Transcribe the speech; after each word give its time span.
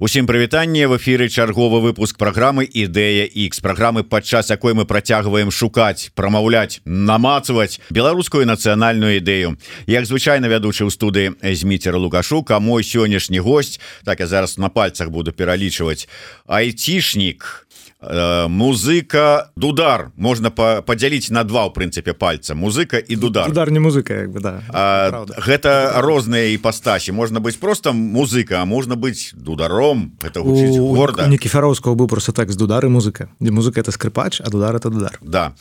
Усім 0.00 0.24
прывітанне 0.24 0.88
в 0.88 0.96
эфіры 0.96 1.28
чарговы 1.28 1.84
выпуск 1.84 2.16
праграмы 2.16 2.64
ідэя 2.64 3.28
X 3.28 3.60
праграмы 3.60 4.00
падчас 4.00 4.48
якой 4.48 4.72
мы 4.72 4.88
працягваем 4.88 5.52
шукаць 5.52 6.08
прамаўляць 6.16 6.80
намацаваць 6.88 7.84
беларускую 7.92 8.48
нацыянальную 8.48 9.20
ідэю. 9.20 9.60
Як 9.84 10.08
звычайна 10.08 10.48
вядучы 10.48 10.88
ў 10.88 10.90
студыі 10.90 11.36
зміцер 11.44 12.00
лукашу 12.00 12.40
мой 12.64 12.80
сённяшні 12.80 13.44
гость 13.44 13.76
так 14.02 14.20
я 14.20 14.26
зараз 14.26 14.56
на 14.56 14.72
пальцах 14.72 15.12
буду 15.12 15.36
пералічваць 15.36 16.08
айцішнік 16.48 17.68
Э, 18.02 18.48
музыка 18.48 19.50
дудар. 19.56 20.10
Можна 20.16 20.48
падзяліць 20.50 21.28
на 21.28 21.44
два 21.44 21.68
ў 21.68 21.76
прынцыпе 21.76 22.16
пальца. 22.16 22.56
Музыка 22.56 22.96
і 22.96 23.16
дудар. 23.16 23.52
Удар 23.52 23.68
не 23.68 23.76
музыка 23.76 24.24
як 24.24 24.32
бы 24.32 24.40
да. 24.40 24.64
А, 24.72 25.28
гэта 25.36 26.00
розныя 26.00 26.48
іпастасі 26.56 27.12
можна 27.12 27.44
быць 27.44 27.60
просто 27.60 27.92
музыка 27.92 28.62
а 28.62 28.64
можна 28.64 28.96
быць 28.96 29.36
дударом. 29.36 30.16
Это 30.24 30.40
горда 30.40 31.28
некіфароўского 31.28 31.92
быў 31.92 32.08
просто 32.08 32.32
так 32.32 32.48
з 32.48 32.56
дудары 32.56 32.88
музыка 32.88 33.28
дзе 33.36 33.52
музыка 33.52 33.84
это 33.84 33.92
скрыпач 33.92 34.40
а 34.40 34.48
дудар 34.48 34.74
это 34.76 34.88
дудар. 34.88 35.20
Да. 35.20 35.52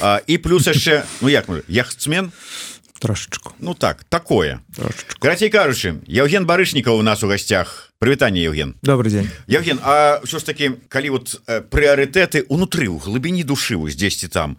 А, 0.00 0.22
і 0.22 0.38
плюс 0.38 0.70
яшчэ 0.70 1.02
ну 1.20 1.28
як 1.28 1.50
яхтсмен. 1.66 2.30
Трошечку. 2.98 3.52
Ну 3.58 3.74
так 3.74 4.04
такое. 4.04 4.60
Карацей 5.18 5.50
кажучы 5.50 5.98
Евген 6.06 6.46
барышнікаў 6.46 6.98
у 6.98 7.02
нас 7.02 7.22
у 7.22 7.28
гасцях 7.28 7.87
прывітанне 7.98 8.42
Евген 8.44 8.74
добрый 8.82 9.10
день. 9.10 9.28
Евген 9.48 9.78
А 9.82 10.20
що 10.24 10.38
ж 10.38 10.46
таки 10.46 10.72
калі 10.88 11.10
вот 11.10 11.40
прыярытэты 11.46 12.46
унутры 12.48 12.86
у 12.86 12.98
глыбіні 12.98 13.44
душы 13.44 13.74
вось 13.74 13.96
дзесьці 13.96 14.28
там 14.28 14.56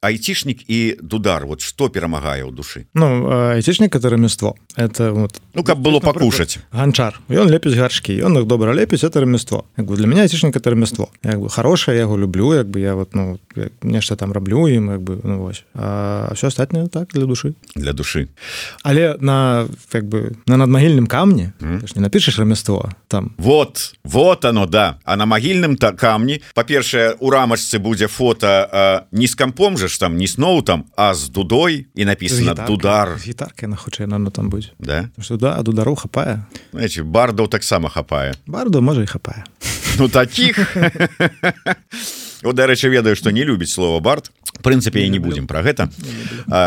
айцішнік 0.00 0.70
і 0.70 0.96
дудар 1.02 1.46
вот 1.46 1.60
что 1.60 1.90
перамагае 1.90 2.44
ў 2.44 2.52
душы 2.52 2.86
Ну 2.94 3.28
айцішнік 3.28 3.94
это 3.94 4.08
рамяство 4.08 4.56
это 4.76 5.12
вот 5.12 5.40
ну 5.54 5.64
каб 5.64 5.78
было 5.78 6.00
пакушаць 6.00 6.58
ганчар 6.72 7.20
ён 7.28 7.52
лепіць 7.52 7.76
гаршкі 7.76 8.16
ён 8.24 8.40
их 8.40 8.46
добра 8.46 8.72
лепіць 8.72 9.04
это 9.04 9.20
рамяство 9.20 9.64
як 9.76 9.86
бы 9.86 9.96
для 9.96 10.06
меня 10.06 10.22
айцішнік 10.22 10.56
это 10.56 10.70
рамяство 10.70 11.10
як 11.22 11.40
бы 11.40 11.48
хорошее 11.50 11.98
яго 11.98 12.16
люблю 12.16 12.54
як 12.54 12.68
бы 12.68 12.80
я 12.80 12.94
вот 12.94 13.14
ну 13.14 13.38
нешта 13.82 14.16
там 14.16 14.32
раблю 14.32 14.64
ім 14.68 14.96
як 14.96 15.00
бы 15.00 15.20
ну, 15.24 15.44
вось 15.44 15.64
а 15.74 16.32
все 16.32 16.46
астатняе 16.46 16.88
так 16.88 17.12
для 17.12 17.26
душы 17.26 17.52
для 17.76 17.92
душы 17.92 18.28
але 18.82 19.16
на 19.20 19.68
як 19.92 20.08
бы 20.08 20.32
на 20.46 20.56
надмагільным 20.56 21.06
камні 21.06 21.52
mm. 21.60 21.96
не 21.96 22.02
напішаш 22.02 22.38
рамяство 22.38 22.77
там. 23.08 23.34
Вот 23.38 23.94
вот 24.04 24.44
оно 24.44 24.66
да. 24.66 24.98
А 25.04 25.16
на 25.16 25.26
магільным 25.26 25.76
то 25.76 25.92
камні 25.92 26.42
по-першае 26.54 27.16
у 27.20 27.30
рамачцы 27.30 27.78
будзе 27.78 28.06
фото 28.06 29.06
не 29.12 29.26
з 29.26 29.34
кампом 29.34 29.78
же 29.78 29.88
ж 29.88 30.00
там 30.00 30.16
не 30.16 30.26
сноу 30.26 30.62
там 30.62 30.84
а 30.96 31.14
з 31.14 31.28
дудой 31.28 31.86
і 31.94 32.04
написано 32.04 32.54
дудар 32.66 33.16
гітарка 33.26 33.66
на 33.68 33.76
хутчэй 33.76 34.06
на 34.06 34.30
там 34.30 34.50
будзе 34.50 34.70
да? 34.78 35.08
Да 35.28 35.62
дудару 35.62 35.94
хапае. 35.94 36.44
Бардаў 36.72 37.48
таксама 37.48 37.88
хапае. 37.88 38.34
Барду 38.46 38.82
можа 38.82 39.02
і 39.02 39.06
хапае. 39.06 39.44
Ну 39.98 40.08
таких. 40.08 40.76
Дарэчы 42.42 42.88
ведаю 42.88 43.16
что 43.16 43.30
не 43.30 43.44
любіць 43.44 43.70
слово 43.70 44.00
бард 44.00 44.30
прынцыпе 44.62 45.04
і 45.06 45.10
не 45.10 45.18
будзем 45.18 45.46
про 45.46 45.62
гэта. 45.62 45.88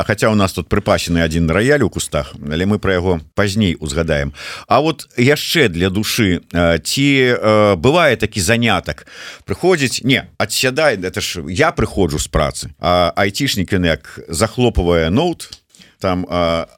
Хотя 0.08 0.30
у 0.30 0.36
нас 0.36 0.54
тут 0.54 0.68
прыпасены 0.70 1.20
один 1.20 1.50
рояль 1.50 1.84
у 1.84 1.90
кустах 1.90 2.34
але 2.42 2.66
мы 2.66 2.80
про 2.80 2.94
яго 2.94 3.22
пазней 3.36 3.78
узгадаем. 3.80 4.34
А 4.68 4.82
вот 4.82 5.10
яшчэ 5.18 5.70
для 5.70 5.90
души 5.90 6.42
ці 6.84 7.08
бывае 7.78 8.16
такі 8.18 8.42
занятак? 8.42 9.08
Прыходзіць 9.46 10.04
не 10.04 10.28
адсядай 10.38 10.98
это 10.98 11.22
ж 11.22 11.44
я 11.48 11.72
прыходжу 11.72 12.20
з 12.20 12.28
працы 12.28 12.72
а 12.80 13.14
айцішнік 13.16 13.72
як 13.72 14.20
захлопывае 14.28 15.10
ноут 15.10 15.61
там 16.02 16.26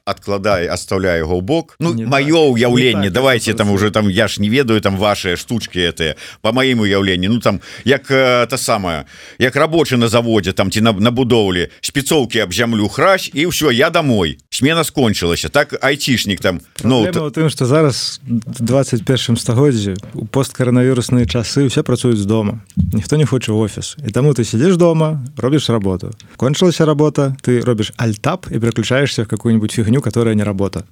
откладай 0.04 0.66
оставляю 0.68 1.24
его 1.24 1.40
бок. 1.40 1.76
Ну 1.80 1.94
мое 1.94 2.38
уяўленне 2.38 3.10
давайте 3.10 3.54
там 3.54 3.70
уже 3.70 3.90
там 3.90 4.08
я 4.08 4.28
ж 4.28 4.40
не 4.40 4.48
ведаю 4.48 4.80
там 4.80 4.96
ваши 4.96 5.36
штучки 5.36 5.78
это 5.78 6.16
по 6.42 6.52
моим 6.52 6.80
уяўлению 6.80 7.30
Ну 7.30 7.40
там 7.40 7.60
як 7.84 8.06
та 8.06 8.56
самая 8.56 9.04
як 9.38 9.56
рабочий 9.56 9.98
на 9.98 10.08
заводе 10.08 10.52
там 10.52 10.70
ці 10.70 10.80
на, 10.80 10.92
на 10.92 11.10
будоўлі 11.10 11.68
спецоўки 11.80 12.42
об 12.42 12.52
зямлю 12.52 12.88
хращ 12.88 13.30
і 13.34 13.46
все 13.46 13.72
я 13.72 13.90
домой. 13.90 14.38
Смена 14.50 14.84
скончылася 14.84 15.48
так 15.48 15.74
айцішнік 15.84 16.40
там 16.40 16.60
Ну 16.84 17.06
тым 17.06 17.50
что 17.50 17.66
зараз 17.66 18.20
21 18.26 19.36
стагоддзі 19.36 19.94
у 20.14 20.26
посткаранавірусныя 20.26 21.26
часы 21.26 21.66
все 21.66 21.82
працуюць 21.82 22.18
з 22.18 22.26
дома 22.26 22.60
ніхто 22.92 23.16
не 23.16 23.26
хоча 23.26 23.52
офіс. 23.52 23.96
І 24.06 24.10
таму 24.10 24.32
ты 24.32 24.44
сидишь 24.44 24.76
дома 24.76 25.24
робіш 25.36 25.70
работу 25.70 26.10
кончылася 26.36 26.84
работа 26.84 27.36
ты 27.42 27.64
робіш 27.64 27.92
альтап 27.96 28.46
і 28.50 28.58
переключаешь 28.58 29.13
в 29.22 29.28
какую-нибудь 29.28 29.72
фигню, 29.72 30.00
которая 30.02 30.34
не 30.34 30.42
работа. 30.42 30.84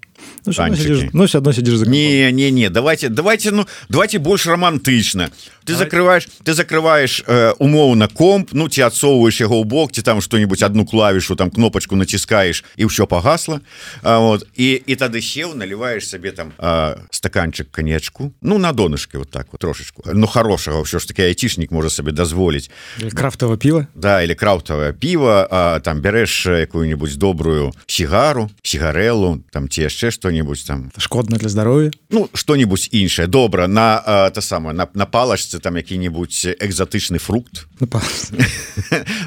Ну, 0.44 0.52
сидишь, 0.52 1.10
ну 1.12 1.26
одно 1.32 1.52
сидишь 1.52 1.76
за 1.76 1.88
Не, 1.88 2.32
не, 2.32 2.50
не, 2.50 2.68
давайте, 2.68 3.08
давайте, 3.08 3.50
ну, 3.50 3.66
давайте 3.88 4.18
больше 4.18 4.50
романтично. 4.50 5.30
Ты 5.64 5.76
закрываешь, 5.76 6.28
ты 6.44 6.54
закрываешь 6.54 7.22
э, 7.26 7.52
умовно 7.58 8.08
комп, 8.08 8.50
ну, 8.52 8.68
ты 8.68 8.82
отсовываешь 8.82 9.40
его 9.40 9.62
в 9.62 9.66
бок, 9.66 9.92
ты 9.92 10.02
там 10.02 10.20
что-нибудь, 10.20 10.62
одну 10.62 10.84
клавишу, 10.84 11.36
там 11.36 11.50
кнопочку 11.50 11.94
натискаешь, 11.94 12.64
и 12.74 12.84
все 12.86 13.06
погасло. 13.06 13.60
А, 14.02 14.18
вот, 14.18 14.46
и, 14.56 14.82
и 14.84 14.96
тогда 14.96 15.20
сел, 15.20 15.54
наливаешь 15.54 16.08
себе 16.08 16.32
там 16.32 16.52
э, 16.58 16.96
стаканчик 17.10 17.70
коньячку, 17.70 18.32
ну, 18.40 18.58
на 18.58 18.72
донышке 18.72 19.18
вот 19.18 19.30
так 19.30 19.46
вот, 19.52 19.60
трошечку. 19.60 20.02
Ну, 20.04 20.26
хорошего, 20.26 20.84
все 20.84 20.98
ж 20.98 21.06
таки 21.06 21.22
айтишник 21.22 21.70
может 21.70 21.92
себе 21.92 22.10
дозволить. 22.10 22.70
Или 22.98 23.10
крафтовое 23.10 23.56
пиво. 23.56 23.86
Да, 23.94 24.24
или 24.24 24.34
крафтовое 24.34 24.92
пиво, 24.92 25.46
а, 25.48 25.80
там 25.80 26.00
берешь 26.00 26.42
какую-нибудь 26.42 27.16
добрую 27.16 27.72
сигару, 27.86 28.50
сигареллу, 28.62 29.44
там 29.52 29.68
те 29.68 29.84
еще 29.84 30.10
что-нибудь 30.12 30.64
там. 30.66 30.90
Шкодно 30.96 31.36
для 31.36 31.48
здоровья? 31.48 31.90
Ну, 32.10 32.28
что-нибудь 32.34 32.88
иншее, 32.92 33.26
добро, 33.26 33.66
на, 33.66 34.02
э, 34.06 34.30
то 34.30 34.40
самое, 34.40 34.74
на, 34.74 34.88
на 34.94 35.06
хочется 35.42 35.58
там 35.58 35.76
які-нибудь 35.76 36.46
экзотычны 36.60 37.18
фрукт. 37.18 37.66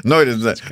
Ну, 0.04 0.24
но 0.24 0.24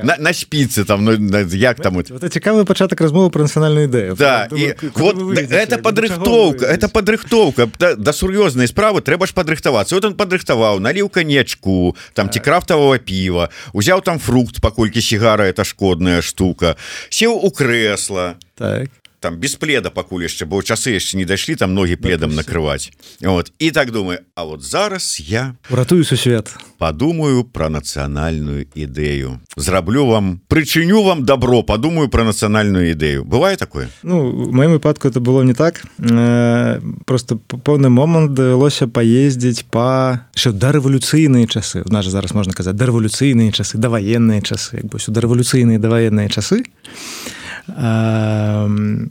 на, 0.02 0.16
на 0.18 0.32
спіцы 0.32 0.84
там 0.84 1.04
ну, 1.04 1.12
як 1.44 1.80
там 1.80 2.02
цікавы 2.02 2.64
пачатак 2.64 3.00
размовы 3.00 3.30
про 3.30 3.42
нацыянальную 3.42 3.88
ідэю 3.88 4.14
да 4.16 4.48
і 4.50 4.74
вот 4.94 5.16
это 5.38 5.78
падрыхтоўка 5.78 6.66
это 6.66 6.88
падрыхтоўка 6.88 7.68
да, 7.78 7.94
да 7.94 8.12
сур'ёзнай 8.12 8.68
справы 8.68 9.00
трэба 9.00 9.26
ж 9.26 9.34
падрыхтавацца 9.34 9.94
вот 9.94 10.04
он 10.04 10.14
падрыхтаваў 10.14 10.80
наліў 10.80 11.08
канечку 11.08 11.96
там 12.14 12.30
ці 12.30 12.40
крафтавого 12.40 12.98
піва 12.98 13.50
узяў 13.72 14.00
там 14.00 14.18
фрукт 14.18 14.60
паколькі 14.60 15.00
сігара 15.00 15.44
это 15.44 15.64
шкодная 15.64 16.22
штука. 16.22 16.76
Сеў 17.10 17.36
у 17.36 17.50
крэсла 17.50 18.36
так 18.54 18.88
там 19.24 19.40
без 19.40 19.56
пледа 19.56 19.88
пакуль 19.88 20.28
яшчэ 20.28 20.44
бо 20.44 20.60
часы 20.60 20.92
яшчэ 20.92 21.16
не 21.16 21.24
дайшлі 21.24 21.56
там 21.56 21.72
ногі 21.72 21.96
пледам 21.96 22.36
накрываць. 22.36 22.92
Вот 23.24 23.52
і 23.58 23.70
так 23.70 23.90
думаю 23.90 24.20
А 24.34 24.44
вот 24.44 24.62
зараз 24.62 25.16
я 25.20 25.56
ратую 25.70 26.04
сусвет 26.04 26.52
подумаю 26.76 27.44
про 27.44 27.72
нацыянальную 27.72 28.68
ідэю 28.76 29.40
зраблю 29.56 30.04
вам 30.06 30.40
прычыню 30.48 31.00
вам 31.02 31.24
добро 31.24 31.62
подумаю 31.62 32.08
про 32.08 32.24
нацыянальную 32.24 32.92
ідэю 32.92 33.24
бывае 33.24 33.56
такое? 33.56 33.88
Ну 34.02 34.28
в 34.28 34.52
моем 34.52 34.72
выпадку 34.72 35.08
это 35.08 35.20
было 35.20 35.40
не 35.40 35.54
так. 35.54 35.80
Э, 35.98 36.80
просто 37.06 37.36
поўны 37.36 37.88
момант 37.88 38.34
давялося 38.34 38.88
поездзіць 38.88 39.64
по 39.70 40.20
що 40.34 40.52
да 40.52 40.72
рэвалюцыйныя 40.72 41.48
часы. 41.48 41.80
У 41.88 41.92
нас 41.92 42.04
зараз 42.04 42.34
можна 42.34 42.52
казаць 42.52 42.76
да 42.76 42.84
рэвалюцыйныя 42.84 43.52
часы 43.52 43.78
даваенныя 43.78 44.42
часы. 44.42 44.84
Як 44.84 44.92
бы 44.92 45.00
сюда 45.00 45.24
рэвалюцыйныя 45.24 45.78
даваенныя 45.78 46.28
часы. 46.28 46.60
а 46.60 47.43
Um, 47.68 49.10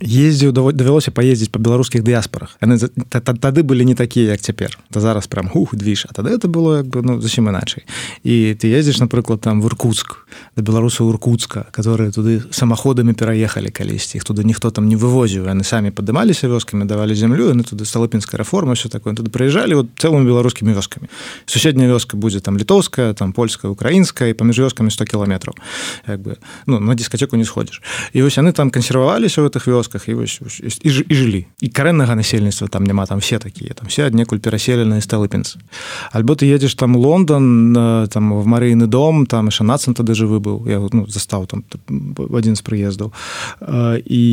ездзіў 0.00 0.52
давялося 0.52 1.10
паездзіць 1.10 1.52
па 1.54 1.58
беларускіх 1.58 2.02
дыяспорах 2.02 2.56
яны 2.60 2.78
тады 3.10 3.62
былі 3.62 3.84
не 3.84 3.94
такія 3.94 4.32
як 4.32 4.40
цяпер 4.40 4.78
то 4.90 5.00
зараз 5.00 5.26
прям 5.26 5.48
хух 5.48 5.74
движ 5.74 6.06
а 6.08 6.14
тады 6.14 6.30
это 6.30 6.48
было 6.48 6.82
як 6.82 6.86
бы 6.86 7.02
ну 7.02 7.20
зусім 7.20 7.48
іначай 7.48 7.86
і 8.24 8.54
ты 8.58 8.70
ездзіш 8.74 9.00
напрыклад 9.00 9.40
там 9.40 9.62
в 9.62 9.66
иркутск 9.66 10.26
да 10.56 10.62
беларусаў 10.62 11.10
иркутска 11.10 11.66
которые 11.70 12.10
туды 12.10 12.42
самаходамі 12.50 13.14
пераехалі 13.14 13.70
калісьці 13.70 14.18
іх 14.18 14.24
туды 14.24 14.42
ніхто 14.44 14.70
там 14.70 14.88
не 14.88 14.96
вывозіў 14.96 15.46
яны 15.46 15.64
самі 15.64 15.90
падымаліся 15.90 16.48
вёскамі 16.48 16.84
давалі 16.84 17.14
зямлю 17.14 17.54
яны 17.54 17.62
туды 17.62 17.84
сталыпінская 17.84 18.38
рэформа 18.38 18.74
все 18.74 18.88
такое. 18.88 19.14
Туды 19.14 19.30
прыязджалі 19.30 19.74
вот 19.74 19.86
цэлымі 19.98 20.26
беларускімі 20.26 20.74
вёскамі 20.74 21.08
суседняя 21.46 21.88
вёска 21.88 22.16
будзе 22.16 22.40
там 22.40 22.58
літоўская 22.58 23.14
там 23.14 23.32
польская 23.32 23.70
украінская 23.70 24.30
і 24.30 24.34
паміж 24.34 24.58
вёскамі 24.58 24.90
100 24.90 25.04
кіламетраў 25.04 25.54
як 26.06 26.20
бы 26.20 26.36
ну 26.66 26.80
на 26.80 26.94
дискотеку 26.94 27.36
не 27.36 27.44
сходзіш 27.44 27.82
і 28.12 28.22
вось 28.22 28.38
яны 28.38 28.52
там 28.52 28.70
кансерваваліся 28.70 29.40
ў 29.40 29.48
гэтых 29.48 29.66
вёсках 29.70 29.83
вёсках 29.84 30.08
і 30.08 30.14
вось 30.14 30.40
і, 30.40 30.90
жылі. 30.90 31.46
І 31.60 31.68
карэннага 31.68 32.14
насельніцтва 32.14 32.68
там 32.68 32.84
няма 32.84 33.06
там 33.06 33.18
все 33.18 33.38
такія 33.38 33.74
там 33.74 33.88
все 33.88 34.06
аднекуль 34.06 34.38
пераселеныя 34.38 35.00
сталыпінцы 35.00 35.60
альбо 36.12 36.34
ты 36.34 36.46
едзеш 36.46 36.74
там 36.74 36.96
Лондон 36.96 38.08
там 38.08 38.32
в 38.40 38.46
марыйны 38.46 38.86
дом 38.86 39.26
там 39.26 39.46
яшчэ 39.46 39.64
нацам 39.64 39.94
тады 39.94 40.14
жывы 40.14 40.40
быў 40.40 40.68
я 40.68 40.80
ну, 40.92 41.06
застаў 41.06 41.46
там 41.46 41.64
адзін 42.32 42.56
з 42.56 42.62
прыездаў. 42.62 43.12
І, 44.04 44.24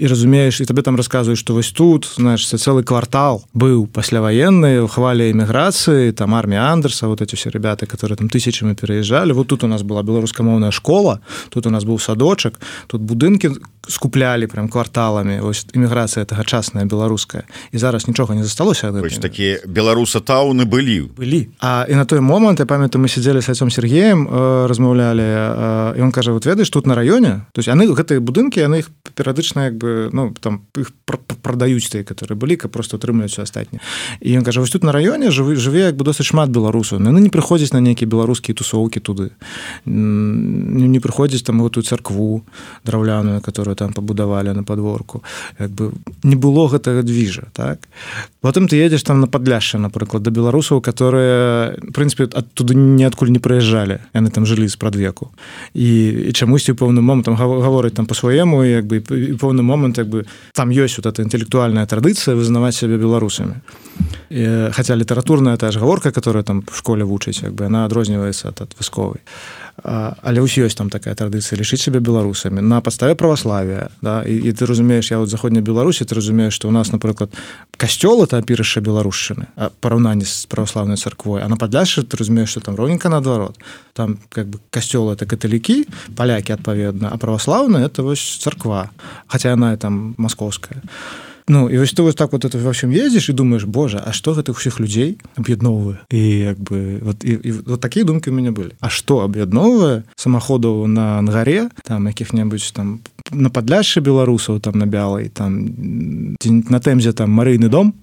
і 0.00 0.06
разумееш 0.06 0.60
і 0.60 0.64
табе 0.64 0.82
там 0.82 0.96
расказваюць 0.96 1.38
што 1.38 1.54
вось 1.54 1.72
тут 1.72 2.08
знаешь 2.16 2.46
цэлы 2.48 2.82
квартал 2.82 3.44
быў 3.52 3.86
пасляваенны 3.86 4.88
хваля 4.88 5.30
эміграцыі 5.30 6.12
там 6.12 6.34
армія 6.34 6.72
андерса 6.72 7.08
вот 7.08 7.20
эти 7.20 7.36
все 7.36 7.50
ребята 7.50 7.86
которые 7.86 8.16
там 8.16 8.28
тысячамі 8.28 8.74
пераязджалі. 8.74 9.32
Вот 9.32 9.48
тут 9.48 9.64
у 9.64 9.66
нас 9.66 9.82
была 9.82 10.02
беларускамоўная 10.02 10.70
школа 10.70 11.20
тут 11.50 11.66
у 11.66 11.70
нас 11.70 11.84
быў 11.84 11.98
садочак 11.98 12.60
тут 12.86 13.02
будынкі 13.02 13.52
скуплялі 13.88 14.46
прям 14.46 14.68
кварталамі. 14.68 15.40
Ось 15.40 15.66
імміграцыя 15.74 16.24
тагачасная 16.24 16.84
беларуская. 16.84 17.42
І 17.72 17.78
зараз 17.78 18.08
нічога 18.08 18.34
не 18.34 18.44
засталося 18.44 18.92
такі 19.22 19.58
беларуса 19.66 20.20
тауны 20.20 20.64
былі. 20.64 21.10
Былі. 21.16 21.48
А 21.60 21.86
і 21.88 21.94
на 21.94 22.04
той 22.04 22.20
момант 22.20 22.60
я 22.60 22.66
памятаю 22.66 23.02
мы 23.04 23.08
сидзелі 23.08 23.42
с 23.42 23.48
айцом 23.48 23.70
Сергеем 23.70 24.28
э, 24.28 24.66
размаўлялі 24.66 25.96
і 25.98 26.00
он 26.02 26.12
кажа 26.12 26.32
вот 26.32 26.46
ведаеш 26.46 26.70
тут 26.70 26.86
на 26.86 26.94
раёне 26.94 27.46
то 27.52 27.58
есть 27.58 27.68
яны 27.68 27.86
гэтыя 27.88 28.20
будынкі 28.20 28.60
яны 28.60 28.78
іх 28.82 28.90
перыядычна 29.14 29.64
як 29.64 29.76
бы 29.76 30.10
ну 30.12 30.34
там 30.40 30.62
іх 30.76 30.92
продаюць 31.42 31.88
тыя 31.88 32.04
которые 32.04 32.36
былі 32.36 32.56
каб 32.56 32.70
просто 32.70 32.96
утрымліваюць 32.96 33.38
астатні 33.38 33.80
і 34.20 34.38
ён 34.38 34.44
кажа 34.44 34.60
вось 34.60 34.70
тут 34.70 34.84
на 34.84 34.92
раёне 34.92 35.30
жывы 35.30 35.56
жыве 35.56 35.86
як 35.86 35.96
бы 35.96 36.04
досыць 36.04 36.26
шмат 36.26 36.50
беларусаў. 36.50 37.00
Яны 37.00 37.20
не 37.20 37.30
прыходзяць 37.30 37.72
на 37.72 37.80
нейкія 37.80 38.08
беларускія 38.08 38.54
тусоўкі 38.54 39.00
туды. 39.00 39.30
Не 39.86 41.00
прыходзіць 41.00 41.44
там 41.46 41.62
гэтую 41.62 41.84
царкву 41.84 42.42
драўляную 42.84 43.40
которую 43.74 43.92
там 43.92 43.92
пабудавалі 43.92 44.54
на 44.54 44.62
подворку. 44.62 45.22
Як 45.58 45.70
бы 45.70 45.92
не 46.22 46.36
было 46.36 46.68
гэтага 46.68 47.02
движа 47.02 47.42
так? 47.52 47.78
Потым 48.40 48.68
ты 48.68 48.76
едзеш 48.76 49.02
там 49.02 49.20
на 49.20 49.26
падляшча 49.26 49.78
напрыклад 49.78 50.22
да 50.22 50.30
беларусаў 50.30 50.80
которые 50.80 51.76
прынпе 51.94 52.24
адтуды 52.24 52.74
ніадкуль 52.74 53.30
не 53.30 53.38
прыязджалі. 53.38 53.98
Яны 54.14 54.30
там 54.30 54.46
жылі 54.46 54.68
спрадвеку 54.68 55.30
і, 55.74 56.28
і 56.28 56.32
чамусьці 56.32 56.72
пэўным 56.72 57.04
момантам 57.04 57.36
гаворыць 57.36 57.94
там 57.94 58.06
по-своему 58.06 58.62
як 58.64 58.86
бы 58.86 59.00
поўны 59.40 59.62
момант 59.62 59.98
як 59.98 60.08
бы 60.08 60.26
там 60.54 60.70
ёсць 60.70 60.96
вот 60.98 61.06
эта 61.06 61.22
інтэлектуальная 61.22 61.86
традыцыя 61.86 62.36
вызнаваць 62.36 62.76
сябе 62.76 62.96
беларусамі. 62.96 63.54
Хотя 64.72 64.96
літаратурная 64.96 65.56
та 65.56 65.70
ж 65.70 65.78
гаворка 65.78 66.10
которая 66.10 66.44
там 66.44 66.62
в 66.66 66.76
школе 66.76 67.04
вучыць 67.04 67.42
як 67.42 67.52
бы 67.52 67.66
она 67.66 67.84
адрозніваецца 67.84 68.48
ад 68.48 68.74
вясковай 68.78 69.20
але 69.82 70.44
ўсё 70.44 70.68
ёсць 70.68 70.76
там 70.76 70.92
такая 70.92 71.14
традыцыя 71.16 71.56
лічыць 71.56 71.80
сябе 71.80 71.98
беларусамі. 71.98 72.60
На 72.60 72.80
падставе 72.84 73.14
праваславия 73.14 73.88
да 74.02 74.22
і, 74.22 74.36
і 74.36 74.50
ты 74.52 74.66
разумееш 74.66 75.10
я 75.10 75.18
вот 75.18 75.28
заходняй 75.28 75.62
беларусі 75.62 76.04
ты 76.04 76.14
разумееш 76.14 76.54
что 76.54 76.68
у 76.68 76.70
нас 76.70 76.92
напрыклад 76.92 77.32
касцёл 77.76 78.22
это 78.22 78.38
апірыша 78.38 78.80
беларушчыны 78.80 79.48
параўнанні 79.80 80.24
з 80.24 80.46
праваслаўнай 80.46 80.96
царквой. 80.96 81.42
А 81.42 81.48
на 81.48 81.56
падляшы 81.56 82.02
ты 82.04 82.16
разумееш 82.16 82.50
что 82.50 82.60
там 82.60 82.76
роўненька 82.76 83.08
наадварот. 83.08 83.58
Там 83.92 84.18
как 84.28 84.46
бы 84.46 84.60
касцёл 84.70 85.10
это 85.10 85.26
каталікі 85.26 85.88
палякі 86.16 86.52
адпаведна 86.52 87.08
а 87.12 87.16
праваслаўна 87.16 87.78
это 87.78 88.02
вось 88.02 88.38
царква 88.38 88.90
хотя 89.26 89.52
она 89.52 89.76
там 89.76 90.14
маскоўская 90.18 90.82
а 90.84 91.31
Ну 91.48 91.68
і 91.68 91.78
вось 91.78 91.92
ты 91.92 92.02
вось 92.02 92.14
так 92.14 92.32
вот 92.32 92.44
это 92.44 92.58
во 92.58 92.70
всем 92.70 92.90
ездзіш 92.90 93.28
і 93.28 93.32
думаешь 93.32 93.64
Боже 93.64 94.02
А 94.04 94.12
что 94.12 94.32
гэтых 94.32 94.58
усіх 94.58 94.80
людзей 94.80 95.18
аб'ядноўвае 95.36 95.98
і 96.10 96.20
як 96.54 96.58
бы 96.58 96.98
вот, 97.02 97.24
і, 97.24 97.32
і, 97.42 97.52
вот 97.66 97.80
такія 97.80 98.04
думкі 98.04 98.30
у 98.30 98.34
мяне 98.34 98.50
былі 98.50 98.72
А 98.80 98.88
что 98.88 99.20
аб'ядноўвае 99.24 100.02
самаходаў 100.16 100.86
на 100.86 101.18
ангаре 101.18 101.68
там 101.84 102.06
якіх-небудзь 102.06 102.72
там 102.72 103.00
на 103.30 103.50
падляшшы 103.50 104.00
беларусаў 104.00 104.60
там 104.60 104.78
на 104.78 104.86
бялай 104.86 105.28
там 105.28 105.66
на 106.38 106.80
тэмзе 106.80 107.12
там 107.12 107.30
марыйны 107.30 107.68
дом 107.68 107.92
то 107.92 107.98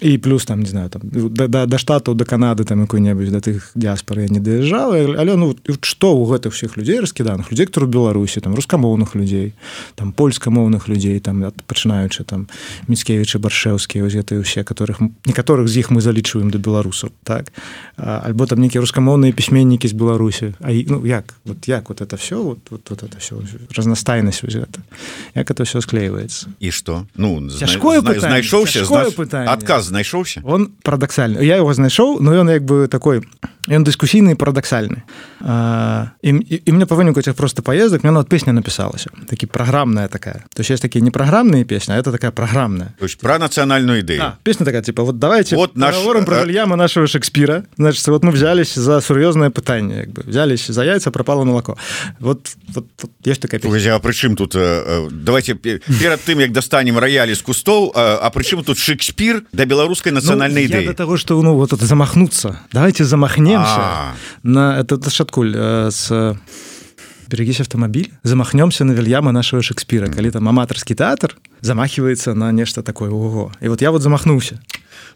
і 0.00 0.18
плюс 0.18 0.44
там 0.44 0.60
не 0.60 0.66
знаю 0.66 0.88
там 0.90 1.02
да, 1.04 1.46
да, 1.46 1.66
да 1.66 1.78
штатаў 1.78 2.14
да 2.14 2.24
Канады 2.24 2.64
там 2.64 2.80
якой-небудзь 2.82 3.30
да 3.30 3.40
тых 3.40 3.72
дыаспары 3.74 4.28
не 4.28 4.40
даязджала 4.40 4.96
але 5.16 5.36
ну 5.36 5.56
што 5.80 6.12
ў 6.12 6.28
гэтых 6.28 6.52
всех 6.52 6.76
людзей 6.76 7.00
раскіданых 7.00 7.50
людзей 7.50 7.66
которые 7.66 7.90
беларусі 7.90 8.40
там 8.40 8.54
рускамоўных 8.54 9.14
людзей 9.14 9.54
там 9.94 10.12
польскамоўных 10.12 10.88
людзей 10.88 11.20
там 11.20 11.40
пачынаючы 11.66 12.24
там 12.24 12.48
міцкевічы 12.88 13.38
баршэўскія 13.38 14.04
вось 14.04 14.14
гэтыя 14.14 14.44
ўсе 14.44 14.64
которых 14.64 15.00
некаторых 15.24 15.68
з 15.68 15.80
іх 15.80 15.90
мы 15.90 16.00
залічваем 16.00 16.50
да 16.50 16.58
беларусаў 16.58 17.10
так? 17.24 17.52
А, 17.96 18.20
альбо 18.26 18.46
там 18.46 18.60
нейкія 18.60 18.84
рускамоўныя 18.84 19.32
пісьменнікі 19.32 19.88
з 19.88 19.96
беларусі 19.96 20.54
А 20.60 20.72
ну 20.72 21.06
як? 21.06 21.34
Вот 21.44 21.68
як 21.68 21.88
вот 21.88 22.00
это 22.00 22.16
все 22.16 22.36
вот, 22.36 22.58
вот, 22.70 22.90
вот 22.90 23.02
это 23.02 23.18
все 23.18 23.36
разнастайнасць 23.74 24.44
гэта 24.44 24.80
як 25.34 25.50
это 25.50 25.64
все 25.64 25.80
склеивается? 25.80 26.48
І 26.60 26.70
что? 26.70 27.06
Ну 27.16 27.48
знайшоўся 27.48 28.84
адказ 29.46 29.85
знайшоўся 29.86 30.42
он 30.44 30.72
парадаксальны 30.82 31.40
я 31.42 31.56
его 31.56 31.72
знайшоў 31.72 32.18
но 32.20 32.34
ён 32.34 32.50
як 32.50 32.64
бы 32.64 32.88
такой 32.88 33.22
ён 33.66 33.84
дыскусійны 33.84 34.36
парадаксальны 34.36 35.02
і, 36.22 36.30
і, 36.30 36.56
і 36.64 36.70
мне 36.72 36.86
па 36.86 36.94
выніку 36.94 37.20
этих 37.20 37.34
просто 37.34 37.62
поездак 37.62 38.04
мне 38.04 38.12
от 38.18 38.28
песня 38.28 38.52
напісалася 38.52 39.10
такі 39.28 39.46
праграмная 39.46 40.08
такая. 40.08 40.44
То 40.54 40.62
есть 40.62 40.82
такие 40.82 41.02
не 41.02 41.10
праграмныя 41.10 41.64
песня 41.64 41.98
это 41.98 42.12
такая 42.12 42.30
праграмная 42.30 42.94
про 43.20 43.38
нацыянальную 43.38 44.00
ідэю 44.00 44.22
а, 44.22 44.38
песня 44.42 44.66
такая 44.66 44.82
типа 44.82 45.02
вот 45.02 45.18
давайте 45.18 45.56
вот 45.56 45.76
наш 45.76 45.96
про 46.24 46.44
Вильяма 46.44 46.76
нашего 46.76 47.06
Шекспира. 47.06 47.64
Значит 47.76 48.06
вот 48.08 48.24
мы 48.24 48.30
взялись 48.30 48.74
за 48.74 49.00
сур'ёзнае 49.00 49.50
пытанне 49.50 50.06
як 50.06 50.10
бы. 50.10 50.22
Взялись 50.26 50.66
за 50.66 50.84
яйца 50.84 51.10
пропало 51.10 51.44
молоко. 51.44 51.76
Вот, 52.20 52.56
вот, 52.68 52.86
вот 53.02 53.10
есть 53.24 53.40
такая 53.40 53.60
а 53.60 53.98
прычым 53.98 54.36
тут 54.36 54.56
давайте 55.10 55.54
перад 55.54 56.20
тым 56.24 56.40
як 56.40 56.52
достанем 56.52 56.98
роялі 56.98 57.34
з 57.34 57.42
кустоў 57.42 57.92
а 57.94 58.30
прычым 58.30 58.64
тут 58.64 58.78
Шекспир 58.78 59.44
да 59.52 59.64
беларускай 59.64 60.12
нацыянальнай 60.12 60.68
ну, 60.68 60.80
ідэі 60.80 60.94
того 60.94 61.16
что 61.16 61.40
ну 61.42 61.54
вот 61.54 61.72
это 61.72 61.84
замахнуться. 61.84 62.60
Давайте 62.72 63.04
замахнемся 63.56 64.16
на 64.42 64.78
этот 64.78 65.12
шаткуль 65.12 65.56
с 65.90 66.36
берегись 67.28 67.60
автомобиль 67.60 68.12
замахнемся 68.22 68.84
на 68.84 68.92
вильяма 68.92 69.32
нашего 69.32 69.62
шекспира. 69.62 70.06
Калі 70.08 70.30
там 70.30 70.48
аматарский 70.48 70.94
театр 70.94 71.36
замахивается 71.60 72.34
на 72.34 72.52
нешта 72.52 72.82
такое 72.82 73.10
ого. 73.10 73.52
И 73.60 73.68
вот 73.68 73.82
я 73.82 73.90
вот 73.90 74.02
замахнулся. 74.02 74.60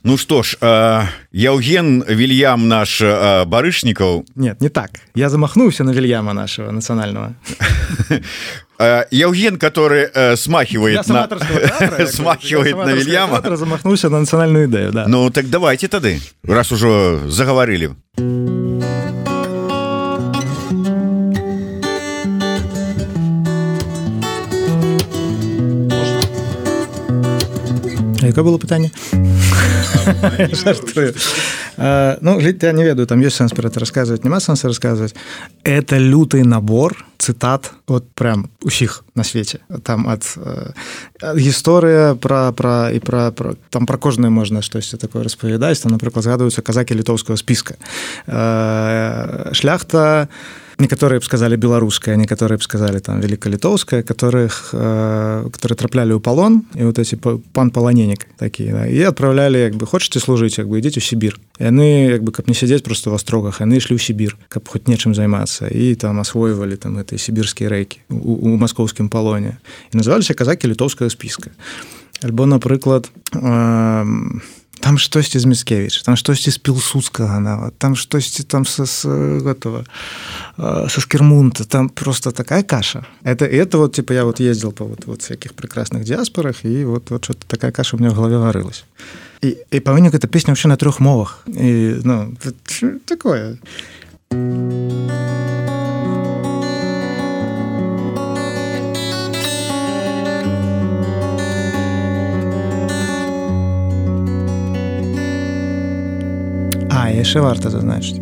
Ну 0.02 0.16
что 0.16 0.42
ж 0.42 0.56
э, 0.60 1.02
яўген 1.32 2.04
вильям 2.08 2.69
наш 2.69 3.00
э, 3.00 3.44
барышнікаў 3.44 4.25
нет 4.34 4.60
не 4.60 4.69
так. 4.69 4.90
Я 5.14 5.28
замахнулся 5.28 5.84
на 5.84 5.90
вильяма 5.90 6.32
нашего 6.32 6.70
национального 6.70 7.34
Яўген 9.11 9.59
который 9.59 10.09
э, 10.15 10.37
смахивает 10.37 11.06
на... 11.09 11.29
смахивает 12.06 12.77
на 12.77 12.93
вильяма. 12.93 13.43
замахнулся 13.56 14.09
на 14.09 14.21
национальную 14.21 14.65
ідэю 14.65 14.93
да. 14.93 15.05
Ну 15.06 15.31
так 15.31 15.50
давайте 15.50 15.88
тады 15.88 16.21
раз 16.43 16.73
ужо 16.73 17.21
заговорили. 17.29 17.91
Яка 28.23 28.43
было 28.43 28.59
пытанне 28.59 28.93
ну 31.81 32.38
я 32.41 32.73
не 32.73 32.85
ведаю 32.85 33.06
там 33.06 33.21
есть 33.21 33.37
сэнс 33.37 33.53
про 33.53 33.69
это 33.69 33.81
рассказывать 33.81 34.25
няма 34.25 34.41
сэнса 34.41 34.69
рассказывать. 34.69 35.15
Это 35.65 35.97
лютый 35.97 36.44
набор 36.44 37.06
цытат 37.19 37.73
вот 37.87 38.05
прям 38.12 38.50
усіх 38.62 39.05
на 39.15 39.25
свеце 39.25 39.59
там 39.82 40.06
от 40.06 40.38
гісторыя 41.37 42.15
про 42.15 42.53
про 42.53 42.91
і 42.91 43.00
про 43.00 43.32
про 43.32 43.55
там 43.71 43.87
про 43.87 43.99
кожнае 43.99 44.31
можна 44.31 44.62
штосьці 44.62 44.97
такое 44.97 45.25
распавядаць 45.25 45.81
там 45.81 45.93
напрыклад 45.93 46.25
згадваюцца 46.25 46.62
казакі 46.62 46.94
літоўскага 46.94 47.37
спіска 47.37 47.75
шляхта 49.52 50.28
на 50.28 50.28
некаторыя 50.80 51.20
б 51.20 51.25
сказали 51.25 51.56
беларуская 51.56 52.16
некаторыя 52.16 52.58
б 52.58 52.62
сказали 52.62 52.99
там 52.99 53.20
великкалітоўская 53.20 54.02
которых 54.02 54.70
э, 54.72 55.49
которые 55.52 55.76
траплялі 55.76 56.16
ў 56.16 56.20
палон 56.20 56.64
і 56.75 56.84
вот 56.88 56.99
эти 56.99 57.16
пан 57.16 57.70
паланенек 57.70 58.26
такі 58.37 58.72
да, 58.72 58.87
і 58.87 59.04
отправлялі 59.04 59.60
як 59.60 59.76
бы 59.76 59.87
хочетце 59.87 60.18
служыць 60.20 60.58
як 60.58 60.68
бы 60.68 60.80
ідзець 60.80 60.99
у 60.99 61.04
Сібір 61.04 61.38
яны 61.60 62.10
як 62.10 62.25
бы 62.25 62.32
каб 62.32 62.49
не 62.49 62.54
сядзець 62.54 62.82
просто 62.82 63.10
в 63.10 63.14
астрогах 63.14 63.60
яны 63.60 63.76
ішлі 63.76 63.96
ў 63.96 64.02
Сібір 64.02 64.37
каб 64.49 64.68
хоць 64.68 64.88
нечым 64.88 65.14
займацца 65.14 65.68
і 65.68 65.94
там 65.94 66.20
асвойвалі 66.20 66.76
там 66.76 66.96
этой 66.99 67.20
сібірскія 67.20 67.68
рэйкі 67.68 68.00
у, 68.10 68.50
у 68.50 68.56
маскоўскім 68.56 69.12
палоне 69.12 69.60
і 69.92 70.00
называліся 70.00 70.34
казакі 70.34 70.72
літоўскага 70.72 71.12
спіска 71.12 71.52
альбо 72.25 72.46
напрыклад 72.46 73.10
э, 73.32 74.04
там 74.81 74.99
штосьці 74.99 75.39
з 75.39 75.45
міскевич 75.45 76.03
там 76.03 76.17
штосьці 76.17 76.50
з 76.50 76.59
пілсудскага 76.59 77.41
нават 77.41 77.75
там 77.79 77.97
штосьці 77.97 78.43
там 78.43 78.67
са 78.67 78.87
с 78.87 79.09
готова 79.45 79.85
со 80.89 81.00
скірмунта 81.00 81.65
там 81.65 81.89
просто 81.89 82.31
такая 82.31 82.62
каша. 82.62 83.05
Это 83.25 83.45
это 83.47 83.79
вот 83.79 83.95
типа 83.95 84.12
я 84.12 84.25
вот 84.25 84.41
ездил 84.41 84.73
по 84.73 84.85
вот 84.85 85.07
вот 85.07 85.23
всяких 85.23 85.55
прекрасных 85.55 86.05
диаспорах 86.05 86.65
и 86.65 86.85
вот 86.85 87.11
вот 87.11 87.25
что-то 87.25 87.47
такая 87.47 87.73
каша 87.73 87.97
у 87.97 87.99
меня 87.99 88.11
в 88.11 88.15
голове 88.15 88.39
варылась 88.39 88.85
и, 89.43 89.59
и 89.71 89.81
по 89.81 89.93
выніку 89.93 90.17
эта 90.17 90.29
песня 90.29 90.50
вообще 90.50 90.69
на 90.69 90.77
трех 90.77 91.00
мовах. 91.00 91.43
И 91.47 92.00
ну 92.05 92.35
такое 93.07 93.59
и 107.09 107.16
яшчэ 107.16 107.40
варта 107.40 107.71
зазначыць 107.73 108.21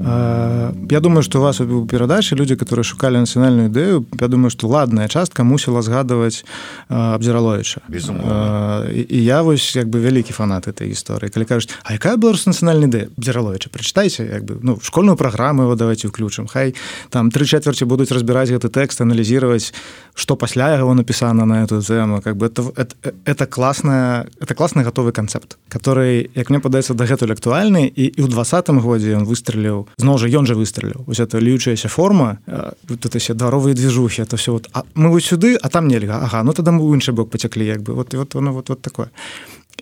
Я 0.00 1.00
думаю, 1.00 1.22
что 1.22 1.38
у 1.38 1.42
вас 1.42 1.60
у 1.60 1.86
перадачы 1.86 2.34
людзі, 2.34 2.56
которые 2.56 2.84
шукалі 2.84 3.20
нацыянальную 3.20 3.68
ідэю, 3.68 4.06
я 4.20 4.28
думаю, 4.28 4.50
што 4.50 4.66
ладная 4.66 5.08
частка 5.08 5.44
мусіла 5.44 5.82
згадваць 5.82 6.44
абдзіраловича. 6.88 7.84
І 8.88 9.18
я 9.24 9.42
вось 9.42 9.76
як 9.76 9.88
бы 9.92 10.00
вялікі 10.00 10.32
фанат 10.32 10.68
этой 10.68 10.88
гісторыі. 10.88 11.28
калі 11.28 11.44
кажуць, 11.44 11.70
А 11.84 11.92
якая 11.92 12.16
беларус 12.16 12.46
нацыянальная 12.46 12.88
ідэя 12.88 13.04
абдзіраловича 13.12 13.68
прачытайце 13.68 14.24
як 14.24 14.44
бы 14.44 14.56
ну 14.62 14.78
школьную 14.80 15.16
праграму 15.16 15.62
его 15.62 15.76
давайте 15.76 16.08
ўключым. 16.08 16.48
Хай 16.48 16.74
там 17.10 17.30
тры 17.30 17.44
чацвярці 17.44 17.84
будуць 17.84 18.12
разбіраць 18.12 18.48
гэты 18.48 18.72
тэкст, 18.72 19.00
аналізировать, 19.00 19.74
што 20.14 20.36
пасля 20.36 20.76
яго 20.76 20.94
напісана 20.94 21.44
на 21.44 21.64
эту 21.64 21.82
тэму 21.82 22.22
как 22.22 22.36
бы 22.36 22.46
это, 22.46 22.72
это, 22.76 22.94
это 23.24 23.46
класная 23.46 24.26
это 24.40 24.54
класны 24.54 24.82
гатовы 24.82 25.12
канцэпт 25.12 25.58
который 25.68 26.30
як 26.34 26.50
мне 26.50 26.60
падаецца 26.60 26.94
дагэтуль 26.94 27.32
актуальны 27.32 27.86
і, 27.88 28.04
і 28.08 28.20
ў 28.24 28.28
двадцатым 28.28 28.80
годзе 28.80 29.16
ён 29.16 29.24
выстреліў 29.24 29.89
зноў 29.96 30.18
жа 30.18 30.28
ён 30.28 30.46
жа 30.46 30.54
выстреліў 30.54 31.06
вось 31.06 31.20
это 31.20 31.40
льючаяся 31.40 31.88
форма 31.88 32.38
тут 32.86 33.14
все 33.14 33.34
даровыя 33.34 33.74
движухи 33.74 34.22
это 34.22 34.36
все 34.36 34.52
вот 34.52 34.68
а 34.72 34.84
мы 34.94 35.10
вот 35.10 35.24
сюды 35.24 35.56
а 35.60 35.68
там 35.68 35.88
нельга. 35.88 36.20
Ага 36.22 36.42
ну 36.42 36.52
тогда 36.52 36.72
мы 36.72 36.82
ў 36.82 36.94
іншы 36.94 37.12
бок 37.12 37.30
пацяклі 37.30 37.66
як 37.66 37.82
бы. 37.82 37.94
Вот 37.94 38.14
вот 38.14 38.36
оно 38.36 38.52
вот 38.52 38.68
вот 38.68 38.82
такое. 38.82 39.10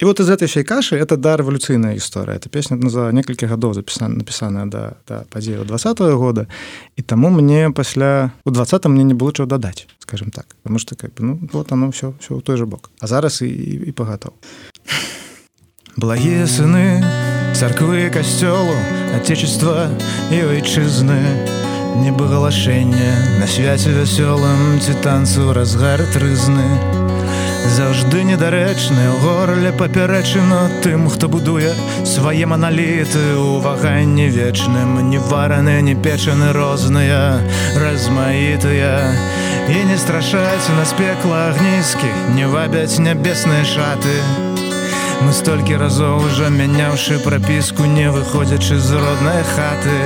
І 0.01 0.05
вот 0.05 0.21
из 0.21 0.29
этой 0.29 0.47
всей 0.47 0.65
кашы 0.65 0.97
это 0.97 1.17
да 1.17 1.37
рэвалюцыйная 1.37 1.95
гісторыя 1.95 2.37
это 2.37 2.49
песня 2.49 2.77
ну, 2.77 2.91
за 2.91 3.11
некалькі 3.13 3.47
гадоў 3.47 3.75
запісана 3.75 4.15
напісаная 4.15 4.67
да 4.67 4.93
да 5.09 5.25
падзею 5.31 5.65
два 5.65 5.79
года. 6.15 6.47
І 6.97 7.03
таму 7.03 7.31
мне 7.31 7.71
пасля 7.71 8.33
у 8.45 8.51
двадцатым 8.51 8.93
мне 8.93 9.05
не 9.05 9.15
было 9.15 9.33
чаго 9.33 9.49
дадаць 9.49 9.87
скажем 9.99 10.31
так. 10.31 10.47
Потому 10.63 10.79
что 10.79 10.97
как 10.97 11.15
бы 11.15 11.25
ну 11.25 11.49
вот 11.53 11.73
оно 11.73 11.91
все 11.91 12.15
все 12.21 12.35
у 12.35 12.41
той 12.41 12.57
же 12.57 12.67
бок. 12.67 12.91
А 13.01 13.07
зараз 13.07 13.43
і 13.43 13.49
і 13.87 13.93
пагатаў 13.93 14.33
благія 15.97 16.47
сыны 16.47 17.38
царквы 17.59 18.07
касцёлу 18.15 18.77
отечества 19.17 19.89
і 20.31 20.37
айчызны 20.47 21.19
небагалашэнне 21.99 23.41
на 23.41 23.47
свяце 23.51 23.91
вясёлым 23.97 24.79
ці 24.79 24.95
танцу 25.03 25.51
разгар 25.57 25.99
трызны. 26.15 26.63
Заўжды 27.75 28.23
недарэчны 28.31 29.03
ў 29.11 29.17
горле 29.27 29.73
папярэчына 29.75 30.61
тым 30.87 31.11
хто 31.11 31.27
будуе 31.27 31.75
свае 32.07 32.47
маналіты 32.47 33.27
у 33.43 33.59
ваганні 33.59 34.31
вечным. 34.31 35.11
Не 35.11 35.19
вараны 35.19 35.83
не 35.83 35.99
печаны 35.99 36.55
розныя 36.55 37.43
размаітыя. 37.75 38.95
І 39.67 39.83
не 39.91 39.99
страшаць 39.99 40.71
на 40.79 40.87
спекла 40.87 41.51
агнізкі 41.51 42.13
не 42.39 42.47
вабяць 42.47 43.03
нябесныя 43.03 43.67
шаты 43.67 44.48
мы 45.23 45.33
столькі 45.33 45.77
разоў 45.77 46.25
уже 46.27 46.51
мяняўшы 46.51 47.19
прапіску 47.25 47.85
не 47.85 48.11
выходзячы 48.11 48.79
з 48.79 48.99
роднай 49.03 49.43
хаты. 49.55 50.01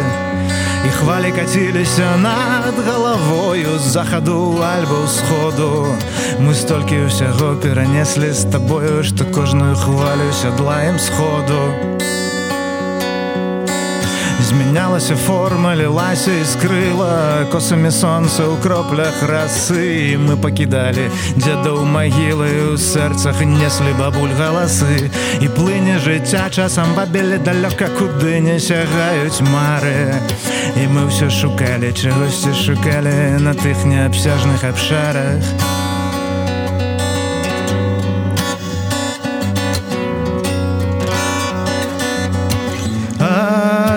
І 0.86 0.90
хвалі 0.98 1.30
каціліся 1.32 2.16
над 2.22 2.74
галавою 2.86 3.78
з 3.78 3.92
захаду 3.94 4.58
альбо 4.58 5.04
ўсходу. 5.06 5.94
Мы 6.42 6.54
столькі 6.54 7.06
ўсяго 7.06 7.54
перанеслі 7.62 8.32
з 8.34 8.50
табою 8.50 9.02
што 9.06 9.24
кожную 9.30 9.76
хвалю 9.76 10.32
сядлаем 10.32 10.98
сходу 10.98 12.01
змянялася 14.40 15.16
форма 15.16 15.74
лілася 15.76 16.32
і 16.32 16.44
скрыла. 16.44 17.44
Косамі 17.52 17.90
сонца 17.90 18.48
ў 18.48 18.56
кроплях 18.62 19.22
расы 19.28 20.16
мы 20.16 20.36
пакідалі 20.36 21.10
дзедаў 21.36 21.84
магілы 21.84 22.72
ў 22.72 22.78
сэрцах 22.78 23.44
неслі 23.44 23.92
бабуль 23.98 24.32
галасы 24.38 25.10
і 25.40 25.46
плыне 25.52 25.98
жыцця 25.98 26.48
часам 26.48 26.94
бабелі 26.96 27.42
далёка 27.42 27.90
куды 27.98 28.40
не 28.40 28.58
сягаюць 28.58 29.44
мары. 29.52 30.16
І 30.78 30.88
мы 30.88 31.10
ўсё 31.10 31.28
шукалі 31.28 31.92
чагосьці 31.92 32.56
шукалі 32.56 33.42
на 33.44 33.52
тых 33.52 33.84
неабсяжных 33.84 34.64
абшарах 34.64 35.42
а 35.42 35.81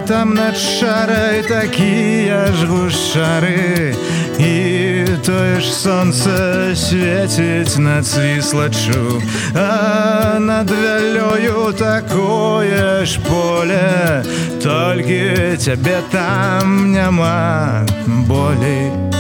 там 0.08 0.34
над 0.34 0.58
шарай 0.58 1.42
такія 1.42 2.46
ж 2.54 2.68
гушары 2.68 3.96
і 4.40 5.06
тое 5.26 5.60
ж 5.62 5.74
сонца 5.74 6.76
свеціць 6.76 7.78
над 7.78 8.06
свіслачу 8.06 9.22
а 9.56 10.38
над 10.40 10.70
вялёю 10.70 11.74
такое 11.74 13.06
ж 13.06 13.20
поле. 13.20 14.24
Толькі 14.64 15.58
цябе 15.58 16.02
там 16.12 16.92
няма 16.92 17.86
болей 18.06 19.15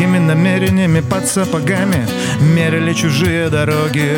благими 0.00 0.18
намерениями 0.18 1.00
под 1.00 1.26
сапогами 1.26 2.06
мерили 2.40 2.94
чужие 2.94 3.50
дороги 3.50 4.16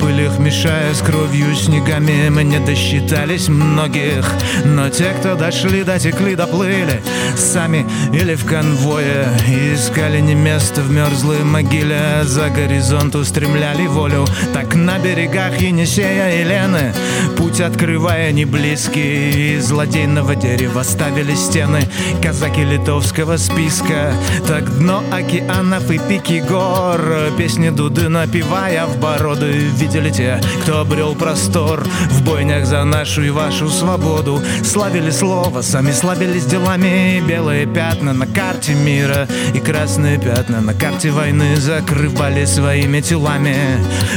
пылях 0.00 0.38
мешая 0.38 0.94
с 0.94 1.00
кровью 1.00 1.54
снегами 1.54 2.28
мы 2.28 2.44
не 2.44 2.58
досчитались 2.58 3.48
многих. 3.48 4.30
Но 4.64 4.88
те 4.88 5.14
кто 5.18 5.34
дошли 5.34 5.82
дотекли 5.82 6.34
доплыли 6.34 7.02
сами 7.36 7.86
или 8.12 8.34
в 8.34 8.44
конвое. 8.44 9.26
Искали 9.74 10.20
не 10.20 10.34
место 10.34 10.82
в 10.82 10.90
мерзлой 10.90 11.44
могиле 11.44 12.22
за 12.24 12.50
горизонт 12.50 13.14
устремляли 13.14 13.86
волю. 13.86 14.26
Так 14.52 14.74
на 14.74 14.98
берегах 14.98 15.60
Енисея 15.60 16.40
и 16.40 16.44
Лены 16.44 16.94
путь 17.36 17.60
открывая 17.60 18.32
не 18.32 18.44
близкий. 18.44 19.54
Из 19.56 19.66
злодейного 19.66 20.36
дерева 20.36 20.82
ставили 20.82 21.34
стены 21.34 21.88
казаки 22.22 22.64
литовского 22.64 23.36
списка. 23.36 24.12
Так 24.46 24.78
дно 24.78 25.02
океанов 25.12 25.90
и 25.90 25.98
пики 25.98 26.42
гор. 26.46 27.00
Песни 27.36 27.70
дуды 27.70 28.08
напевая 28.08 28.86
в 28.86 28.98
бороды 28.98 29.63
Видели 29.78 30.10
те, 30.10 30.40
кто 30.62 30.80
обрел 30.80 31.14
простор 31.14 31.84
В 32.10 32.22
бойнях 32.22 32.66
за 32.66 32.84
нашу 32.84 33.22
и 33.22 33.30
вашу 33.30 33.68
свободу. 33.68 34.42
Славили 34.62 35.10
слово, 35.10 35.62
сами 35.62 35.92
славились 35.92 36.46
делами. 36.46 37.22
Белые 37.26 37.66
пятна 37.66 38.12
на 38.12 38.26
карте 38.26 38.74
мира 38.74 39.28
И 39.54 39.58
красные 39.58 40.18
пятна 40.18 40.60
на 40.60 40.74
карте 40.74 41.10
войны 41.10 41.56
Закрывали 41.56 42.44
своими 42.44 43.00
телами. 43.00 43.56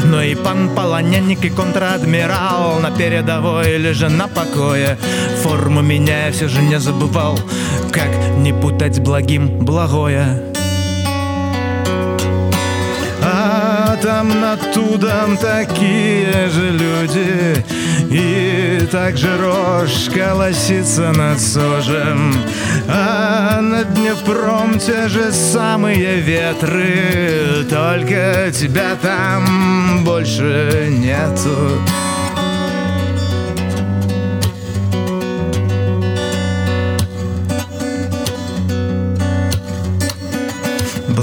Но 0.05 0.21
и 0.21 0.35
пан 0.35 0.69
полоненник 0.75 1.43
и 1.45 1.49
контрадмирал 1.49 2.79
На 2.79 2.91
передовой 2.91 3.75
или 3.75 3.91
же 3.91 4.09
на 4.09 4.27
покое. 4.27 4.97
Форму 5.43 5.81
меняя 5.81 6.31
все 6.31 6.47
же 6.47 6.61
не 6.61 6.79
забывал 6.79 7.39
Как 7.91 8.09
не 8.37 8.53
путать 8.53 8.99
благим 8.99 9.59
благое 9.59 10.46
там 14.01 14.41
над 14.41 14.73
тудом 14.73 15.37
такие 15.37 16.49
же 16.49 16.71
люди. 16.71 17.65
И 18.09 18.87
также 18.91 19.37
рожь 19.37 20.09
колосится 20.13 21.11
над 21.11 21.41
сожем 21.41 22.33
А 22.87 23.59
на 23.61 23.83
Днепром 23.83 24.79
те 24.79 25.07
же 25.07 25.31
самые 25.31 26.21
ветры. 26.21 27.65
Только 27.69 28.51
тебя 28.53 28.95
там 29.01 30.03
больше 30.05 30.87
нету 30.89 31.81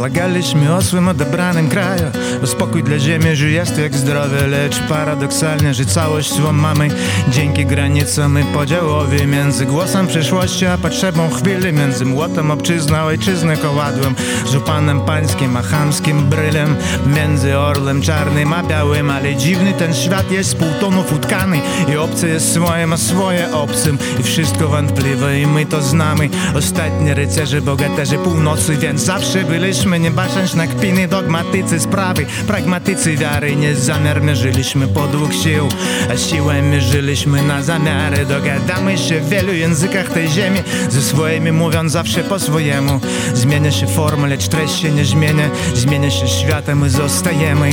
Pomagaliśmy 0.05 0.75
osłym 0.75 1.09
odebranym 1.09 1.69
kraju. 1.69 2.03
Bo 2.41 2.47
spokój 2.47 2.83
dla 2.83 2.99
ziemi, 2.99 3.37
że 3.37 3.51
jest 3.51 3.79
jak 3.79 3.95
zdrowie 3.95 4.47
Lecz 4.47 4.79
paradoksalnie, 4.89 5.75
że 5.75 5.85
całość 5.85 6.33
swą 6.33 6.53
mamy. 6.53 6.89
Dzięki 7.29 7.67
granicom 7.67 8.41
i 8.41 8.45
podziałowi 8.45 9.27
Między 9.27 9.67
głosem 9.67 10.07
przyszłości 10.07 10.67
a 10.67 10.79
potrzebą 10.79 11.31
chwili 11.31 11.73
Między 11.73 12.05
młotem 12.05 12.51
obczyzna, 12.51 13.05
ojczyzny 13.05 13.57
kowadłem. 13.57 14.15
Żupanem 14.53 15.01
pańskim, 15.01 15.57
a 15.57 15.63
chamskim 15.63 16.23
brylem. 16.23 16.77
Między 17.17 17.59
orłem 17.59 18.03
czarnym 18.03 18.53
a 18.53 18.63
białym 18.63 19.11
Ale 19.11 19.37
dziwny 19.37 19.73
ten 19.73 19.95
świat 19.95 20.31
jest 20.31 20.51
z 20.51 20.55
półtonów 20.55 21.13
utkany 21.13 21.61
I 21.93 21.97
obcy 21.97 22.29
jest 22.29 22.53
swoim, 22.53 22.93
a 22.93 22.97
swoje 22.97 23.53
obcym. 23.53 23.99
I 24.21 24.23
wszystko 24.23 24.69
wątpliwe 24.69 25.41
i 25.41 25.47
my 25.47 25.67
to 25.67 25.83
znamy. 25.83 26.29
Ostatni 26.55 27.15
rycerze, 27.15 27.63
bogaterzy 27.63 28.19
północy 28.19 28.77
Więc 28.77 29.01
zawsze 29.01 29.45
byliśmy 29.45 29.94
żyliśmy 29.95 30.11
nie 30.11 30.17
bacząc 30.17 30.55
na 30.55 30.67
kpiny 30.67 31.09
dogmatycy 31.09 31.81
sprawy 31.81 32.27
Pragmatycy 32.47 33.17
wiary 33.17 33.57
nie 33.57 33.75
zamiar. 33.75 34.23
Mierzyliśmy 34.23 34.89
podług 34.89 35.33
sił 35.33 35.69
A 36.11 36.17
siłę 36.17 36.63
mierzyliśmy 36.63 37.43
na 37.43 37.63
zamiary. 37.63 38.27
Dogadamy 38.27 38.99
się 38.99 39.21
w 39.21 39.29
wielu 39.29 39.53
językach 39.53 40.09
tej 40.09 40.29
ziemi. 40.29 40.61
Ze 40.91 41.03
swoimi 41.03 41.53
mówiąc 41.53 41.93
zawsze 41.93 42.25
po 42.25 42.39
swojemu. 42.39 43.01
Zmienia 43.35 43.71
się 43.71 43.87
forma, 43.87 44.27
lecz 44.27 44.49
treść 44.49 44.81
się 44.81 44.91
nie 44.91 45.05
zmienia. 45.05 45.51
Zmienia 45.75 46.11
się 46.11 46.29
światem, 46.29 46.79
my 46.79 46.91
zostajemy. 46.91 47.71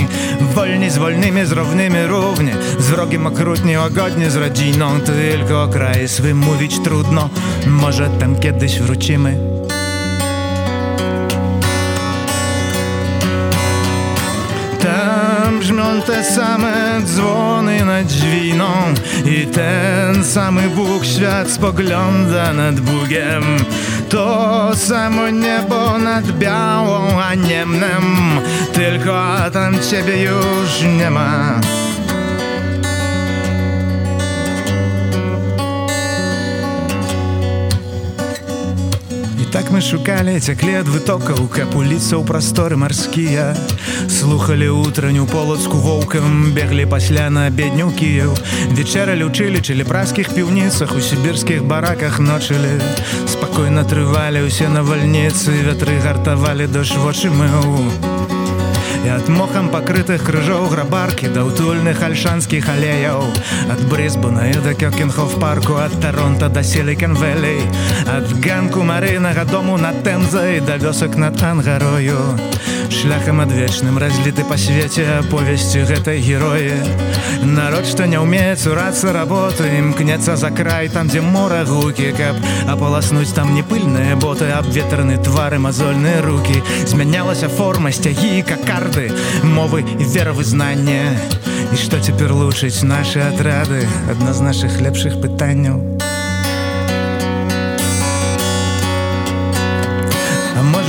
Wolni 0.55 0.89
z 0.89 0.97
wolnymi, 0.97 1.45
z 1.45 1.51
równymi 1.51 2.05
równie. 2.07 2.55
Z 2.79 2.89
wrogiem 2.89 3.27
okrutnie, 3.27 3.79
łagodnie 3.79 4.29
z 4.29 4.35
rodziną 4.35 4.99
Tylko 4.99 5.67
kraj. 5.67 6.07
Swym 6.07 6.37
mówić 6.37 6.79
trudno. 6.83 7.29
Może 7.67 8.09
tam 8.09 8.39
kiedyś 8.39 8.79
wrócimy 8.79 9.50
te 16.05 16.23
same 16.23 17.01
dzwony 17.05 17.85
nad 17.85 18.07
dźwiną 18.07 18.71
I 19.25 19.45
ten 19.45 20.23
samy 20.23 20.69
Bóg 20.69 21.05
świat 21.05 21.51
spogląda 21.51 22.53
nad 22.53 22.79
Bugiem 22.79 23.43
To 24.09 24.71
samo 24.75 25.29
niebo 25.29 25.97
nad 25.97 26.31
białą 26.31 27.21
a 27.21 27.35
niemnem 27.35 28.17
Tylko 28.73 29.25
tam 29.53 29.75
ciebie 29.89 30.23
już 30.23 30.81
nie 30.97 31.09
ma 31.09 31.59
Так 39.51 39.69
мы 39.69 39.81
шукали 39.81 40.39
цяклі 40.39 40.79
ад 40.79 40.87
вытокаў, 40.87 41.43
каб 41.51 41.75
уліцца 41.75 42.15
ў 42.15 42.23
прасторы 42.23 42.79
марскія. 42.79 43.51
Слухалі 44.07 44.71
утранню 44.71 45.27
полацку 45.27 45.75
воўкам, 45.75 46.55
беглі 46.55 46.87
пасля 46.87 47.27
на 47.27 47.51
абедню 47.51 47.91
кіяў. 47.91 48.31
Вечэралі 48.79 49.27
ўчылі 49.27 49.59
чылі 49.59 49.83
праскіх 49.83 50.31
піўніцах, 50.31 50.95
у 50.95 51.03
сібірскіх 51.03 51.67
бараках 51.67 52.23
ночылі. 52.23 52.79
Спакойна 53.27 53.83
трывалі 53.83 54.47
ўсе 54.47 54.71
навальніцы, 54.71 55.51
вятры 55.67 55.99
гартавалі 55.99 56.71
дождж 56.71 56.95
вочы 57.03 57.27
мыў 57.27 58.30
і 59.05 59.09
ад 59.09 59.29
мохам 59.29 59.69
пакрытых 59.73 60.21
крыжоў 60.25 60.67
грабаркі 60.69 61.31
да 61.33 61.45
ўтульных 61.47 62.01
альшанскіх 62.05 62.69
алеяў 62.69 63.23
ад 63.73 63.81
брызбуна 63.89 64.45
і 64.51 64.61
да 64.65 64.73
кёкінхов 64.77 65.39
парку 65.41 65.79
ад 65.81 65.95
таронта 66.03 66.49
да 66.49 66.61
селікенвелей 66.63 67.65
ад 68.05 68.29
ганку 68.45 68.85
марынага 68.85 69.45
дому 69.49 69.77
над 69.81 70.03
тэмзай 70.05 70.61
да 70.61 70.77
вёсак 70.77 71.17
над 71.17 71.41
ангарою 71.41 72.21
шляхам 72.93 73.41
адвечным 73.41 73.97
разліты 73.97 74.45
па 74.45 74.59
свеце 74.61 75.07
аповесці 75.17 75.83
гэтай 75.89 76.21
героі. 76.21 76.77
Народ 77.41 77.89
што 77.89 78.05
не 78.05 78.21
ўмее 78.21 78.53
цурацца 78.55 79.15
работы 79.17 79.65
імкнецца 79.81 80.37
за 80.37 80.53
край 80.53 80.93
там 80.93 81.09
дзе 81.09 81.25
мора 81.25 81.65
гукі 81.65 82.13
каб 82.13 82.37
апаласнуць 82.69 83.33
там 83.33 83.55
непыльныя 83.57 84.15
боты 84.15 84.53
абветраны 84.53 85.17
твары 85.17 85.57
мазольныя 85.57 86.21
руки 86.21 86.61
змянялася 86.85 87.49
форма 87.49 87.91
сцягі 87.91 88.45
как 88.45 88.61
карта 88.61 88.91
миллиарды 88.91 89.11
мовы 89.43 89.81
и 89.99 90.03
веровызнання 90.03 91.17
і 91.71 91.75
што 91.77 91.99
цяпер 91.99 92.33
лучыць 92.33 92.83
наши 92.83 93.19
атрады? 93.19 93.87
Адна 94.09 94.33
з 94.33 94.41
наших 94.41 94.81
лепшых 94.81 95.21
пытанняў 95.21 95.90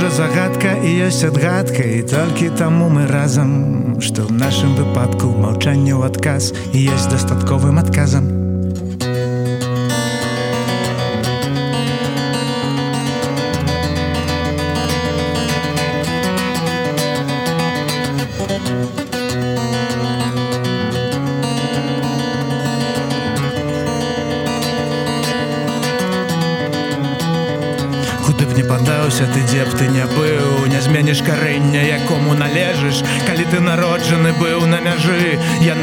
можа 0.03 0.15
загадка 0.15 0.71
і 0.83 0.89
ёсць 1.07 1.23
адгадка 1.23 1.83
і 1.87 2.01
толькі 2.03 2.49
таму 2.59 2.89
мы 2.91 3.07
разам 3.07 3.95
што 4.03 4.27
ў 4.27 4.35
нашым 4.35 4.75
выпадку 4.75 5.31
маўчанне 5.31 5.95
ў 5.95 6.11
адказ 6.11 6.51
і 6.75 6.83
ёсць 6.91 7.07
дастатковым 7.07 7.79
адказам 7.79 8.32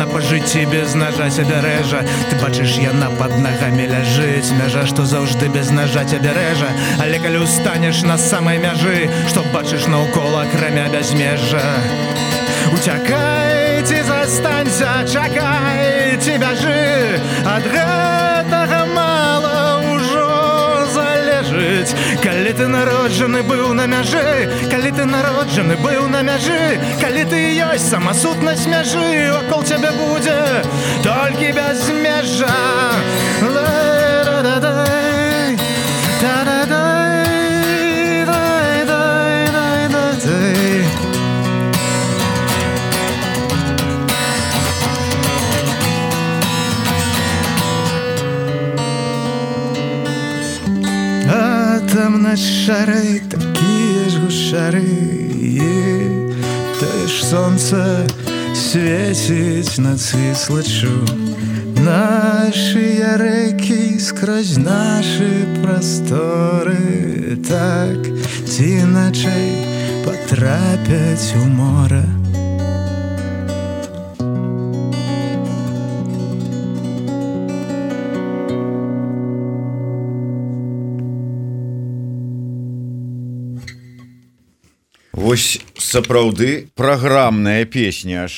яна 0.01 0.13
па 0.13 0.21
жыцці 0.25 0.65
без 0.73 0.95
нажа 0.97 1.27
сябе 1.29 1.61
рэжа 1.61 2.01
ты 2.31 2.37
бачыш 2.41 2.79
яна 2.81 3.11
под 3.21 3.37
нагамі 3.45 3.85
ляжыць 3.91 4.49
мяжа 4.57 4.87
што 4.89 5.05
заўжды 5.05 5.51
без 5.53 5.69
нажа 5.77 6.07
цябе 6.09 6.33
рэжа 6.33 6.71
але 7.05 7.21
калі 7.21 7.45
устанеш 7.45 8.01
на 8.09 8.17
самай 8.17 8.57
мяжы 8.65 9.13
што 9.29 9.45
бачыш 9.53 9.85
наўкола 9.93 10.47
акрамя 10.49 10.89
бязмежжа 10.89 11.61
уцякайце 12.73 14.01
застанься 14.09 15.05
чакайце 15.05 16.41
бяжы 16.41 17.21
ад 17.45 17.69
калі 22.50 22.52
ты 22.58 22.66
народжаны 22.66 23.44
быў 23.46 23.76
на 23.78 23.86
мяжы 23.86 24.50
калі 24.72 24.90
ты 24.98 25.06
народжаны 25.06 25.78
быў 25.78 26.08
на 26.10 26.24
мяжы 26.26 26.58
калі 26.98 27.26
ты 27.30 27.42
ёсць 27.68 27.86
самасутнасць 27.94 28.66
мяжы 28.66 29.06
вакол 29.30 29.62
цябе 29.62 29.94
будзе 30.00 30.40
толькі 31.06 31.54
без 31.54 31.86
межа 32.02 32.56
там 52.01 52.23
над 52.23 52.39
шары 52.39 53.21
такія 53.29 54.09
ж 54.09 54.21
гушары. 54.25 54.85
Тое 56.81 57.07
ж 57.13 57.25
сонца 57.29 57.81
свеціць 58.57 59.77
на 59.85 59.93
цыслачу 60.01 60.97
Нашыя 61.77 63.21
рэкі 63.21 64.01
скрозь 64.01 64.57
нашы 64.57 65.45
прасторы 65.61 67.37
так 67.45 68.01
ці 68.49 68.65
іначай 68.81 69.53
патрапяць 70.09 71.37
у 71.37 71.45
мора. 71.53 72.20
Вось 85.31 85.61
сапраўды 85.79 86.71
праграмная 86.75 87.65
песня 87.65 88.25
аж 88.25 88.35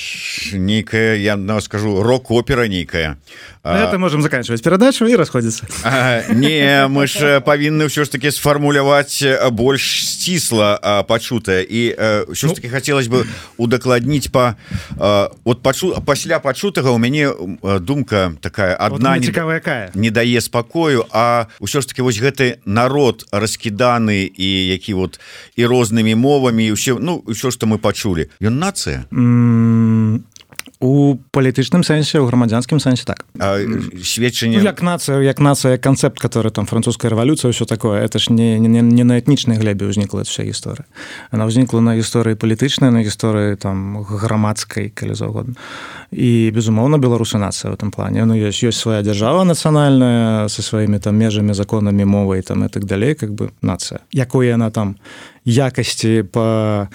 нейкая 0.52 1.16
я 1.16 1.37
скажу 1.62 2.02
рок-опера 2.02 2.68
нейкая 2.68 3.16
Ну, 3.64 3.70
это 3.70 3.98
можем 3.98 4.22
заканчивать 4.22 4.62
перадачу 4.62 5.07
і 5.07 5.14
расходзіцца 5.14 5.62
не 6.35 6.87
мы 6.90 7.07
ж 7.07 7.38
павінны 7.46 7.87
ўсё 7.87 8.03
ж 8.03 8.11
таки 8.11 8.35
сфармуляваць 8.35 9.22
больш 9.55 10.03
сцісла 10.03 10.83
пачутае 11.07 11.62
і 11.62 11.94
ўсё 12.27 12.51
ж 12.51 12.59
таки 12.59 12.66
хотелось 12.66 13.07
бы 13.07 13.22
удакладніць 13.62 14.35
по 14.35 14.59
вот 15.46 15.62
пачу 15.62 15.94
пасля 16.03 16.42
пачутага 16.42 16.90
у 16.90 16.98
мяне 16.98 17.31
думка 17.62 18.35
такая 18.42 18.75
одна 18.75 19.14
вот 19.14 19.31
цікавая 19.31 19.94
не 19.94 20.11
дае 20.11 20.40
спакою 20.42 21.07
а 21.14 21.46
ўсё 21.62 21.81
ж 21.81 21.87
таки 21.87 22.03
вось 22.03 22.18
гэты 22.18 22.59
народ 22.66 23.31
раскіданы 23.31 24.27
і 24.27 24.51
які 24.75 24.94
вот 24.94 25.20
і 25.55 25.62
рознымі 25.70 26.18
мовамі 26.18 26.66
ўсё 26.75 26.98
ну 26.98 27.22
ўсё 27.31 27.55
что 27.55 27.70
мы 27.70 27.79
пачулі 27.79 28.27
ён 28.42 28.59
нацыя 28.59 29.07
у 30.83 31.14
палітычным 31.31 31.87
сэнсе 31.87 32.18
у 32.18 32.27
грамадзянскім 32.27 32.83
сэнсе 32.83 33.07
так. 33.07 33.23
Сведчанне 34.03 34.59
ну, 34.59 34.66
як 34.66 34.83
нацыя 34.83 35.23
як 35.23 35.38
нацыя 35.38 35.79
канцэпт 35.79 36.18
который 36.18 36.51
там 36.51 36.66
французская 36.66 37.09
рэвалюцыя 37.09 37.55
ўсё 37.55 37.64
такое 37.71 38.03
это 38.03 38.18
ж 38.18 38.35
не, 38.35 38.59
не, 38.59 38.83
не 38.83 39.05
на 39.07 39.14
этнічнай 39.23 39.62
глебе 39.62 39.87
ўзнікла 39.87 40.27
вся 40.27 40.42
гісторыя. 40.42 40.85
Она 41.31 41.47
ўзнікла 41.47 41.79
на 41.79 41.95
гісторыі 41.95 42.35
палітычнай 42.35 42.90
на 42.90 43.07
гісторыі 43.07 43.55
там 43.57 44.03
грамадскай 44.03 44.90
калі 44.90 45.14
заўгодна. 45.14 45.55
І 46.11 46.51
безумоўна 46.51 46.99
беларусы 46.99 47.38
нацыя 47.38 47.71
в 47.71 47.79
этом 47.79 47.95
плане. 47.95 48.27
Ну 48.27 48.35
ёсць 48.35 48.66
ёсць 48.66 48.83
свая 48.83 49.07
дзяржава 49.07 49.47
нацыянальная 49.47 50.51
со 50.51 50.62
сваімі 50.66 50.99
там 50.99 51.14
межамі 51.14 51.55
законамі 51.55 52.05
мовай 52.05 52.42
там 52.42 52.66
і 52.66 52.68
так 52.68 52.85
далей 52.85 53.14
как 53.14 53.31
бы 53.31 53.55
нацыя 53.62 54.03
якое 54.11 54.51
яна 54.51 54.75
там 54.75 54.99
якасці 55.44 56.22
по 56.31 56.88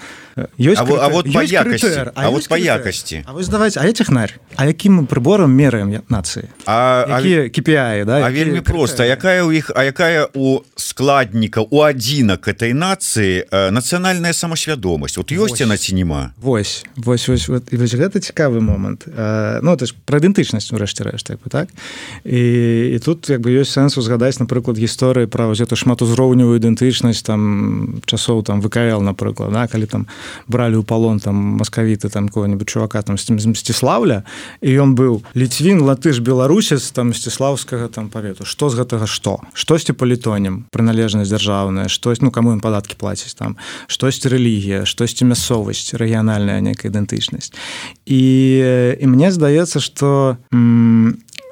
ёсць 0.56 0.80
а, 0.80 0.86
а 1.04 1.08
вот 1.08 1.32
по 1.32 1.42
якасці 1.42 1.86
а, 1.88 2.12
а 2.14 2.30
вот 2.30 2.48
по 2.48 2.56
якасці 2.56 3.24
А 3.26 3.32
вось 3.32 3.48
давайте 3.48 3.80
а 3.80 3.86
я 3.86 3.92
технарь. 3.92 4.40
А 4.56 4.66
якім 4.66 5.06
прыборам 5.06 5.52
мераем 5.52 6.02
нацыі 6.08 6.48
а 6.66 7.20
кіпіі 7.52 8.04
да 8.04 8.24
а 8.24 8.30
вельмі 8.30 8.60
просто 8.60 9.04
якая 9.04 9.44
у 9.44 9.52
іх 9.52 9.70
а 9.76 9.84
якая 9.84 10.28
у 10.34 10.60
складніка 10.76 11.60
у 11.60 11.82
адзінак 11.82 12.48
этой 12.48 12.72
нацыі 12.72 13.44
нацыянальная 13.52 14.32
самасвядомасць 14.32 15.18
вот 15.18 15.32
ёсць 15.32 15.60
яна 15.60 15.76
ці 15.76 15.94
няма 15.94 16.32
Вось 16.40 16.84
вось 16.96 17.28
вось, 17.28 17.48
вось, 17.48 17.68
вось 17.72 17.94
гэта 17.94 18.20
цікавы 18.20 18.60
момант 18.60 19.04
Ну 19.06 19.72
это 19.72 19.86
ж 19.86 19.94
пра 20.06 20.18
ідэнтычнасць 20.18 20.72
урэшце 20.72 21.04
рэшт 21.04 21.26
так, 21.28 21.40
так? 21.50 21.68
І, 22.24 22.94
і 22.94 22.98
тут 22.98 23.28
як 23.28 23.40
бы 23.40 23.52
ёсць 23.52 23.76
сэнс 23.76 23.98
узгадаць 23.98 24.40
напрыклад 24.40 24.78
гісторыі 24.78 25.26
пра 25.26 25.50
гэта 25.52 25.76
шматузроўневую 25.76 26.56
ідэнтычнасць 26.56 27.22
там 27.22 28.00
часоў 28.38 28.42
там 28.42 28.60
вКл 28.60 29.02
напрыклад 29.02 29.52
да, 29.52 29.66
калі 29.66 29.86
там 29.86 30.06
бралі 30.46 30.78
ў 30.78 30.84
палон 30.84 31.20
там 31.20 31.58
маскавіты 31.58 32.08
там 32.08 32.28
кого-нибудь 32.28 32.68
чувака 32.68 33.02
там 33.02 33.18
з 33.18 33.30
мсціславля 33.30 34.24
і 34.60 34.70
ён 34.70 34.94
быў 34.94 35.22
ліцвін 35.34 35.82
латыш 35.82 36.20
беларусец 36.20 36.90
там 36.90 37.12
сціслаўскага 37.14 37.88
там 37.88 38.08
павету 38.08 38.44
што 38.44 38.68
з 38.68 38.78
гэтага 38.78 39.06
што 39.06 39.40
штосьці 39.52 39.92
палітонем 39.92 40.66
прыналежнасць 40.70 41.28
дзяржаўная 41.28 41.88
штось 41.88 42.20
ну 42.20 42.30
каму 42.30 42.52
ён 42.52 42.60
падаткі 42.60 42.96
плаціць 42.98 43.34
там? 43.34 43.56
Штосьці 43.86 44.28
рэлігія? 44.28 44.84
Штосьці 44.84 45.24
мясцовасць 45.24 45.94
рэгіянальная 45.94 46.60
некая 46.60 46.90
ідэнтычнасць. 46.90 47.52
І 48.06 48.22
і 48.98 49.06
мне 49.06 49.30
здаецца 49.30 49.80
что 49.80 50.38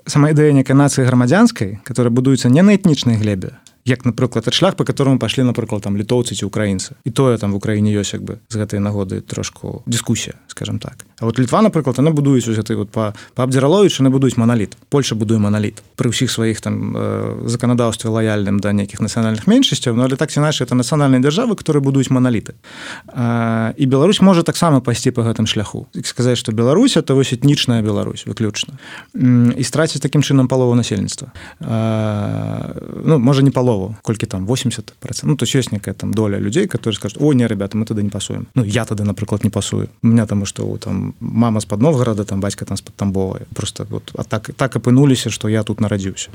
сама 0.06 0.30
ідэя 0.30 0.52
некай 0.52 0.76
нацыі 0.76 1.06
грамадзянскай 1.06 1.80
которая 1.84 2.10
будуецца 2.10 2.48
не 2.48 2.62
на 2.62 2.74
этнічнай 2.76 3.18
глебе 3.18 3.58
як 3.86 4.04
напрыклад 4.04 4.52
шлях 4.52 4.74
по 4.74 4.84
которому 4.84 5.18
пашлі 5.18 5.42
напрыклад 5.42 5.82
там 5.82 5.96
літоўцы 5.96 6.34
ці 6.34 6.44
украінцы. 6.44 6.98
І 7.04 7.10
тое 7.10 7.38
там 7.38 7.52
в 7.52 7.56
Украіне 7.56 7.94
ёсць 7.94 8.14
як 8.14 8.22
бы 8.22 8.38
з 8.48 8.56
гэтай 8.58 8.80
нагоды 8.80 9.20
трошку 9.20 9.82
дыскусія 9.86 10.34
скажем 10.48 10.78
так. 10.78 11.06
А 11.20 11.24
вот 11.24 11.38
літва 11.38 11.62
напрыклад 11.62 11.98
она 11.98 12.10
будуюць 12.10 12.48
гэты 12.48 12.74
вот 12.76 12.90
па 12.90 13.14
па 13.34 13.44
абдзіраловічы 13.44 14.02
не 14.02 14.10
будуць 14.10 14.36
маналіт 14.36 14.76
Польша 14.90 15.14
будуе 15.14 15.38
маналіт 15.38 15.82
пры 15.96 16.10
ўсіх 16.10 16.30
сваіх 16.30 16.60
там 16.60 16.96
э, 16.96 17.46
заканадаўстве 17.46 18.10
лаяльным 18.10 18.58
да 18.58 18.72
нейкіх 18.72 19.00
нацыянальных 19.00 19.46
меншасцяў 19.46 19.94
Ну 19.94 20.02
але 20.02 20.16
так 20.16 20.30
ці 20.30 20.40
наш 20.40 20.60
это 20.60 20.74
нацыянальныя 20.74 21.22
дзяржавы 21.22 21.54
которые 21.54 21.82
будуць 21.82 22.10
маналіты 22.10 22.58
а, 23.06 23.72
і 23.76 23.86
Беларусь 23.86 24.20
можа 24.20 24.42
таксама 24.42 24.80
пайсці 24.80 25.10
по 25.10 25.22
гэтым 25.22 25.46
шляху. 25.46 25.86
Сказаць 26.02 26.38
что 26.38 26.52
Беларусь 26.52 26.96
это 26.96 27.14
вось 27.14 27.32
этнічная 27.32 27.82
Беларусь 27.82 28.26
выключна. 28.26 28.74
І 29.14 29.62
страціць 29.62 30.02
таким 30.02 30.22
чынам 30.22 30.48
палову 30.48 30.74
насельніцтва. 30.74 31.32
Ну 31.60 33.18
можа 33.18 33.42
не 33.42 33.50
палова 33.50 33.75
палову 33.76 33.96
колькі 34.02 34.26
там 34.26 34.46
80 34.46 34.92
ну 35.22 35.36
то 35.36 35.44
ёсць 35.44 35.72
некая 35.72 35.94
там 35.94 36.14
доля 36.14 36.38
людзей 36.38 36.66
которые 36.66 36.96
скажут 36.96 37.18
о 37.20 37.32
не 37.32 37.46
ребята 37.46 37.76
мы 37.76 37.84
тады 37.84 38.02
не 38.02 38.10
пасуем 38.10 38.46
Ну 38.54 38.64
я 38.64 38.84
тады 38.84 39.04
напрыклад 39.04 39.44
не 39.44 39.50
пасую. 39.50 39.88
У 40.02 40.06
меня 40.06 40.26
там 40.26 40.46
что 40.46 40.76
там 40.78 41.14
мама 41.20 41.60
з-пад 41.60 41.80
новгорода 41.80 42.24
там 42.24 42.40
бацька 42.40 42.64
там 42.64 42.76
з-пад 42.76 42.94
тамбова 42.94 43.40
просто 43.54 43.86
вот 43.90 44.12
а 44.14 44.24
так 44.24 44.50
так 44.56 44.76
апынуліся 44.76 45.30
что 45.30 45.48
я 45.48 45.62
тут 45.62 45.80
нарадзіўся 45.80 46.30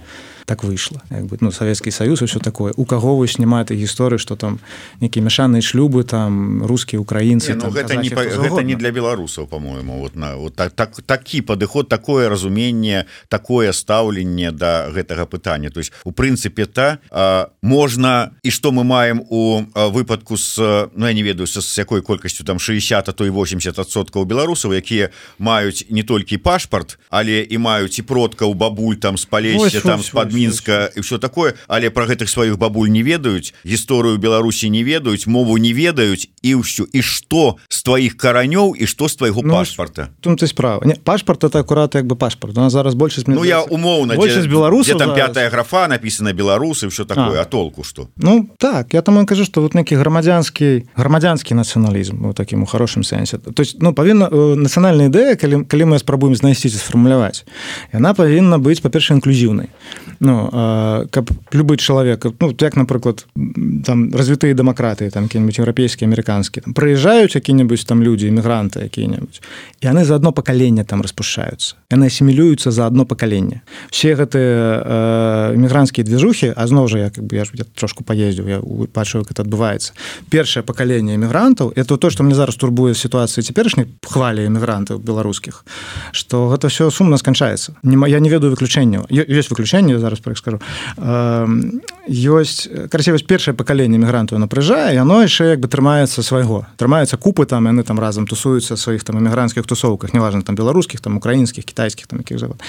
так 0.45 0.63
выйшло 0.63 1.01
як 1.09 1.25
бы. 1.25 1.37
Ну 1.41 1.51
савецкі 1.51 1.91
союз 1.91 2.21
все 2.21 2.39
такое. 2.39 2.73
У 2.75 2.85
каго 2.85 3.17
вы 3.17 3.27
снимаете 3.27 3.75
гісторыі 3.75 4.17
что 4.19 4.35
там 4.35 4.59
нейкія 5.01 5.23
мяшаныя 5.23 5.61
шлюбы 5.61 6.03
там 6.03 6.65
рускія 6.65 6.99
украінцы 6.99 7.55
ну, 7.55 7.69
гэта 7.69 7.95
не 7.95 8.09
па, 8.09 8.23
гэта 8.23 8.63
не 8.63 8.75
для 8.75 8.91
беларусаў 8.91 9.47
по-моему 9.47 9.99
вот 9.99 10.15
на 10.15 10.35
вот 10.35 10.55
так 10.55 10.73
так 10.73 11.01
такі 11.05 11.41
падыход 11.41 11.89
такое 11.89 12.29
разуменне 12.29 13.05
такое 13.29 13.71
стаўленне 13.71 14.51
до 14.51 14.57
да 14.59 14.89
гэтага 14.91 15.25
пытання. 15.25 15.69
То 15.69 15.79
есть 15.79 15.93
у 16.03 16.11
прынцыпе 16.11 16.65
та 16.65 16.99
а 17.09 17.30
можна 17.61 18.31
і 18.43 18.51
что 18.51 18.71
мы 18.71 18.83
маем 18.83 19.21
у 19.29 19.63
выпадку 19.75 20.37
с 20.37 20.57
Ну 20.95 21.07
я 21.07 21.13
не 21.13 21.23
ведаю 21.23 21.47
с 21.47 21.77
якой 21.77 22.01
колькасцю 22.01 22.43
там 22.43 22.59
60 22.59 23.09
а 23.09 23.11
то 23.11 23.25
і 23.25 23.29
80соткаў 23.29 24.25
беларусаў 24.25 24.73
якія 24.73 25.09
маюць 25.39 25.85
не 25.89 26.03
толькі 26.03 26.37
пашпарт 26.37 26.99
але 27.09 27.41
і 27.43 27.57
маюць 27.57 27.99
і 27.99 28.01
продкаў 28.01 28.53
бабуль 28.53 28.95
там 28.95 29.17
с 29.17 29.25
палесе 29.25 29.81
там 29.81 30.01
з-пад 30.01 30.33
мінска 30.33 30.89
і 30.95 30.99
все 30.99 31.17
такое. 31.17 31.53
Але 31.67 31.89
про 31.89 32.05
гэтых 32.05 32.29
сваіх 32.29 32.57
бабуль 32.57 32.89
не 32.89 33.03
ведаюць 33.03 33.53
гісторыю 33.65 34.17
Беларусі 34.17 34.69
не 34.69 34.83
ведаюць 34.83 35.27
мову 35.27 35.57
не 35.57 35.73
ведаюць 35.73 36.29
і 36.41 36.55
ўсё. 36.61 36.85
І 36.91 37.01
что 37.01 37.57
з 37.69 37.83
твоих 37.83 38.17
каранёў 38.17 38.75
і 38.75 38.85
что 38.85 39.07
з 39.07 39.15
твайго 39.15 39.41
ну, 39.43 39.53
пашпарта? 39.53 40.09
тут 40.21 40.39
ты 40.39 40.47
справа 40.47 40.83
пашпарт 41.03 41.43
это 41.43 41.59
акурат 41.59 41.95
як 41.95 42.05
бы 42.05 42.15
пашпарт. 42.15 42.57
У 42.57 42.61
нас 42.61 42.73
зараз 42.73 42.95
больше 42.95 43.23
Ну 43.27 43.45
я 43.45 43.61
умоўна 43.61 44.15
беларус 44.15 44.87
там 44.87 45.15
пятая 45.15 45.49
графа 45.49 45.87
написана 45.87 46.33
беларусы 46.33 46.89
все 46.89 47.05
такое 47.05 47.20
такое 47.25 47.41
а 47.41 47.45
толку 47.45 47.83
что? 47.83 48.09
Ну 48.17 48.49
так 48.57 48.93
я 48.93 49.01
там 49.01 49.25
кажу 49.25 49.45
что 49.45 49.61
вот 49.61 49.73
некі 49.73 49.95
грамадзянскі 49.95 50.85
грамадзянскі 50.95 51.55
нацыяналізм 51.55 52.29
у 52.29 52.33
такім 52.33 52.63
у 52.63 52.65
хорошым 52.65 53.03
сэнсе 53.03 53.37
то 53.37 53.61
есть 53.61 53.81
ну 53.81 53.93
павінна 53.93 54.29
нацыянальная 54.55 55.09
ідэя 55.09 55.35
калі 55.35 55.65
калі 55.65 55.83
мы 55.85 55.99
спрабуем 55.99 56.35
знайсці 56.35 56.69
сфармуляваць 56.69 57.45
яна 57.93 58.13
павінна 58.13 58.57
быць 58.57 58.81
па-перша 58.81 59.13
інклюзіўнай 59.13 59.69
Ну 60.23 60.49
каб 61.09 61.31
любы 61.51 61.77
чалавек 61.77 62.25
ну 62.39 62.53
як 62.59 62.75
напрыклад 62.77 63.25
там 63.85 64.13
развітыя 64.13 64.53
дэмакраты 64.53 65.09
там 65.09 65.23
які-нибудь 65.23 65.59
еўрапейскі 65.59 66.05
амерыканскі 66.05 66.61
там 66.61 66.73
прыязджаюць 66.73 67.33
які-небудзь 67.33 67.85
там 67.85 68.03
людзі 68.03 68.29
эмігранты 68.29 68.85
якія-небудзь 68.85 69.41
яны 69.81 70.05
за 70.05 70.15
одно 70.15 70.31
пакаленне 70.31 70.85
там 70.85 71.01
распушаюцца 71.01 71.75
яны 71.89 72.05
асімілююцца 72.05 72.71
за 72.71 72.85
одно 72.85 73.05
пакаленне 73.05 73.61
все 73.89 74.13
гэтыя 74.13 75.57
эмігранцкія 75.57 76.05
движухі 76.05 76.53
а 76.55 76.67
зноў 76.67 76.87
жа 76.87 77.09
як 77.09 77.10
бы 77.19 77.35
я 77.35 77.45
ж 77.45 77.51
трошку 77.75 78.03
поездзіў 78.03 78.47
я 78.47 78.59
как 78.93 79.31
это 79.31 79.43
адбываецца 79.43 79.93
першае 80.29 80.63
пакаленне 80.63 81.15
эмігрантаў 81.15 81.73
это 81.75 81.97
то 81.97 82.09
что 82.09 82.23
мне 82.23 82.35
зараз 82.35 82.55
турбуе 82.55 82.95
сітуацыі 82.95 83.43
цяперашняй 83.43 83.87
хвалі 84.07 84.45
эмігрантаў 84.47 84.99
беларускіх 84.99 85.65
что 86.11 86.47
гэта 86.47 86.69
все 86.69 86.91
сумна 86.91 87.17
сканчаецца 87.17 87.75
не 87.83 87.97
я 88.09 88.19
не 88.19 88.29
ведаю 88.29 88.55
выключэнняў 88.55 89.07
ёсць 89.09 89.49
выключэнне 89.49 89.99
зараз 89.99 90.19
скажу 90.35 90.59
ёсць 92.07 92.67
красивасць 92.89 93.25
першае 93.27 93.53
пакаленне 93.53 93.97
эмігрантаў 93.97 94.41
напрыжае 94.41 94.95
яно 94.95 95.21
яшчэ 95.21 95.53
як 95.53 95.59
бы 95.61 95.67
трымаецца 95.67 96.23
свайго. 96.23 96.65
Трымаецца 96.77 97.17
купы 97.17 97.45
там 97.45 97.67
яны 97.69 97.83
там 97.83 97.99
разам 97.99 98.25
тусуюцца 98.25 98.77
сваіх 98.77 99.03
там 99.03 99.19
эмігранцкіх 99.21 99.65
тусоўках 99.65 100.13
неважно 100.13 100.41
там 100.41 100.55
беларускіх 100.55 101.01
там 101.01 101.17
украінскіх 101.17 101.65
кітайскіх 101.65 102.07
там 102.07 102.19
якіх 102.19 102.39
завод. 102.39 102.61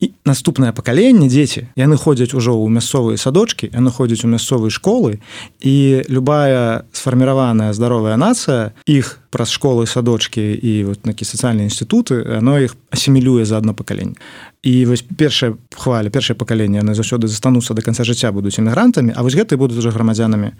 І 0.00 0.12
наступнае 0.24 0.72
пакаленне 0.72 1.28
дзеці 1.28 1.68
яны 1.76 1.96
ходзяць 1.96 2.34
ужо 2.34 2.56
ў 2.56 2.68
мясцовыя 2.72 3.16
садочки 3.16 3.68
яны 3.72 3.90
ходзяць 3.90 4.24
у 4.24 4.32
мясцовыя 4.32 4.70
школы 4.70 5.20
і 5.60 6.04
любая 6.08 6.84
сфарміраваная 6.92 7.72
здаровая 7.72 8.16
нацыя 8.16 8.72
іх 8.86 9.20
праз 9.30 9.48
школы 9.48 9.86
садочки 9.86 10.40
і 10.40 10.84
вот 10.84 11.02
такі 11.02 11.24
сацыяльныя 11.24 11.68
інстытуты 11.68 12.24
оно 12.38 12.58
іх 12.58 12.76
асімілюе 12.90 13.44
за 13.44 13.60
одно 13.60 13.74
пакаленне 13.74 14.16
і 14.62 14.86
вось 14.86 15.02
першая 15.02 15.54
хваля 15.74 16.10
першае 16.10 16.38
пакаленне 16.38 16.78
яны 16.78 16.94
заўсёды 16.94 17.26
застануцца 17.26 17.74
до 17.74 17.82
конца 17.82 18.04
жыцця 18.06 18.30
будуць 18.30 18.58
эмігрантамі 18.62 19.12
А 19.16 19.22
вось 19.22 19.34
гэты 19.34 19.56
будуць 19.56 19.78
уже 19.78 19.90
грамадзянамі 19.90 20.52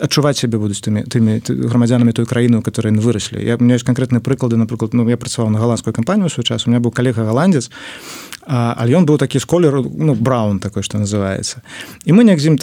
адчуваць 0.00 0.38
сябе 0.38 0.58
будуць 0.58 0.78
тымі 0.78 1.02
тымі 1.10 1.42
грамадзянамі 1.42 2.12
той 2.12 2.26
краіны 2.26 2.62
которые 2.62 2.94
выраслі. 2.94 3.42
Я 3.42 3.56
мне 3.58 3.74
ёсць 3.74 3.84
конкретны 3.84 4.20
прыклады 4.20 4.56
напрыклад 4.56 4.94
ну 4.94 5.08
я 5.08 5.16
працаваў 5.16 5.50
на 5.50 5.58
галандскую 5.58 5.92
кампанію 5.92 6.30
свой 6.30 6.44
час 6.44 6.66
у 6.66 6.70
меня 6.70 6.78
быў 6.78 6.92
калега 6.94 7.24
галандец 7.24 7.70
але 8.50 8.98
ён 8.98 9.06
быў 9.06 9.18
такі 9.18 9.38
з 9.38 9.46
колеру 9.46 9.86
ну 9.86 10.14
браун 10.14 10.58
такой 10.58 10.82
что 10.82 10.98
называется 10.98 11.62
і 12.04 12.12
мы 12.12 12.26
неяк 12.26 12.40
з 12.40 12.46
ім 12.50 12.58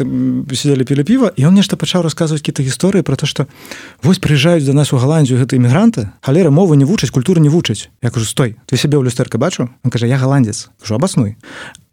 сидели 0.51 0.83
пілі 0.83 1.03
піва 1.03 1.31
і 1.35 1.45
он 1.47 1.55
нешта 1.55 1.79
пачаў 1.79 2.03
рассказывать 2.03 2.43
какие-то 2.43 2.63
гісторыі 2.63 3.07
про 3.07 3.15
то 3.15 3.25
что 3.25 3.47
вось 4.03 4.19
приезжаюць 4.19 4.65
до 4.65 4.73
нас 4.73 4.91
у 4.91 4.97
галандзію 4.97 5.39
гэта 5.39 5.55
іммігранты 5.55 6.11
халера 6.21 6.51
мовы 6.51 6.75
не 6.75 6.85
вучаць 6.85 7.11
культуру 7.11 7.39
не 7.41 7.49
вучаць. 7.49 7.89
Я 8.01 8.09
кажу 8.11 8.25
стой 8.25 8.57
ты 8.67 8.75
себе 8.75 8.97
ў 8.99 9.07
люстэрка 9.07 9.37
бачу 9.37 9.69
кажа 9.89 10.07
я 10.07 10.17
галандец 10.17 10.69
жо 10.83 10.95
абаснуй 10.95 11.37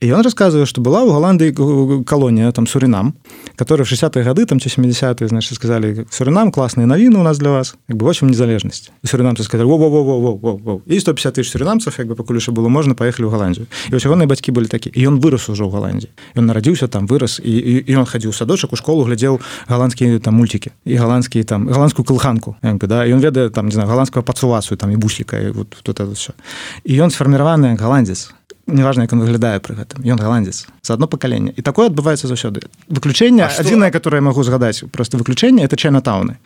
І 0.05 0.13
ён 0.13 0.21
рассказывае 0.21 0.69
что 0.69 0.85
была 0.85 1.01
ў 1.01 1.17
Голландыі 1.17 2.05
калонія 2.05 2.53
там 2.53 2.67
суринам 2.69 3.17
которые 3.57 3.87
в 3.87 3.89
60-е 3.89 4.21
гады 4.21 4.45
там 4.45 4.61
70 4.61 5.23
значит 5.29 5.55
сказали 5.55 6.05
суринам 6.11 6.53
классные 6.53 6.85
навіны 6.85 7.19
у 7.19 7.23
нас 7.23 7.39
для 7.39 7.51
вас 7.51 7.75
як 7.89 7.97
бы 7.97 8.05
8 8.05 8.29
незалежнасць 8.29 8.93
суринамцы 9.01 9.43
сказали 9.45 9.65
во 9.65 9.81
-во 9.81 9.89
-во 9.89 10.05
-во 10.05 10.41
-во 10.41 10.61
-во. 10.61 10.81
і 10.87 11.01
150 11.01 11.39
тысяч 11.39 11.49
суринамцев 11.51 11.95
як 11.99 12.09
бы 12.09 12.15
пакуль 12.15 12.37
яшчэ 12.37 12.53
было 12.53 12.69
можна 12.69 12.95
поехали 12.95 13.27
в 13.27 13.31
Голландию. 13.31 13.67
І 13.93 13.97
ось 13.97 14.05
ягоныя 14.05 14.27
бацькі 14.27 14.53
былі 14.53 14.67
такі 14.67 14.91
і 14.95 15.09
ён 15.09 15.21
вырос 15.21 15.51
ужо 15.51 15.65
ў 15.65 15.71
Голландии. 15.71 16.11
Ён 16.37 16.47
нарадзіўся 16.47 16.87
там 16.89 17.07
вырос 17.07 17.41
і, 17.45 17.57
і, 17.57 17.85
і 17.87 17.97
ён 17.97 18.05
хадзіў 18.05 18.33
садочак 18.33 18.73
у 18.73 18.77
школу 18.77 19.05
глядзеў 19.05 19.41
галандскія 19.69 20.19
там 20.19 20.35
мультики 20.35 20.71
і 20.85 20.97
галандскія 20.97 21.45
там 21.45 21.69
галандскую 21.69 22.05
калханку 22.05 22.57
да 22.63 23.07
ён 23.07 23.21
ведае 23.21 23.49
там 23.49 23.67
не 23.67 23.73
знаю 23.73 23.89
галандскую 23.89 24.23
пацувацыю 24.23 24.77
там 24.77 24.91
і 24.91 24.97
бусліка 24.97 25.39
і 25.39 25.51
вот 25.51 25.77
тут 25.83 26.01
все 26.01 26.33
і 26.85 26.93
ён 27.01 27.11
сфарміраваны 27.11 27.77
галандец 27.77 28.35
неважно 28.67 29.03
як 29.03 29.13
он 29.13 29.21
выглядае 29.21 29.61
пры 29.61 29.75
гэтым 29.75 30.05
ён 30.05 30.19
галандец 30.19 30.67
за 30.83 30.95
одно 30.95 31.07
пакаленне 31.07 31.53
і 31.57 31.63
такое 31.63 31.89
адбываецца 31.89 32.27
заўсёды 32.27 32.65
выключэнне 32.89 33.45
адзінае 33.45 33.91
которое 33.91 34.19
я 34.19 34.27
могу 34.27 34.43
згадаць 34.43 34.85
просто 34.93 35.19
выключэнне 35.19 35.65
это 35.65 35.77
чайна 35.77 36.01
тауны 36.01 36.39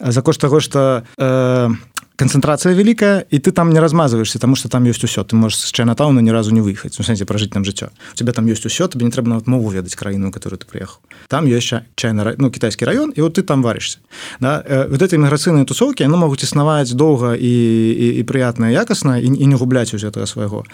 за 0.00 0.22
кошт 0.22 0.40
таго 0.40 0.60
что 0.60 1.04
э, 1.18 1.70
канцэнтрацыя 2.16 2.72
вялікая 2.72 3.24
і 3.30 3.38
ты 3.38 3.52
там 3.52 3.70
не 3.70 3.80
размазваешься 3.80 4.38
тому 4.38 4.56
что 4.56 4.68
там 4.68 4.84
ёсць 4.84 5.04
усё. 5.04 5.24
Ты 5.24 5.36
можешь 5.36 5.58
с 5.58 5.72
чайнатауна 5.72 6.20
ні 6.20 6.32
разу 6.32 6.50
не 6.50 6.60
выехаць 6.60 6.98
у 6.98 7.02
сэнсе 7.04 7.24
пражыць 7.24 7.52
там 7.52 7.64
жыццё 7.64 7.92
у 7.92 8.16
тебя 8.16 8.32
там 8.32 8.46
ёсць 8.46 8.64
усё 8.64 8.88
тебе 8.88 9.04
не 9.04 9.12
трэба 9.12 9.28
нават 9.28 9.46
мову 9.46 9.68
ведаць 9.70 9.94
краіну 9.94 10.32
которую 10.32 10.58
ты 10.58 10.66
приехал. 10.66 10.98
Там 11.28 11.46
ёсць 11.46 11.84
чайна 11.94 12.34
ну 12.38 12.50
китайскі 12.50 12.84
раён 12.84 13.12
і 13.12 13.20
вот 13.20 13.38
ты 13.38 13.42
там 13.42 13.62
варишься. 13.62 13.98
Да? 14.40 14.64
Э, 14.66 14.88
вот 14.88 15.02
этой 15.02 15.18
міграцыйныя 15.18 15.64
тусовки 15.64 16.02
яны 16.02 16.16
могуць 16.16 16.42
існаваць 16.42 16.92
доўга 16.92 17.36
і, 17.36 17.52
і, 17.92 18.20
і 18.20 18.22
прыятная 18.24 18.72
якасна 18.72 19.18
і, 19.18 19.26
і 19.26 19.46
не 19.46 19.56
губляць 19.56 19.92
у 19.94 19.98
гэтага 19.98 20.26
свайго 20.26 20.64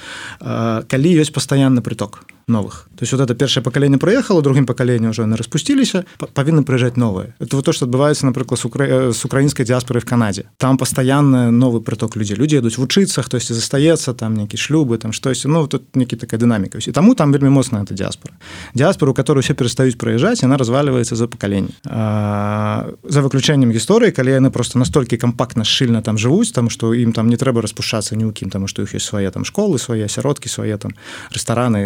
калі 0.40 1.08
ёсць 1.18 1.34
пастаянны 1.34 1.82
приток 1.82 2.24
новых. 2.46 2.88
То 2.96 3.02
есть 3.02 3.12
вот 3.12 3.20
это 3.20 3.34
першае 3.34 3.62
пакаленне 3.62 3.98
проехало 3.98 4.42
другим 4.42 4.66
пакаленне 4.66 5.08
уже 5.10 5.26
на 5.26 5.36
распусціліся 5.36 6.04
павінны 6.34 6.62
прыязджаць 6.62 6.96
новые. 6.96 7.34
Это 7.40 7.56
вот 7.56 7.64
то 7.64 7.72
что 7.72 7.86
адбываецца 7.86 8.26
напрыклад 8.26 8.58
с, 8.60 8.64
укра... 8.64 9.12
с 9.12 9.24
украінскай 9.24 9.66
дыаспоры 9.66 10.00
в 10.00 10.04
Канадзе 10.04 10.44
там 10.58 10.78
постоянно 10.78 11.50
новый 11.50 11.82
приток 11.82 12.16
людзей 12.16 12.36
людзі 12.36 12.62
ідуць 12.62 12.78
вучыцца 12.78 13.22
хтосьці 13.22 13.54
застаецца 13.54 14.14
там 14.14 14.34
нейкі 14.34 14.56
шлюбы 14.56 14.98
там 14.98 15.12
штось 15.12 15.44
ну 15.44 15.66
тут 15.66 15.96
некі 15.96 16.16
такая 16.16 16.40
дынаміка 16.40 16.78
і 16.78 16.92
таму 16.92 17.14
там 17.14 17.32
вельмі 17.32 17.50
моцна 17.50 17.82
это 17.82 17.94
дыаспора 17.94 18.34
дыаспору 18.74 19.14
которую 19.14 19.42
все 19.42 19.54
перастаюць 19.54 19.96
прыязджаць 19.96 20.44
она 20.44 20.56
разваливается 20.56 21.16
за 21.16 21.28
пакаленне 21.28 21.72
за 21.84 23.20
выключэннем 23.20 23.72
гісторыі 23.72 24.12
калі 24.12 24.30
яны 24.30 24.50
просто 24.50 24.78
настолькі 24.78 25.16
кампактна 25.16 25.64
шчыльна 25.64 26.02
там 26.02 26.18
жывуць 26.18 26.52
там 26.52 26.70
что 26.70 26.94
ім 26.94 27.12
там 27.12 27.28
не 27.28 27.36
трэба 27.36 27.62
распушацца 27.62 28.16
ні 28.16 28.24
ў 28.24 28.32
кім 28.32 28.50
там 28.50 28.66
што 28.66 28.82
іх 28.82 28.94
ёсць 28.94 29.08
свае 29.08 29.30
там 29.30 29.44
школы 29.44 29.78
свае 29.78 30.04
асяродкі 30.04 30.48
свае 30.48 30.78
там 30.78 30.94
рэстараны 31.32 31.80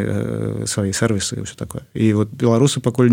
свае 0.64 0.96
сервісы 0.96 1.44
ўсё 1.44 1.56
такое. 1.56 1.84
І 1.92 2.12
вот 2.16 2.32
беларусы 2.32 2.80
пакуль 2.80 3.12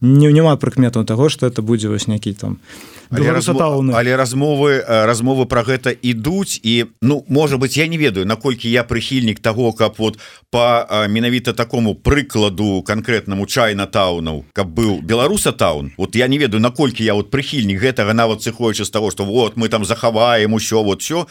не 0.00 0.32
няма 0.32 0.56
прыкметаў 0.56 1.04
таго 1.04 1.28
что 1.28 1.46
это 1.46 1.62
будзе 1.62 1.88
вось 1.88 2.08
нейкі 2.08 2.32
там 2.32 2.58
але, 3.12 3.30
размо... 3.30 3.92
але 3.94 4.16
размовы 4.16 4.80
э, 4.80 5.06
размовы 5.06 5.46
про 5.46 5.62
гэта 5.62 5.92
ідуць 5.92 6.60
і 6.62 6.86
ну 7.02 7.24
можа 7.28 7.56
быть 7.56 7.76
я 7.76 7.86
не 7.86 7.98
ведаю 7.98 8.26
наколькі 8.26 8.70
я 8.70 8.84
прыхільнік 8.84 9.40
того 9.40 9.72
каб 9.72 9.94
вот 9.98 10.18
по 10.50 10.86
менавіта 11.08 11.52
такому 11.52 11.94
прыкладу 11.94 12.82
конкретнаму 12.82 13.46
чайна 13.46 13.86
таунаў 13.86 14.44
каб 14.52 14.68
быў 14.72 15.02
беларуса 15.02 15.52
таун 15.52 15.92
вот 15.98 16.16
я 16.16 16.28
не 16.28 16.38
ведаю 16.38 16.60
наколькі 16.60 17.04
я 17.04 17.14
вот 17.14 17.30
прыхільнік 17.30 17.80
гэтага 17.80 18.14
нават 18.14 18.40
сыходзячы 18.42 18.84
з 18.84 18.90
того 18.90 19.10
что 19.10 19.24
вот 19.24 19.56
мы 19.56 19.68
там 19.68 19.84
захаваем 19.84 20.54
усё 20.54 20.82
вот 20.82 21.02
все 21.02 21.26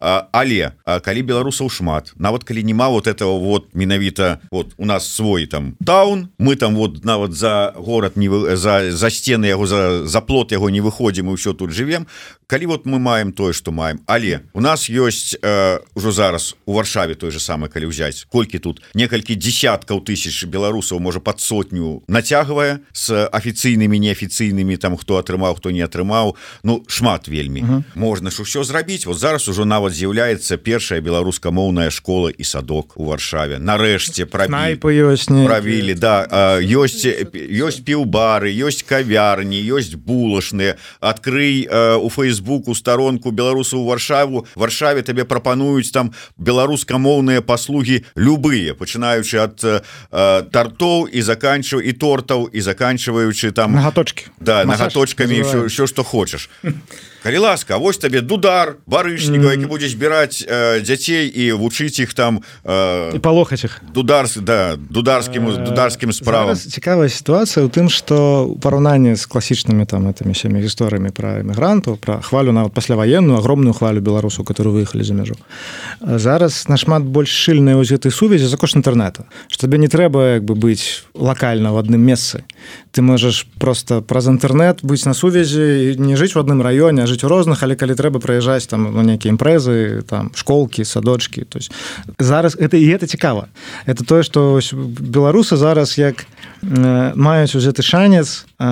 але 0.00 0.72
калі 0.80 1.22
беларусаў 1.22 1.70
шмат 1.70 2.12
нават 2.16 2.44
калі 2.44 2.64
нема 2.64 2.88
вот 2.88 3.06
этого 3.06 3.38
вот 3.38 3.74
менавіта 3.74 4.40
вот 4.50 4.72
у 4.78 4.84
нас 4.84 5.08
свой 5.08 5.46
там 5.46 5.76
таун. 5.84 6.30
Мы 6.38 6.56
там 6.56 6.74
вот 6.74 7.04
нават 7.04 7.32
за 7.32 7.74
город 7.76 8.16
не 8.16 8.28
за 8.56 8.90
за 8.90 9.10
сцены 9.10 9.46
яго 9.46 9.66
за 9.66 10.06
за 10.06 10.20
плот 10.20 10.52
яго 10.52 10.70
не 10.70 10.80
выходзім 10.80 11.26
мы 11.26 11.34
ўсё 11.34 11.54
тут 11.54 11.72
живвем 11.72 12.06
калі 12.46 12.66
вот 12.66 12.86
мы 12.86 12.98
маем 12.98 13.32
тое 13.32 13.52
что 13.52 13.72
маем. 13.72 14.00
Але 14.06 14.42
у 14.52 14.60
нас 14.60 14.88
ёсць 14.88 15.34
э, 15.42 15.80
ужо 15.94 16.10
зараз 16.10 16.56
у 16.66 16.72
варшаве 16.72 17.14
той 17.14 17.30
же 17.30 17.40
самый 17.40 17.68
калі 17.68 17.90
ўзяць 17.90 18.24
колькі 18.30 18.58
тут? 18.58 18.82
Некалькі 18.94 19.34
десяткаў 19.34 20.04
тысяч 20.04 20.44
беларусаў 20.46 21.00
можа 21.00 21.20
под 21.20 21.40
сотню 21.40 22.02
нацягвае 22.08 22.80
с 22.92 23.10
афіцыйнымі 23.10 23.98
неафіцыйнымі 23.98 24.76
там 24.76 24.96
хто 24.96 25.18
атрымаў 25.18 25.56
хто 25.56 25.70
не 25.70 25.82
атрымаў 25.82 26.36
Ну 26.62 26.84
шмат 26.86 27.28
вельмі 27.28 27.62
uh 27.62 27.68
-huh. 27.68 27.82
можна 27.94 28.30
ж 28.30 28.42
усё 28.42 28.64
зрабіць 28.64 29.06
вот 29.06 29.18
зараз 29.18 29.48
ужо 29.48 29.64
нават 29.64 29.92
з'яўляецца 29.92 30.56
першая 30.56 31.00
беларускамоўная 31.00 31.90
школа 31.90 32.30
і 32.38 32.44
садок 32.44 32.96
у 32.96 33.04
варшаве. 33.04 33.58
Нарэшце 33.58 34.26
прайпы 34.66 34.94
ёсць 34.94 35.30
не 35.30 35.46
правілі 35.48 35.94
да 35.98 36.14
ёсць 36.60 37.02
ёсць 37.06 37.80
піўбары 37.82 38.52
ёсць 38.52 38.84
кавярні 38.86 39.58
ёсць 39.72 39.94
булашныя 39.94 40.76
адкрый 41.00 41.66
у 41.66 42.08
фейс 42.10 42.36
фейсбуку 42.36 42.74
сторонку 42.74 43.30
беларусу 43.30 43.84
варшаву 43.84 44.46
варшаве 44.54 45.02
табе 45.02 45.24
прапануюць 45.24 45.90
там 45.90 46.12
беларускамоўныя 46.36 47.40
паслуги 47.40 48.04
любые 48.14 48.74
пачынаючы 48.74 49.40
ад 49.40 49.64
тартоў 50.52 51.08
і 51.08 51.22
заканчиваю 51.22 51.86
і 51.86 51.92
тортаў 51.92 52.48
і 52.52 52.60
заканчиваючы 52.60 53.52
там 53.52 53.72
нагаточки 53.72 54.26
да 54.40 54.64
нагаточками 54.64 55.42
все 55.68 55.86
что 55.86 56.02
хочешь 56.04 56.50
калі 57.26 57.38
ласка 57.42 57.74
вось 57.82 57.98
табе 57.98 58.20
дудар 58.22 58.76
барышніка 58.86 59.50
які 59.50 59.66
будзе 59.66 59.90
збіраць 59.90 60.46
э, 60.46 60.78
дзяцей 60.78 61.26
і 61.26 61.58
вучыць 61.58 61.98
іх 61.98 62.14
там 62.14 62.38
э, 62.62 63.18
палохаць 63.18 63.66
их 63.66 63.82
дударс 63.90 64.38
да 64.38 64.78
дударскім 64.78 65.50
э, 65.50 65.58
дударскім 65.66 66.14
справам. 66.14 66.54
цікавая 66.54 67.10
сітуацыя 67.10 67.66
у 67.66 67.68
тым 67.68 67.90
что 67.90 68.54
параўнанне 68.62 69.18
з 69.18 69.26
класічнымі 69.26 69.90
там 69.90 70.06
этими 70.06 70.38
семі 70.38 70.62
гісторыямі 70.62 71.10
про 71.10 71.42
эмігрантаў 71.42 71.98
про 71.98 72.22
хвалю 72.22 72.54
нават 72.54 72.70
пасляваенную 72.70 73.42
огромную 73.42 73.74
хвалю 73.74 73.98
беларусаў 73.98 74.46
которые 74.46 74.78
выехалі 74.78 75.02
за 75.02 75.14
мяжу. 75.18 75.34
Зараз 75.98 76.70
нашмат 76.70 77.02
больш 77.02 77.34
шчыльная 77.34 77.74
гэтай 77.74 78.14
сувязі 78.14 78.46
за 78.46 78.54
кошт 78.56 78.78
інтэрнета 78.78 79.26
что 79.50 79.66
тебе 79.66 79.82
не 79.82 79.90
трэба 79.90 80.38
як 80.38 80.44
бы 80.46 80.54
быць 80.54 81.02
локальна 81.10 81.74
в 81.74 81.82
адным 81.82 82.06
месцы 82.06 82.46
ты 82.96 83.02
можаш 83.02 83.44
просто 83.60 84.00
праз 84.00 84.24
інтэрнет 84.32 84.80
быць 84.80 85.04
на 85.04 85.12
сувязі 85.12 86.00
не 86.00 86.16
жыць 86.16 86.32
в 86.32 86.40
адным 86.40 86.64
раёне 86.64 87.04
жыць 87.04 87.20
у 87.24 87.28
розных. 87.28 87.60
Але 87.60 87.76
калі 87.76 87.92
трэба 87.92 88.24
прыязджаць 88.24 88.64
там 88.72 88.88
ну, 88.88 89.04
нейкія 89.04 89.36
імпрэзы 89.36 90.00
там 90.08 90.32
школкі 90.32 90.80
садочки. 90.88 91.44
То 91.44 91.60
есть 91.60 91.70
зараз 92.18 92.56
это 92.56 92.80
і 92.80 92.88
это 92.88 93.06
цікава 93.06 93.52
это 93.84 94.00
тое 94.04 94.24
что 94.24 94.56
беларусы 94.72 95.56
зараз 95.60 95.98
як 95.98 96.24
э, 96.64 97.12
маюць 97.14 97.52
у 97.52 97.60
гэты 97.60 97.84
шанец 97.84 98.46
э, 98.56 98.64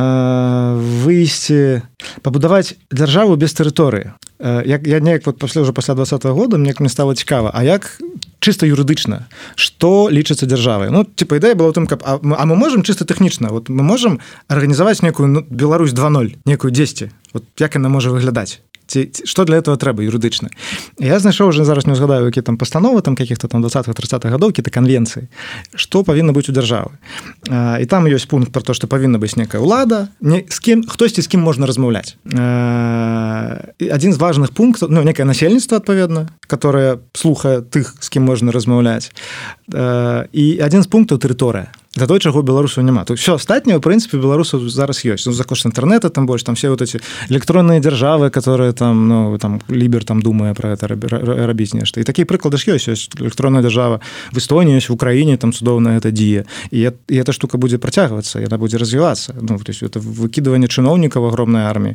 выйсці 1.04 1.84
пабудаваць 2.24 2.80
дзяржаву 2.88 3.36
без 3.36 3.52
тэрыторыі. 3.52 4.16
Э, 4.40 4.62
як 4.64 4.86
я 4.86 5.00
неяк 5.00 5.26
вот 5.26 5.38
пасля 5.38 5.60
уже 5.60 5.72
пасля 5.72 5.94
два 5.94 6.04
-го 6.04 6.32
года 6.32 6.56
мне 6.56 6.74
мне 6.80 6.88
стало 6.88 7.14
цікава 7.14 7.50
А 7.54 7.62
як 7.62 8.00
чисто 8.44 8.68
юрыдычна 8.68 9.24
что 9.56 10.12
лічыцца 10.12 10.44
дзяржавай 10.44 10.92
Ну 10.92 11.08
типа 11.08 11.40
ідэя 11.40 11.56
была 11.56 11.72
тым 11.72 11.88
каб 11.88 12.04
а 12.04 12.20
а 12.20 12.44
мы 12.44 12.54
можем 12.60 12.84
чисто 12.84 13.08
тэхнічна 13.08 13.48
вот 13.48 13.72
мы 13.72 13.80
можем 13.80 14.20
арганізаваць 14.52 15.00
некую 15.00 15.28
ну, 15.32 15.40
Беларусь 15.48 15.96
20 15.96 16.44
некую 16.44 16.70
10 16.70 17.08
вот 17.32 17.44
як 17.56 17.80
яна 17.80 17.88
можа 17.88 18.12
выглядаць 18.12 18.60
ці 18.86 19.10
что 19.24 19.44
для 19.44 19.56
этого 19.56 19.76
трэба 19.76 20.02
юрыдычна? 20.02 20.50
Я 20.98 21.18
знайшоў 21.18 21.48
уже 21.48 21.64
зараз 21.64 21.86
не 21.86 21.92
узгадаю 21.92 22.26
які 22.26 22.42
там 22.42 22.56
пастановы 22.56 23.02
там 23.02 23.16
каких-то 23.16 23.48
там 23.48 23.60
20 23.62 23.86
30 23.86 24.24
гадоў 24.24 24.52
кі-то 24.52 24.70
канвенцыі 24.70 25.28
что 25.74 26.04
павінна 26.04 26.32
быць 26.32 26.48
у 26.48 26.52
дзяржавы 26.52 26.90
і 27.50 27.84
там 27.86 28.06
ёсць 28.06 28.26
пункт 28.28 28.52
про 28.52 28.62
то 28.62 28.74
что 28.74 28.86
павінна 28.86 29.18
быць 29.18 29.36
некая 29.36 29.62
ўлада 29.62 30.08
не 30.20 30.44
з 30.48 30.58
кем 30.60 30.84
хтосьці 30.84 31.22
з 31.22 31.28
кім 31.28 31.40
можна 31.40 31.66
размаўляць 31.66 32.16
один 33.80 34.12
з 34.12 34.18
важных 34.18 34.52
пунктаў 34.52 34.88
ну 34.90 35.02
некае 35.02 35.24
насельніцтва 35.24 35.78
адпаведна 35.78 36.28
которое 36.46 37.00
слухае 37.12 37.62
тых 37.62 37.96
з 38.00 38.08
кім 38.08 38.24
можна 38.24 38.52
размаўляць 38.52 39.12
і 40.32 40.44
один 40.60 40.82
з 40.82 40.88
пунктаў 40.88 41.18
тэрыторыя 41.18 41.72
для 41.96 42.06
той 42.06 42.18
чаго 42.18 42.42
беларусаў 42.42 42.82
няма 42.82 43.04
то 43.04 43.14
все 43.14 43.34
астатняе 43.38 43.78
прынцыпе 43.78 44.18
беларусаў 44.18 44.66
зараз 44.66 45.04
ёсць 45.06 45.26
ну, 45.26 45.32
за 45.32 45.44
кошт 45.44 45.66
інтэрнета 45.66 46.10
там 46.10 46.26
больш 46.26 46.42
там 46.42 46.54
все 46.54 46.70
вот 46.70 46.82
эти 46.82 46.98
электронныя 47.30 47.78
дзяржавы 47.80 48.30
которые 48.30 48.72
там 48.72 49.08
ну 49.08 49.38
там 49.38 49.60
лібер 49.68 50.04
там 50.04 50.22
думае 50.22 50.54
про 50.54 50.74
это 50.74 50.88
рабіць 50.88 51.74
нешта. 51.74 52.00
І 52.00 52.04
такі 52.04 52.24
прыклады 52.24 52.58
ж 52.58 52.74
ёсць 52.74 52.90
ёсць 52.90 53.06
электронная 53.20 53.62
дзяржава 53.62 54.00
в 54.32 54.36
эстоніі 54.38 54.78
ёсць 54.78 54.90
в 54.90 54.94
Украіне 54.98 55.36
там 55.36 55.52
цудоўна 55.52 55.94
это 55.96 56.10
дзея 56.10 56.44
і, 56.70 56.90
і 56.90 57.14
эта 57.14 57.32
штука 57.32 57.58
будзе 57.58 57.78
працягвацца 57.78 58.42
яна 58.42 58.58
будзе 58.58 58.78
развівацца 58.78 59.34
ну 59.38 59.58
то 59.58 59.70
есть 59.70 59.82
это 59.82 60.02
выкидыванне 60.02 60.66
чыноўнікаў 60.66 61.30
агромнай 61.30 61.70
арміі 61.70 61.94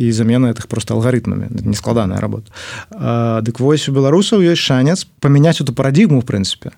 і 0.00 0.12
замена 0.12 0.48
этих 0.48 0.66
просто 0.66 0.94
алгарытмамі 0.94 1.52
нескладаная 1.60 2.20
работа 2.20 2.48
дык 3.44 3.60
вось 3.60 3.88
у 3.88 3.92
беларусаў 3.92 4.40
ёсць 4.40 4.64
шанец 4.64 5.04
памяняць 5.20 5.60
эту 5.60 5.76
парадігму 5.76 6.20
в 6.20 6.24
прынцыпе 6.24 6.72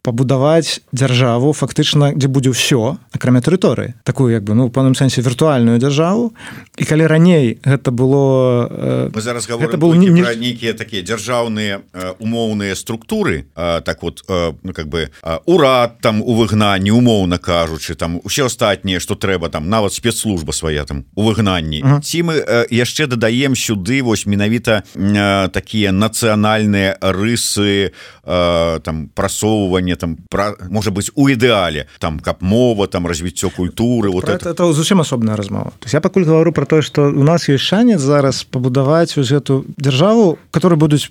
пабудаваць 0.00 0.80
дзяржаву 0.92 1.25
дзяржаву 1.26 1.52
фактычна 1.52 2.14
дзе 2.14 2.28
будзе 2.30 2.54
ўсё 2.54 3.02
акрамя 3.10 3.42
тэрыторыі 3.42 3.98
такую 4.06 4.30
як 4.30 4.46
бы 4.46 4.54
ну 4.54 4.70
паным 4.70 4.94
сэнсе 4.94 5.22
віртуальную 5.26 5.82
дзяржаву 5.82 6.30
і 6.78 6.84
калі 6.86 7.06
раней 7.06 7.58
гэта 7.66 7.90
было 7.90 8.70
э, 8.70 9.10
Мы 9.10 9.20
зараз 9.20 9.50
был 9.74 9.94
не 9.94 10.10
нейкія 10.10 10.74
такія 10.74 11.02
дзяржаўныя 11.02 11.82
э, 11.82 12.14
умоўныя 12.22 12.74
структуры 12.78 13.50
э, 13.56 13.80
так 13.82 14.02
вот 14.02 14.22
э, 14.28 14.52
ну, 14.62 14.72
как 14.72 14.86
бы 14.86 15.10
э, 15.10 15.38
урад 15.46 15.98
там 16.00 16.22
у 16.22 16.34
выгнанні 16.34 16.90
умоўна 16.90 17.38
кажучы 17.38 17.94
там 17.94 18.20
усе 18.22 18.46
астатнія 18.46 19.00
что 19.00 19.14
трэба 19.14 19.48
там 19.48 19.68
нават 19.68 19.92
спецслужба 19.92 20.52
свая 20.52 20.84
там 20.84 21.04
у 21.14 21.22
выгнанні 21.26 21.82
uh 21.82 21.98
-huh. 21.98 22.00
ці 22.00 22.22
мы 22.22 22.38
э, 22.38 22.66
яшчэ 22.70 23.06
дадаем 23.06 23.54
сюды 23.54 24.02
вось 24.02 24.26
менавіта 24.26 24.82
э, 24.94 25.48
такія 25.48 25.90
нацыянальныя 25.90 26.98
рысы 27.00 27.90
э, 28.24 28.80
там 28.80 29.10
прасоўвання 29.14 29.96
там 29.96 30.16
пра, 30.30 30.54
можа 30.70 30.90
быть 30.90 31.10
у 31.16 31.28
ідэале 31.28 31.86
там 31.98 32.20
каб 32.20 32.36
мова 32.40 32.86
там 32.86 33.06
развіццё 33.06 33.50
культуры 33.50 34.10
вот 34.10 34.28
это, 34.28 34.50
это 34.50 34.72
зусім 34.72 35.00
асобная 35.00 35.36
размова. 35.36 35.72
То 35.80 35.86
есть 35.86 35.94
я 35.94 36.00
пакуль 36.00 36.24
говорю 36.24 36.52
про 36.52 36.66
тое 36.66 36.82
что 36.82 37.08
у 37.08 37.22
нас 37.24 37.48
есть 37.48 37.64
шанец 37.64 38.00
зараз 38.00 38.44
пабудаваць 38.44 39.16
вось 39.16 39.32
эту 39.32 39.64
дзяржаву 39.78 40.38
которые 40.50 40.78
будуць 40.78 41.10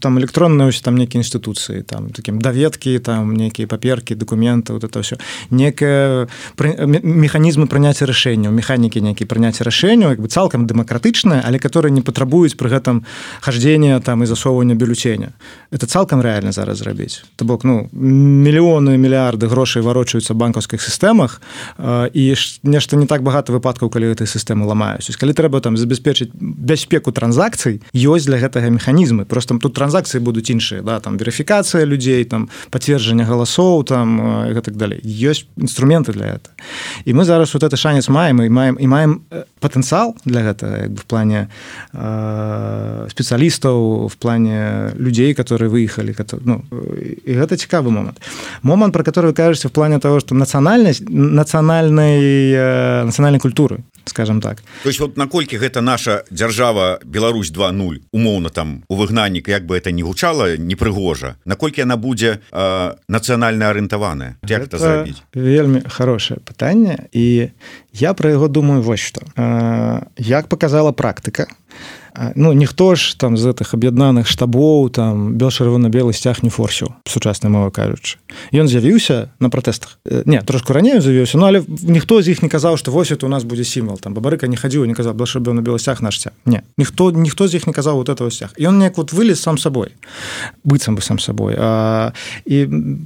там 0.00 0.18
электронные 0.18 0.70
там 0.82 0.96
нейкія 0.96 1.22
інстытуцыі 1.22 1.82
там 1.82 2.10
таким 2.10 2.40
даведкі 2.40 2.98
там 2.98 3.34
нейкія 3.34 3.68
паперкі 3.68 4.14
документы 4.14 4.72
вот 4.72 4.84
это 4.84 5.00
все 5.00 5.18
некая 5.50 6.28
механізмы 6.58 7.66
прыняцця 7.66 8.06
рашэнняў 8.06 8.52
механікі 8.52 9.00
нейкі 9.00 9.24
прыняцця 9.24 9.64
рашэнняў 9.64 10.10
як 10.10 10.20
бы 10.20 10.28
цалкам 10.28 10.66
дэмакратычная 10.66 11.42
але 11.44 11.58
которые 11.58 11.90
не 11.90 12.02
патрабуюць 12.02 12.54
пры 12.54 12.70
гэтым 12.70 13.02
хождения 13.40 14.00
там 14.00 14.22
і 14.22 14.26
засоўвання 14.26 14.74
бюллетеня. 14.74 15.32
Это 15.72 15.86
цалкам 15.86 16.22
реально 16.22 16.52
зараз 16.52 16.78
зрабіць 16.78 17.24
то 17.36 17.44
бок 17.44 17.64
ну 17.64 17.88
мільёны 17.92 18.96
мільярды 18.96 19.39
грошай 19.46 19.82
варочаюцца 19.82 20.34
банкаўскіх 20.34 20.82
сістэмах 20.82 21.40
і 22.12 22.34
нешта 22.62 22.96
не 22.96 23.06
так 23.06 23.22
багата 23.22 23.52
выпадкаў 23.52 23.90
калі 23.90 24.12
гэтай 24.12 24.26
сістэмы 24.26 24.66
ламаюць. 24.66 25.08
Калі 25.16 25.32
трэба 25.32 25.60
там 25.60 25.76
забяспечыць 25.76 26.30
бяспеку 26.34 27.12
транзакцый 27.12 27.80
ёсць 27.94 28.26
для 28.26 28.38
гэтага 28.38 28.70
механізмы. 28.70 29.24
Просто 29.24 29.58
тут 29.58 29.74
транзакцыі 29.74 30.20
будуць 30.20 30.50
іншыя 30.50 30.82
да 30.82 31.00
там 31.00 31.16
верыфікацыя 31.16 31.84
людзей 31.84 32.24
там 32.24 32.48
пацверджання 32.70 33.24
галасоў 33.24 33.84
там 33.84 34.20
гэтак 34.52 34.76
далей. 34.76 35.00
Ёсць 35.04 35.46
інструменты 35.56 36.12
для 36.12 36.40
это 36.40 36.50
і 37.04 37.14
мы 37.14 37.24
зараз 37.24 37.54
вот 37.54 37.62
это 37.62 37.76
шанец 37.76 38.08
маем 38.08 38.42
і 38.42 38.48
маем 38.48 38.76
і 38.80 38.86
маем 38.86 39.20
патэнцыял 39.60 40.16
для 40.24 40.42
гэтага 40.42 40.88
як 40.88 40.90
бы 40.90 41.00
в 41.00 41.04
плане 41.04 41.48
э, 41.92 43.06
спецыялістаў 43.10 44.08
в 44.08 44.16
плане 44.16 44.92
людзей 44.96 45.34
которые 45.34 45.68
выехалі 45.70 46.14
ну, 46.44 46.64
і 47.24 47.32
гэта 47.34 47.56
цікавы 47.56 47.90
момант. 47.90 48.20
Момант 48.62 48.92
про 48.92 49.04
который 49.04 49.29
вы 49.30 49.34
кажаце 49.34 49.68
в 49.68 49.72
плане 49.72 49.98
того 49.98 50.18
что 50.20 50.34
нацыянальнасць 50.34 51.06
нацыянальнай 51.06 52.18
э, 52.52 53.04
нацыянальнай 53.04 53.38
культуры 53.38 53.84
скажем 54.04 54.40
так. 54.40 54.58
То 54.82 54.88
есть 54.88 55.00
вот 55.00 55.16
наколькі 55.16 55.56
гэта 55.56 55.80
наша 55.80 56.24
дзяржава 56.30 56.98
Беларусь 57.04 57.50
20 57.50 58.02
умоўна 58.12 58.50
там 58.50 58.82
у 58.88 58.96
выгнаннік 58.96 59.48
як 59.48 59.66
бы 59.66 59.76
это 59.76 59.92
не 59.92 60.02
гучала 60.02 60.56
непрыгожа 60.56 61.36
наколькі 61.44 61.82
она 61.82 61.96
будзе 61.96 62.40
э, 62.52 62.94
нацыянальна 63.08 63.70
арыентаваная? 63.70 64.36
Як 64.42 64.62
это 64.62 64.78
зрабіць? 64.78 65.22
вельмі 65.34 65.82
хорошее 65.88 66.40
пытанне 66.40 67.06
і 67.12 67.50
я 67.92 68.14
про 68.14 68.30
яго 68.30 68.48
думаю 68.48 68.82
вось 68.82 69.00
что 69.00 69.22
э, 69.36 70.02
як 70.16 70.48
показала 70.48 70.92
практыка 70.92 71.46
ну 72.34 72.52
ніхто 72.52 72.94
ж 72.94 73.18
там 73.18 73.36
з 73.36 73.50
гэтых 73.50 73.74
аб'яднаных 73.74 74.26
штабоў 74.26 74.90
там 74.90 75.34
бел 75.34 75.50
чырвона-белы 75.50 76.12
сцяг 76.12 76.42
не 76.42 76.50
форсіў 76.50 76.94
сучаснай 77.06 77.50
мовы 77.50 77.70
кажучы. 77.70 78.18
Ён 78.52 78.68
з'явіўся 78.68 79.30
на 79.40 79.50
пратэстах. 79.50 79.98
Не 80.04 80.42
трошку 80.42 80.72
раней 80.72 81.00
завіўся 81.00 81.38
Ну 81.38 81.46
але 81.46 81.62
ніхто 81.66 82.22
з 82.22 82.28
іх 82.34 82.42
не 82.42 82.48
казаў 82.48 82.76
што 82.76 82.90
вось 82.90 83.10
это 83.10 83.26
у 83.26 83.28
нас 83.28 83.44
будзе 83.44 83.64
сімвал. 83.64 83.98
Там 83.98 84.14
бабарыка 84.14 84.46
не 84.46 84.56
хадзіў 84.56 84.86
не 84.86 84.94
казаў 84.94 85.14
бел 85.14 85.54
на 85.54 85.62
белы 85.62 85.78
сцяг 85.78 86.02
наш 86.02 86.20
сцяг 86.20 86.32
не 86.46 86.62
ніхто 86.78 87.10
ніхто 87.10 87.48
з 87.48 87.54
іх 87.54 87.66
не 87.66 87.72
казаў 87.72 87.96
вот 87.96 88.08
этого 88.08 88.30
сцяг. 88.30 88.54
Ён 88.58 88.78
неяк 88.78 88.98
вот 88.98 89.12
вылез 89.12 89.40
сам 89.40 89.58
сабой. 89.58 89.92
Быццам 90.64 90.94
бы 90.94 91.02
сам 91.02 91.18
сабой. 91.18 91.56
А, 91.58 92.12
і 92.44 92.60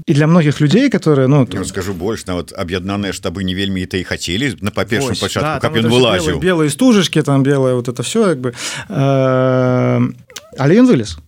і 0.06 0.12
для 0.14 0.26
многіх 0.26 0.60
людзей 0.60 0.90
которые 0.90 1.28
ну 1.28 1.46
то... 1.46 1.64
скажу 1.64 1.94
больш 1.94 2.26
нават 2.26 2.52
аб'яднаныя 2.56 3.12
штабы 3.12 3.44
не 3.44 3.54
вельмі 3.54 3.84
это 3.84 3.96
і 3.96 4.04
хацелі 4.04 4.56
на 4.60 4.70
па-першым 4.70 5.16
пачатку 5.20 5.58
да, 5.58 5.60
каб 5.60 5.76
ён 5.76 5.88
вылазіў. 5.88 6.38
белые 6.40 6.70
стужачки 6.70 7.22
там 7.22 7.42
белая 7.42 7.74
вот 7.74 7.88
это 7.88 8.02
все 8.02 8.28
як 8.28 8.40
бы 8.40 8.54
але 8.94 10.72
ён 10.78 10.86
вылез. 10.86 11.18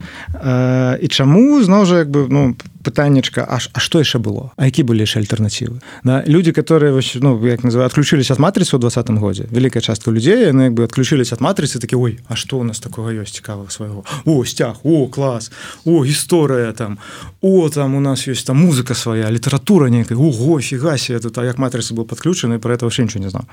І 1.03 1.07
чаму 1.11 1.63
зноў 1.67 1.87
жа 1.87 2.07
як 2.07 2.11
бы 2.11 2.27
ну 2.31 2.55
пытаннечка 2.87 3.43
аж 3.49 3.71
А 3.73 3.81
что 3.81 3.99
яшчэ 3.99 4.19
было? 4.19 4.53
А 4.57 4.67
які 4.67 4.83
былі 4.83 5.03
яшчэ 5.03 5.21
альтэрнатывы 5.21 5.81
да? 6.05 6.23
люди 6.27 6.53
которые 6.53 6.93
вось, 6.93 7.17
ну 7.21 7.45
як 7.47 7.65
называю 7.65 7.87
отключились 7.87 8.31
от 8.31 8.39
матрыцы 8.39 8.77
у 8.77 8.79
двадцатым 8.79 9.19
годзе 9.19 9.49
великкая 9.51 9.83
частка 9.83 10.11
людзей 10.11 10.47
яны 10.47 10.71
як 10.71 10.75
бы 10.75 10.85
отключились 10.85 11.33
от 11.33 11.41
матрыцы 11.41 11.79
такі 11.79 11.97
ой 11.97 12.21
А 12.29 12.37
что 12.37 12.59
у 12.59 12.65
нас 12.65 12.81
такого 12.81 13.11
ёсць 13.11 13.35
цікавых 13.35 13.71
свайго 13.71 14.05
о 14.25 14.45
сцяг 14.45 14.77
о 14.85 15.07
клас 15.09 15.51
о 15.85 16.05
гісторыя 16.05 16.73
там 16.73 16.99
о 17.41 17.69
там 17.69 17.95
у 17.95 18.01
нас 18.01 18.27
есть 18.27 18.47
там 18.47 18.57
музыка 18.57 18.95
свая 18.95 19.31
літаратура 19.31 19.89
нейкая 19.89 20.19
Ого 20.19 20.61
фігасі 20.61 21.15
это 21.15 21.45
як 21.45 21.59
матрыцы 21.59 21.95
был 21.95 22.05
подключаны 22.05 22.59
про 22.59 22.75
этого 22.75 22.91
ничего 22.99 23.25
не 23.25 23.31
знал. 23.31 23.45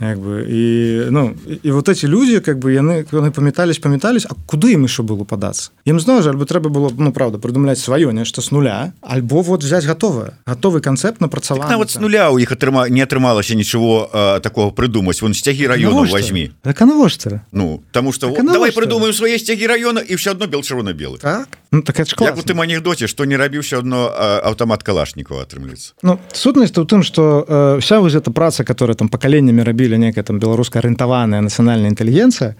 Як 0.00 0.18
бы 0.18 0.44
і 0.48 1.10
ну 1.10 1.34
і 1.62 1.70
вот 1.70 1.88
эти 1.88 2.06
люди 2.06 2.40
как 2.40 2.58
бы 2.58 2.72
яны 2.72 3.04
яны 3.12 3.30
памятались 3.30 3.78
памятались 3.78 4.26
А 4.26 4.34
куды 4.46 4.72
ім 4.72 4.84
еще 4.84 5.02
было 5.02 5.24
падацца 5.24 5.70
ім 5.84 6.00
зноў 6.00 6.22
жа 6.22 6.30
альбо 6.30 6.44
трэба 6.44 6.68
было 6.68 6.92
ну 6.96 7.12
правда 7.12 7.38
прыдумляць 7.38 7.80
сваё 7.80 8.12
нешта 8.12 8.40
с 8.40 8.50
нуля 8.50 8.75
альбо 9.00 9.42
вот 9.42 9.62
взять 9.62 9.84
готовое. 9.84 10.38
Готовый 10.46 10.80
концепт 10.80 11.20
напрацаваны 11.20 11.68
так, 11.68 11.78
вот 11.78 11.90
с 11.90 11.96
нуля 11.96 12.30
у 12.30 12.38
іх 12.38 12.52
атрыма 12.52 12.88
не 12.88 13.00
атрымалася 13.00 13.54
ничего 13.54 14.10
э, 14.12 14.40
такого 14.40 14.70
придумать. 14.70 15.22
Вон 15.22 15.34
сцяги 15.34 15.64
района 15.64 16.10
возьми. 16.10 16.52
Так 16.62 16.80
навошта 16.80 17.42
ну 17.52 17.82
тому 17.92 18.12
что 18.12 18.30
так, 18.30 18.44
давай 18.44 18.72
придумаем 18.72 19.14
свои 19.14 19.38
сцяги 19.38 19.66
района 19.66 20.00
і 20.00 20.14
все 20.14 20.30
одно 20.30 20.46
бел 20.46 20.62
чырвона 20.62 20.92
белый 20.92 21.18
так 21.18 21.48
ну, 21.70 21.82
так 21.82 21.98
у 22.38 22.42
тым 22.42 22.60
анекдоте 22.60 23.06
что 23.06 23.24
не 23.24 23.36
рабіўся 23.36 23.78
одно 23.78 24.10
аўтамат 24.44 24.82
калашнікова 24.82 25.42
атрымліваецца. 25.42 25.94
Ну 26.02 26.18
сутнасць 26.32 26.76
у 26.78 26.84
тым 26.84 27.02
что 27.02 27.44
э, 27.48 27.80
вся 27.80 28.00
вось 28.00 28.14
эта 28.14 28.30
праца 28.30 28.64
которая 28.64 28.94
там 28.94 29.08
пакаленнями 29.08 29.62
рабілі 29.62 29.98
некая 29.98 30.24
там 30.24 30.38
беларуска 30.38 30.78
арыентаваная 30.78 31.40
нацыянальная 31.40 31.90
інтэлігенцыя 31.90 32.56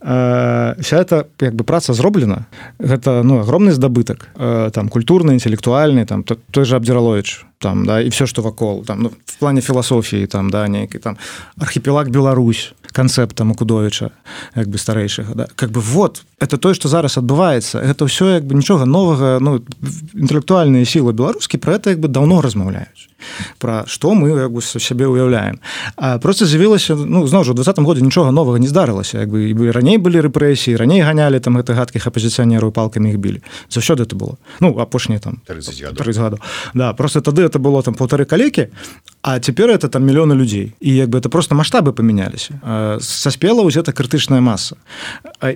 э, 0.00 0.74
вся 0.80 0.96
это 0.96 1.26
як 1.40 1.54
бы 1.54 1.64
праца 1.64 1.92
зроблена. 1.92 2.46
Гэта 2.78 3.22
ну 3.22 3.40
огромный 3.40 3.72
здабытак 3.72 4.28
э, 4.34 4.70
там 4.72 4.86
інтеллект 4.86 5.30
інтэлектуальны 5.30 6.06
там 6.06 6.24
той 6.24 6.64
же 6.64 6.76
абдзіралович 6.76 7.46
там 7.64 7.86
да 7.86 8.00
і 8.00 8.08
все 8.08 8.26
что 8.26 8.42
вакол 8.42 8.84
там 8.84 9.02
ну, 9.02 9.10
в 9.24 9.34
плане 9.40 9.60
філасофіі 9.60 10.26
там 10.26 10.50
да 10.50 10.68
нейкі 10.68 10.98
там 10.98 11.16
архіпелаг 11.56 12.10
Беларусь 12.10 12.74
канцэптам 12.92 13.50
акудовича 13.50 14.10
як 14.54 14.68
бы 14.68 14.78
старэйшага 14.78 15.34
да. 15.34 15.46
Как 15.56 15.70
бы 15.70 15.80
вот 15.80 16.22
это 16.38 16.58
тое 16.58 16.74
что 16.74 16.88
зараз 16.88 17.16
адбываецца 17.16 17.80
это 17.80 18.04
ўсё 18.04 18.36
як 18.36 18.44
бы 18.44 18.54
нічога 18.54 18.84
новага 18.84 19.40
ну 19.40 19.64
інтэлектуальныя 20.12 20.84
сілы 20.84 21.16
беларускі 21.16 21.56
про 21.56 21.80
это 21.80 21.90
як 21.90 22.00
бы 22.04 22.08
давно 22.08 22.42
размаўляюць 22.44 23.08
про 23.58 23.84
што 23.86 24.12
мы 24.14 24.28
як 24.28 24.52
бы 24.52 24.60
сябе 24.60 25.06
уяўляем 25.06 25.58
а 25.96 26.18
просто 26.18 26.46
з'явілася 26.46 26.94
ну 26.94 27.26
зноў 27.26 27.44
жа 27.44 27.56
двадцатым 27.56 27.88
годзе 27.88 28.04
нічога 28.04 28.30
новага 28.30 28.58
не 28.58 28.68
здарылася 28.68 29.24
як 29.24 29.32
бы 29.32 29.54
бы 29.54 29.72
раней 29.72 29.98
былі 29.98 30.20
рэпрэсіі 30.20 30.76
раней 30.76 31.00
ганялі 31.00 31.40
там 31.40 31.56
гэта 31.56 31.74
гадкіх 31.74 32.06
апозіцыянераў 32.06 32.76
палкамі 32.76 33.10
іх 33.10 33.18
білі 33.18 33.40
заўсёды 33.72 34.04
это 34.04 34.16
было. 34.16 34.36
Ну 34.60 34.76
апошнія 34.78 35.18
там 35.18 35.40
гаду 35.48 36.38
да 36.74 36.92
просто 36.92 37.20
тады 37.20 37.42
это 37.54 37.62
было 37.62 37.82
там 37.82 37.94
полторы 37.94 38.24
калекі 38.24 38.68
а 39.26 39.40
цяпер 39.40 39.70
это 39.70 39.88
там 39.88 40.04
мільёны 40.04 40.34
людзей 40.34 40.74
і 40.80 40.94
як 40.94 41.08
бы 41.08 41.18
это 41.18 41.30
просто 41.30 41.54
маштабы 41.54 41.92
памяняліся 41.92 42.60
саспела 43.00 43.64
ўзе 43.64 43.80
это 43.80 43.96
крытычная 43.96 44.44
масса. 44.44 44.76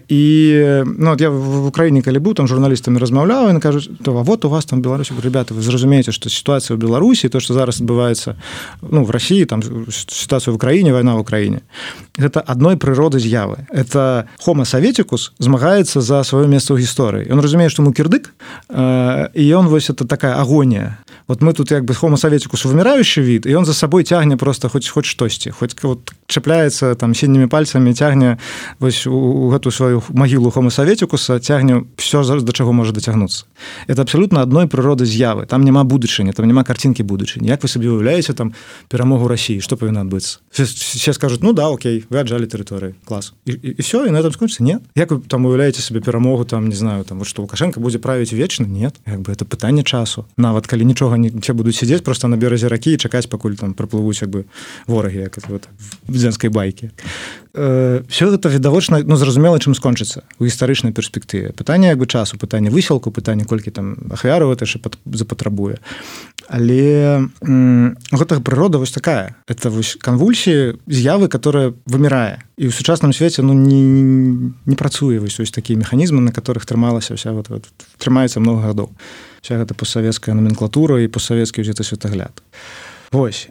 І 0.08 0.82
ну 0.96 1.16
я 1.20 1.28
в 1.28 1.68
Украіне 1.68 2.00
калі 2.00 2.16
быў 2.16 2.32
там 2.32 2.48
журналістамі 2.48 2.96
размаўляў 2.96 3.52
і 3.52 3.60
кажуць 3.60 3.92
то 4.00 4.16
вот 4.24 4.44
у 4.44 4.48
вас 4.48 4.64
там 4.64 4.80
беларусі 4.80 5.12
ребята 5.20 5.52
вы 5.52 5.60
зразумееце 5.60 6.16
што 6.16 6.32
сітуацыя 6.32 6.76
ў 6.76 6.80
беларусі 6.80 7.28
то 7.28 7.44
што 7.44 7.52
зараз 7.52 7.84
адбываецца 7.84 8.40
ну 8.80 9.04
в 9.04 9.10
Росіі 9.10 9.44
там 9.44 9.60
сітуацыя 9.92 10.48
в 10.48 10.56
Украіне 10.56 10.96
вайна 10.96 11.14
в 11.14 11.20
Украіне 11.20 11.60
гэта 12.16 12.40
адной 12.40 12.80
прыроды 12.80 13.20
з'явы. 13.20 13.68
Это 13.68 14.32
хома 14.40 14.64
саветикус 14.64 15.36
змагаецца 15.38 16.00
за 16.00 16.24
сваё 16.24 16.48
месца 16.48 16.72
ў 16.72 16.80
гісторыі 16.80 17.28
ён 17.28 17.44
разумее 17.44 17.68
што 17.68 17.84
мы 17.84 17.92
кірдык 17.92 18.32
і 18.72 19.44
ён 19.44 19.68
вось 19.68 19.92
это 19.92 20.08
такая 20.08 20.40
агонія 20.40 20.96
вот 21.28 21.42
мы 21.42 21.52
тут 21.52 21.70
як 21.70 21.84
бы 21.84 21.92
хома 21.92 22.16
саветикус 22.16 22.64
вымирающий 22.64 23.20
від 23.20 23.44
і 23.44 23.57
он 23.58 23.64
за 23.64 23.74
сабой 23.74 24.04
цягне 24.04 24.36
просто 24.36 24.68
хоць 24.68 24.88
хоць 24.88 25.04
штосьці 25.04 25.50
хоць 25.50 25.74
вот 25.82 26.12
чапляецца 26.26 26.94
там 26.94 27.14
сінімі 27.14 27.46
пальцамі 27.46 27.94
цягне 27.94 28.38
вось 28.78 29.06
у 29.06 29.50
гэту 29.50 29.70
сваю 29.70 30.02
магілу 30.14 30.50
хома 30.50 30.70
саветикуса 30.70 31.40
цягне 31.40 31.84
все 31.96 32.22
да 32.22 32.52
чаго 32.52 32.72
можа 32.72 32.92
дацягнуцца. 32.92 33.44
Это 33.86 34.02
абсолютно 34.02 34.42
адной 34.42 34.68
прыроды 34.68 35.04
з'явы. 35.04 35.46
Там 35.46 35.64
няма 35.64 35.84
будучыні 35.84 36.32
там 36.32 36.46
няма 36.46 36.64
карцінкі 36.64 37.02
будучыні. 37.02 37.48
Як 37.48 37.62
вы 37.62 37.68
сабе 37.68 37.88
уяўляеце 37.88 38.34
там 38.34 38.54
перамогу 38.88 39.28
Росіі? 39.28 39.60
Что 39.60 39.76
павінна 39.76 40.00
адбыцца? 40.00 40.38
Все 40.50 41.12
скажут 41.12 41.42
ну 41.42 41.52
да 41.52 41.68
Окей 41.68 42.04
вы 42.10 42.20
аджалі 42.20 42.46
тэрыторыі 42.46 42.94
клас 43.04 43.32
і, 43.44 43.52
і, 43.52 43.68
і 43.78 43.82
все 43.82 44.06
і 44.06 44.10
на 44.10 44.20
этом 44.20 44.32
скончыцца? 44.32 44.62
Нет. 44.62 44.82
Як 44.94 45.10
вы 45.10 45.20
там 45.20 45.46
уяўляеце 45.46 45.82
сабе 45.82 46.00
перамогу 46.00 46.44
там 46.44 46.68
не 46.68 46.76
знаю 46.76 47.04
там 47.04 47.18
вот 47.18 47.28
что 47.28 47.42
лукашенко 47.42 47.80
будзе 47.80 47.98
правіць 47.98 48.32
вечна? 48.32 48.66
Нет. 48.66 48.94
Як 49.06 49.20
бы 49.20 49.32
это 49.32 49.44
пытанне 49.44 49.82
часу. 49.82 50.24
Нават 50.36 50.66
калі 50.66 50.84
нічога 50.84 51.18
не 51.18 51.30
будуць 51.30 51.76
сядзець 51.76 52.04
просто 52.04 52.28
на 52.28 52.36
беразе 52.36 52.68
ракі 52.68 52.92
і 52.92 52.96
чакаць 52.96 53.26
пакуль 53.26 53.47
там 53.56 53.74
праплывуць 53.74 54.20
як 54.20 54.30
бы 54.30 54.44
ворагі 54.86 55.18
як 55.18 55.38
вот, 55.48 55.68
в 56.08 56.16
дзенскай 56.16 56.50
байкі. 56.50 56.90
Все 57.54 58.28
гэта 58.30 58.48
відавочна 58.48 59.02
ну 59.02 59.16
зразумела 59.16 59.58
чым 59.58 59.74
скончыцца 59.74 60.22
у 60.38 60.44
гістарычнай 60.44 60.92
перспектыве. 60.92 61.50
Пытанне 61.50 61.88
як 61.88 61.98
бы 61.98 62.06
часу 62.06 62.36
пытання 62.36 62.70
высілку 62.70 63.10
пытання 63.10 63.44
колькі 63.44 63.70
там 63.70 63.96
ахвяру 64.12 64.52
это 64.52 64.62
яшчэ 64.62 64.78
запатрабуе. 65.10 65.78
Але 66.46 67.26
гэта 68.12 68.40
прырода 68.40 68.78
вось 68.78 68.92
такая. 68.92 69.34
Это 69.48 69.70
вось 69.70 69.96
канвульсі 69.96 70.78
з'явы 70.86 71.28
которая 71.28 71.72
вымірае. 71.86 72.44
І 72.58 72.68
ў 72.68 72.72
сучасным 72.72 73.10
свеце 73.16 73.42
ну 73.42 73.54
не, 73.54 74.52
не 74.66 74.76
працуе 74.76 75.18
вось 75.18 75.40
ось 75.40 75.50
такія 75.50 75.78
механізмы 75.78 76.20
на 76.20 76.30
которых 76.30 76.62
трымалася 76.62 77.16
вся 77.16 77.32
вот, 77.32 77.48
вот 77.48 77.64
трымаецца 77.98 78.38
много 78.38 78.60
гадоў. 78.60 78.92
Вся 79.42 79.58
гэта 79.58 79.74
постсавецкая 79.74 80.34
номенклатура 80.36 81.00
і 81.02 81.08
постсавецкі 81.10 81.66
ўзеты 81.66 81.82
светагляд 81.82 82.38
а 82.38 82.97
Вось. 83.12 83.48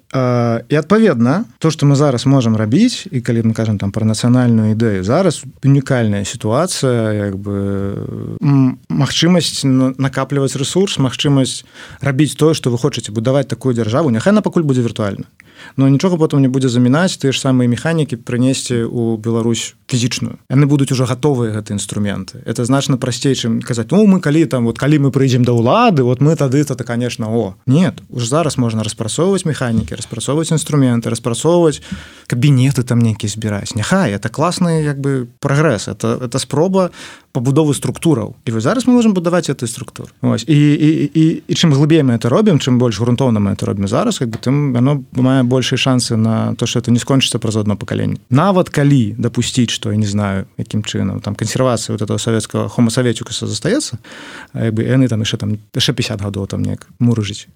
І 0.70 0.76
адпаведна 0.76 1.46
то 1.58 1.72
что 1.72 1.86
мы 1.86 1.96
зараз 1.96 2.26
можем 2.26 2.56
рабіць 2.56 3.08
і 3.12 3.22
калі 3.22 3.42
мы 3.42 3.54
кажам 3.54 3.78
там 3.78 3.92
про 3.92 4.06
нацыянальную 4.06 4.78
ідэю 4.78 5.04
зараз 5.04 5.42
унікальная 5.66 6.26
сітуацыя 6.26 7.34
як 7.34 7.38
бы 7.42 8.38
магчымасць 8.90 9.66
накапліваць 9.98 10.56
ресурс 10.56 11.02
магчымасць 11.02 11.66
рабіць 12.02 12.38
тое 12.38 12.54
что 12.54 12.70
вы 12.70 12.78
хочаце 12.78 13.12
будаваць 13.12 13.48
такую 13.48 13.74
дзяржаву. 13.74 14.10
Няхай 14.10 14.34
на 14.34 14.42
пакуль 14.42 14.62
будзе 14.62 14.82
віртуальна. 14.82 15.26
Но 15.76 15.90
нічога 15.90 16.18
потом 16.18 16.42
не 16.42 16.50
будзе 16.50 16.70
замінаць 16.70 17.18
тыя 17.18 17.34
ж 17.34 17.42
самыя 17.42 17.66
механікі 17.66 18.22
прынесці 18.22 18.86
у 18.86 19.18
Беларусь 19.18 19.74
фізічную. 19.90 20.38
Яны 20.54 20.70
будуць 20.70 20.92
ужо 20.94 21.10
гатовыя 21.10 21.50
гэты 21.50 21.74
інструменты. 21.74 22.46
Это 22.46 22.62
значна 22.66 22.98
прасцей 22.98 23.34
чым 23.34 23.62
казаць 23.62 23.90
ну 23.90 24.06
мы 24.06 24.22
калі 24.22 24.46
там 24.46 24.70
вот 24.70 24.78
калі 24.78 25.00
мы 25.00 25.10
прыйдзем 25.10 25.42
да 25.42 25.58
ўлады 25.58 26.04
вот 26.04 26.22
мы 26.22 26.36
тады 26.36 26.64
то 26.64 26.78
конечно 26.78 27.26
о 27.34 27.56
нет 27.66 28.02
уж 28.10 28.30
зараз 28.30 28.58
можна 28.58 28.84
распрацоўваць 28.84 29.47
механікі 29.48 29.96
распрацоўваць 29.96 30.52
інструменты 30.52 31.10
распрацоўваць 31.10 31.80
кабінеты 32.28 32.84
там 32.84 33.00
нейкі 33.00 33.32
збіраць 33.32 33.74
няхай 33.80 34.14
это 34.20 34.30
класны 34.30 34.84
як 34.84 35.00
бы 35.00 35.28
прагрэс 35.40 35.88
это 35.88 36.20
это 36.28 36.40
спроба 36.44 36.92
пабудовы 37.38 37.78
структураў. 37.78 38.34
І 38.46 38.52
вы 38.52 38.62
зараз 38.62 38.90
мы 38.90 38.98
можем 38.98 39.14
будаваць 39.14 39.50
эту 39.50 39.68
структуру 39.68 40.10
Ось. 40.22 40.44
і, 40.48 40.58
і, 40.58 40.90
і, 41.14 41.44
і 41.48 41.54
чым 41.54 41.74
глыбей 41.74 42.02
мы 42.02 42.18
это 42.18 42.30
робім 42.30 42.58
чым 42.58 42.82
больш 42.82 42.98
грунтоўна 42.98 43.40
мы 43.40 43.54
это 43.54 43.66
робім 43.66 43.88
зараз 43.88 44.18
как 44.18 44.30
бы 44.30 44.38
тым 44.42 44.78
оно 44.78 45.04
мае 45.14 45.44
большыя 45.44 45.78
шансы 45.78 46.18
на 46.18 46.56
то 46.56 46.66
что 46.66 46.80
это 46.80 46.92
не 46.92 47.00
скончыцца 47.00 47.40
праз 47.40 47.56
одно 47.56 47.78
пакаленне. 47.78 48.18
Нават 48.30 48.70
калі 48.70 49.16
допусціць 49.18 49.70
что 49.70 49.92
я 49.92 49.98
не 49.98 50.08
знаю 50.08 50.46
якім 50.58 50.82
чынам 50.82 51.22
там 51.22 51.36
кансервацыя 51.36 51.94
вот 51.94 52.02
этого 52.02 52.18
савецкого 52.18 52.70
хомасаветюкаса 52.70 53.48
застаецца 53.48 53.98
бы 54.54 54.84
яны 54.84 55.08
там 55.08 55.22
яшчэ 55.22 55.38
там 55.38 55.58
яшчэ 55.76 55.94
50 55.94 56.22
гадоў 56.22 56.48
там 56.48 56.64
неяк 56.64 56.88
мурыжыць 57.00 57.48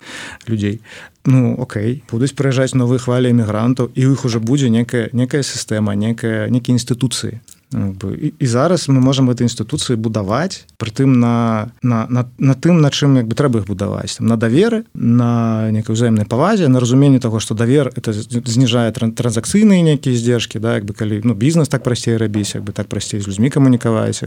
людзей. 0.47 0.81
Ну 1.25 1.55
Окей 1.57 2.03
будуць 2.11 2.33
прыязджаць 2.37 2.73
новыя 2.77 2.99
хвалі 2.99 3.29
эмігрантаў 3.33 3.89
і 3.95 4.01
іх 4.13 4.25
уже 4.25 4.39
будзе 4.39 4.69
некая 4.69 5.09
некая 5.13 5.43
сістэма 5.43 5.95
некая 5.95 6.49
нейкія 6.49 6.77
інстытуцыі 6.77 7.41
і, 7.73 8.33
і 8.39 8.47
зараз 8.47 8.89
мы 8.89 8.99
можемм 8.99 9.31
этой 9.31 9.47
інстытуцыі 9.47 9.95
будаваць 9.95 10.67
прытым 10.77 11.19
на 11.19 11.71
на, 11.81 12.07
на, 12.09 12.27
на 12.37 12.53
тым 12.53 12.81
на 12.81 12.91
чым 12.91 13.15
як 13.15 13.27
бы 13.27 13.35
трэба 13.35 13.63
іх 13.63 13.65
будаваць. 13.67 14.17
Там, 14.17 14.27
на 14.27 14.35
даверы 14.35 14.83
на 14.93 15.71
некай 15.71 15.93
узаемнай 15.93 16.25
павазе 16.25 16.67
на 16.67 16.79
разуменне 16.79 17.19
того 17.19 17.39
что 17.39 17.55
давер 17.55 17.91
это 17.95 18.11
зніжае 18.13 18.91
транзакцыйныя 18.91 19.81
нейкія 19.83 20.15
здержкі 20.15 20.59
да 20.59 20.75
як 20.75 20.85
бы 20.85 20.93
калі 20.93 21.21
ну 21.23 21.33
бізнес 21.33 21.67
так 21.67 21.83
прасцей 21.83 22.17
рабіць 22.17 22.55
як 22.55 22.63
бы 22.63 22.73
так 22.73 22.87
прасцей 22.87 23.21
з 23.21 23.27
людзьмі 23.27 23.49
камунікаваць 23.49 24.23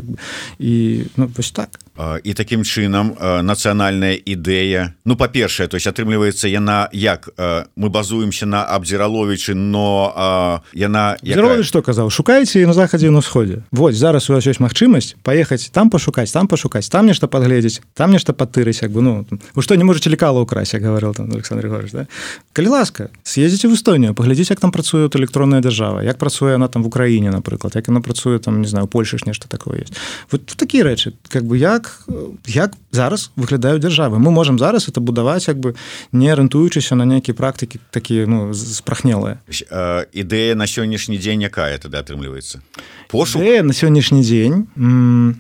і 0.59 1.05
ну, 1.17 1.31
вось 1.37 1.51
так. 1.51 1.69
І 2.25 2.35
таким 2.35 2.65
чынам 2.65 3.15
нацыянальная 3.21 4.17
ідэя. 4.17 4.95
Ну 5.05 5.17
па-першае 5.17 5.69
то 5.69 5.77
есть 5.77 5.87
атрымліваецца 5.87 6.49
яна 6.49 6.89
як 6.93 7.29
мы 7.77 7.89
базуемся 7.91 8.47
на 8.47 8.65
абдзіраловічы 8.65 9.55
но 9.55 10.63
яна 10.73 11.17
яка... 11.23 11.63
что 11.63 11.83
казаў? 11.83 12.11
Шукаеце 12.11 12.67
на 12.67 12.73
захадзе 12.73 13.11
на 13.11 13.21
сходе 13.35 13.63
Вось 13.73 13.97
зараз 13.97 14.31
у 14.31 14.33
вас 14.33 14.47
ёсць 14.47 14.63
магчымасць 14.63 15.17
паехаць 15.27 15.67
там 15.75 15.91
пашукаць 15.91 16.31
там 16.31 16.47
пашукаць 16.47 16.87
там 16.89 17.07
нешта 17.07 17.27
падгледзець 17.27 17.83
там 17.95 18.13
нешта 18.15 18.31
патырыць 18.33 18.79
як 18.83 18.93
бы 18.95 19.03
ну 19.03 19.27
вы 19.55 19.63
што 19.63 19.75
не 19.75 19.83
можете 19.83 20.11
лекала 20.11 20.39
ўкрась 20.47 20.75
говорил 20.79 21.15
там 21.15 21.33
Александр 21.33 21.67
Григорьевич 21.67 21.93
да? 21.93 22.07
калі 22.53 22.69
ласка 22.69 23.11
съездзіце 23.25 23.67
в 23.67 23.75
Эстонію 23.75 24.15
паглядзіць 24.15 24.51
як 24.51 24.61
там 24.61 24.71
працуе 24.71 25.11
электронная 25.11 25.61
дзяржава 25.61 26.07
як 26.07 26.19
працуе 26.19 26.55
она 26.55 26.69
там 26.69 26.83
в 26.83 26.87
Украіне 26.87 27.31
напрыклад 27.31 27.75
як 27.75 27.89
она 27.89 28.01
працуе 28.01 28.39
там 28.39 28.63
не 28.63 28.69
знаю 28.69 28.87
Польша 28.87 29.19
ж 29.19 29.27
нешта 29.27 29.49
такое 29.49 29.83
есть. 29.83 29.95
Вот 30.31 30.47
такія 30.47 30.85
рэчы 30.85 31.13
как 31.29 31.43
бы 31.43 31.59
як 31.59 32.07
як 32.47 32.73
зараз 32.93 33.31
выглядаюць 33.37 33.83
дзяржавы 33.83 34.23
мы 34.23 34.31
можем 34.31 34.59
зараз 34.59 34.87
это 34.89 35.01
будаваць 35.01 35.49
як 35.49 35.59
бы 35.59 35.75
не 36.13 36.31
арыентуючыся 36.31 36.95
на 36.95 37.05
нейкія 37.05 37.35
практыкі 37.35 37.83
такія 37.91 38.27
ну 38.27 38.55
спрахнелыя 38.55 39.43
ідэя 40.15 40.55
на 40.55 40.71
сённяшні 40.71 41.19
дзень 41.19 41.43
якая 41.43 41.79
тады 41.79 41.99
атрымліваецца 41.99 42.63
пошу 43.25 43.41
на 43.41 43.73
сённяшні 43.73 44.21
дзень 44.23 44.67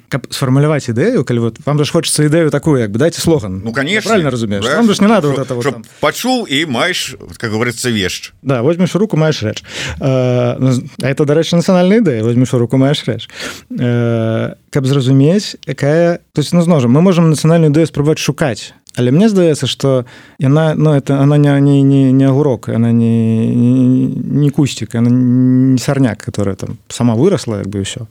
каб 0.08 0.26
сфармуляваць 0.32 0.88
ідэю 0.88 1.24
калі 1.24 1.38
вот 1.38 1.54
вам 1.64 1.78
же 1.78 1.90
хочется 1.92 2.24
ідэю 2.24 2.50
такую 2.50 2.80
як 2.80 2.90
бы 2.90 2.98
дайте 2.98 3.20
слоган. 3.20 3.62
Ну 3.64 3.72
конечно. 3.72 4.08
Правильно 4.08 4.30
разумеешь 4.30 4.64
вам 4.64 4.88
же 4.88 5.00
не 5.00 5.08
надо 5.08 5.28
вот 5.28 5.38
этого 5.38 5.62
там... 5.62 5.84
пачуў 6.00 6.46
і 6.48 6.66
маеш 6.66 7.16
как 7.36 7.50
говорится 7.50 7.90
вешч 7.90 8.32
да 8.42 8.62
возьмешь 8.62 8.94
руку 8.94 9.16
маеш 9.16 9.42
рэч 9.42 9.62
ну, 10.00 10.70
это 10.98 11.24
дарэчы 11.24 11.56
нацыянальная 11.56 12.00
ідэя 12.00 12.24
возьмешь 12.24 12.52
руку 12.52 12.76
маеш 12.76 13.04
рэч 13.06 13.28
каб 13.68 14.86
зразумець 14.86 15.56
якая 15.66 16.18
то 16.32 16.40
есть 16.40 16.52
ну 16.52 16.62
зможам 16.62 16.90
мы 16.90 17.00
можем 17.02 17.30
нацыянальную 17.30 17.70
ідэю 17.70 17.86
спрабаваць 17.86 18.18
шукаць 18.18 18.72
але 18.96 19.10
мне 19.10 19.28
здаецца 19.28 19.66
что 19.66 20.04
яна 20.38 20.74
но 20.74 20.90
ну, 20.90 20.96
это 20.96 21.20
она 21.20 21.36
не 21.36 21.60
не 21.60 21.82
не, 21.82 22.12
не 22.12 22.24
агурок 22.24 22.68
она 22.68 22.92
не 22.92 23.48
не, 23.54 24.06
не 24.06 24.50
кустик 24.50 24.94
она 24.94 25.10
не 25.10 25.78
сарняк 25.78 26.18
которая 26.18 26.56
там 26.56 26.78
сама 26.88 27.14
выросла 27.14 27.58
як 27.58 27.68
бы 27.68 27.82
все 27.82 28.06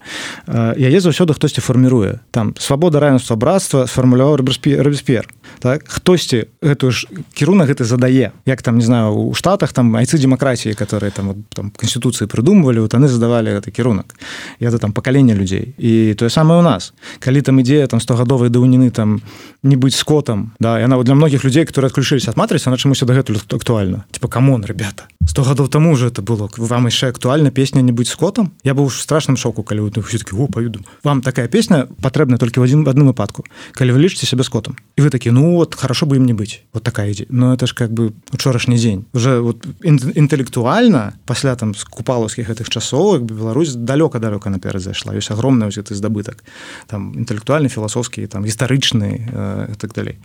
яе 0.48 1.00
заўсёды 1.00 1.34
хтосьці 1.34 1.62
фарміруе 1.62 2.20
там 2.32 2.54
свабода 2.58 3.00
равенства 3.00 3.36
братства 3.36 3.86
сфармуляваў 3.86 4.38
рэбеспер 4.38 5.28
так? 5.60 5.84
Хтосьці 5.88 6.46
гэтую 6.62 6.92
ж 6.92 7.08
кірунак 7.34 7.70
гэты 7.70 7.84
задае 7.84 8.32
як 8.46 8.62
там 8.62 8.78
не 8.78 8.86
знаю 8.86 9.14
у 9.14 9.34
штатах 9.34 9.74
там 9.74 9.96
айцы 9.96 10.18
демократіі 10.18 10.74
которые 10.74 11.12
там 11.12 11.44
там 11.50 11.72
конституцыі 11.72 12.28
прыдумывалі 12.28 12.80
вот 12.80 12.94
яны 12.94 13.08
задавалі 13.08 13.56
гэты 13.60 13.72
кірунак 13.72 14.16
это 14.60 14.80
там 14.80 14.92
пакаленне 14.94 15.34
людзей 15.34 15.74
і 15.78 16.14
тое 16.14 16.30
самае 16.30 16.60
у 16.60 16.62
нас. 16.62 16.94
Калі 17.20 17.42
там 17.42 17.60
ідзея 17.60 17.88
там 17.88 18.00
стогадовай 18.00 18.50
даўніны 18.50 18.92
там 18.92 19.22
не 19.64 19.76
быць 19.76 19.96
скотам 19.96 20.52
да 20.60 20.73
яна 20.80 20.98
вот 20.98 21.06
для 21.06 21.16
многіх 21.16 21.44
людзей 21.44 21.66
которые 21.66 21.88
отключились 21.88 22.28
от 22.28 22.38
матрыцы 22.38 22.70
на 22.70 22.78
чамусь 22.78 23.00
дагэтуль 23.00 23.38
актуальна 23.52 24.06
типа 24.12 24.28
камон 24.28 24.66
ребята 24.66 25.04
сто 25.28 25.44
гадоў 25.44 25.68
тому 25.68 25.92
уже 25.92 26.08
это 26.08 26.22
было. 26.22 26.50
Вам 26.58 26.86
яшчэ 26.86 27.08
актуальна 27.08 27.52
песня 27.52 27.82
не 27.82 27.92
быць 27.92 28.10
скотам 28.10 28.54
я 28.64 28.74
быў 28.74 28.90
страшным 28.90 29.38
шоку 29.38 29.64
калі 29.64 29.90
все-таки 30.08 30.36
паведу 30.52 30.80
вам 31.04 31.22
такая 31.22 31.48
песня 31.48 31.88
патрэбна 32.02 32.38
толькі 32.38 32.60
в 32.60 32.64
один 32.64 32.84
в 32.84 32.90
адным 32.90 33.08
выпадку 33.08 33.46
калі 33.74 33.94
вы 33.94 34.00
лічыце 34.00 34.26
себе 34.26 34.44
скотам 34.44 34.76
і 34.98 35.02
вы 35.02 35.10
такі 35.10 35.32
ну 35.32 35.56
вот 35.56 35.76
хорошо 35.76 36.06
бы 36.06 36.18
им 36.18 36.26
не 36.26 36.34
быць 36.34 36.62
вот 36.74 36.84
такая 36.84 37.10
ідзе 37.12 37.26
но 37.30 37.54
это 37.54 37.68
ж 37.68 37.74
как 37.74 37.92
бы 37.92 38.14
учорашні 38.34 38.78
дзень 38.78 39.06
уже 39.14 39.40
вот 39.40 39.66
інтэлектуальна 39.84 41.14
пасля 41.26 41.56
там 41.56 41.74
з 41.76 41.84
купалаўскіх 41.84 42.50
гэтых 42.50 42.70
часоў 42.70 43.20
бы 43.20 43.34
Беларусь 43.34 43.74
далёка 43.74 44.20
далёка 44.20 44.50
наперад 44.50 44.82
зайшла 44.82 45.14
ёсць 45.14 45.32
агромная 45.32 45.70
ты 45.70 45.96
здабытак 45.96 46.44
там 46.88 47.14
інтэлектуальны 47.18 47.70
філасофскі 47.70 48.28
там 48.28 48.46
гістарычны 48.46 49.30
э, 49.32 49.76
так 49.78 49.94
далей 49.94 50.18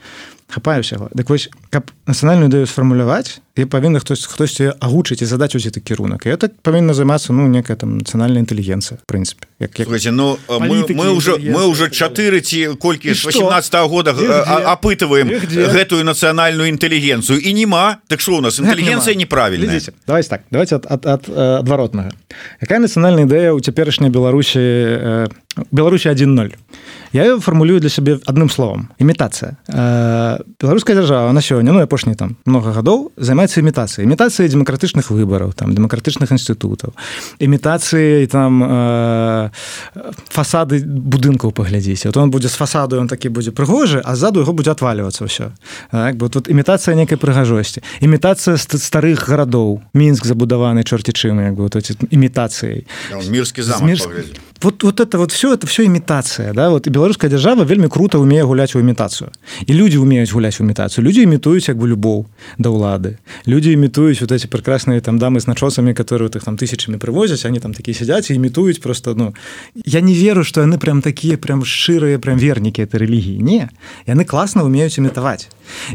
хапаю 0.49 0.81
усяго 0.81 1.09
дык 1.15 1.29
вось 1.29 1.51
каб 1.71 1.91
нацыянальную 2.07 2.49
ідэю 2.49 2.67
сфармуляваць 2.67 3.41
і 3.57 3.65
павінна 3.65 4.01
хтось 4.01 4.27
хтосьці 4.27 4.73
агучыць 4.81 5.23
і 5.23 5.29
задаць 5.29 5.55
усе 5.55 5.71
такі 5.71 5.95
кірунак 5.95 6.27
і 6.27 6.35
это 6.35 6.51
павінна 6.63 6.95
займацца 6.95 7.33
ну 7.33 7.49
некая 7.49 7.77
там 7.77 7.99
нацыянальная 7.99 8.43
інтэлігенцыя 8.43 9.01
прынцыпе 9.07 9.47
як, 9.59 9.79
як... 9.79 9.89
ну 10.13 10.39
мы, 10.49 10.87
мы 10.89 11.11
уже 11.11 11.37
мы 11.39 11.67
уже 11.67 11.91
чатыры 11.91 12.41
ці 12.41 12.79
колькі 12.81 13.13
18 13.13 13.75
-го 13.75 13.89
года 13.89 14.13
апытываем 14.73 15.29
гэтую 15.49 16.05
нацыянальную 16.05 16.69
інтэлігенцыю. 16.69 17.39
І 17.39 17.55
нема 17.55 17.97
так 18.09 18.21
что 18.21 18.37
у 18.37 18.41
нас? 18.41 18.59
Інтэлігенцыя 18.61 19.15
неправільная. 19.15 19.81
Давайте 20.07 20.29
так 20.29 20.41
давайте 20.51 20.77
ад, 20.77 20.87
ад, 20.91 21.07
ад 21.07 21.29
адваротнага. 21.61 22.11
Якая 22.61 22.79
нацыянальная 22.79 23.27
ідэя 23.27 23.53
у 23.53 23.61
цяперашняй 23.61 24.11
беларусі 24.11 24.61
э, 24.61 25.29
беларусі 25.71 26.15
10 26.15 26.57
я 27.13 27.39
фармулюю 27.41 27.81
для 27.81 27.89
сябе 27.89 28.19
адным 28.27 28.51
словом 28.51 28.89
імітацыя 28.99 29.57
э, 29.69 30.39
беларуская 30.61 30.97
дзяржава 30.97 31.33
на 31.33 31.41
сёння 31.41 31.73
ну 31.73 31.81
апошні 31.81 32.15
там 32.15 32.37
много 32.45 32.73
гадоў 32.73 33.13
займаецца 33.17 33.61
імітацыяй 33.61 34.05
імітацыяй 34.05 34.49
дэмакратычных 34.49 35.11
выбараў 35.11 35.53
там 35.53 35.75
дэмакратычных 35.75 36.33
інстытутаў 36.33 36.93
імітацыяй 37.41 38.27
там 38.27 38.63
э, 38.63 39.51
фасады 40.29 40.85
будынкаў 40.85 41.53
паглядзіце 41.53 42.09
вот 42.09 42.17
он 42.17 42.31
будзе 42.31 42.49
з 42.49 42.57
фасаду 42.57 43.01
он 43.01 43.09
такі 43.09 43.29
будзе 43.29 43.51
прыгожы 43.51 44.01
а 44.05 44.17
ззаду 44.17 44.41
яго 44.41 44.53
будзе 44.53 44.71
отваливацца 44.71 45.25
ўсё 45.25 45.53
так, 45.91 46.17
бы 46.17 46.29
тут 46.29 46.49
імітацыя 46.49 46.95
некай 46.95 47.17
прыгажосці 47.17 47.83
імітацыя 48.01 48.57
старых 48.57 49.29
гарадоў 49.29 49.81
мінск 49.95 50.27
забудаваны 50.27 50.85
чорці 50.85 51.13
чым 51.13 51.41
як 51.41 51.55
бы 51.55 51.69
вот 51.69 51.77
імітацыяй 52.11 52.85
мірскі 53.31 53.63
замак 53.63 53.99
вот 54.61 54.83
вот 54.83 55.01
это 55.01 55.19
вот 55.19 55.33
все 55.33 55.55
это 55.55 55.67
все 55.67 55.85
імітацыя 55.85 56.53
да? 56.53 56.69
Вот 56.69 56.87
і 56.87 56.91
беларуская 56.91 57.31
дзяржава 57.31 57.65
вельмі 57.65 57.89
круто 57.89 58.21
умее 58.21 58.43
гуляць 58.43 58.77
у 58.77 58.81
імітацыю 58.81 59.31
і 59.67 59.75
люди 59.75 59.99
умеюць 59.99 60.33
гуляць 60.33 60.61
у 60.61 60.65
імітацыю 60.65 61.07
люди 61.07 61.23
імітуюць 61.23 61.69
як 61.69 61.79
бы 61.79 61.89
любоў 61.89 62.27
да 62.59 62.69
ўлады 62.71 63.19
люди 63.47 63.73
імітуюць 63.73 64.21
вот 64.21 64.33
эти 64.33 64.47
прекрасныя 64.47 65.01
там 65.01 65.19
дамы 65.19 65.41
з 65.41 65.47
начосамі 65.47 65.95
которые 65.95 66.31
их 66.35 66.45
там 66.45 66.57
тысячами 66.57 66.99
прывозяць 66.99 67.47
они 67.47 67.61
там 67.61 67.75
такие 67.75 67.95
сядзяць 67.95 68.31
імітуюць 68.31 68.79
просто 68.79 69.15
ну. 69.15 69.35
Я 69.85 70.01
не 70.01 70.15
веру 70.15 70.45
что 70.45 70.61
яны 70.61 70.79
прям 70.79 71.03
такие 71.03 71.37
прям 71.37 71.65
шчырыя 71.65 72.19
прям 72.19 72.39
вернікі 72.39 72.83
этой 72.83 72.99
рэлігіі 72.99 73.43
не. 73.43 73.69
Яны 74.07 74.25
класна 74.25 74.65
умеюць 74.65 74.99
імітаваць 74.99 75.49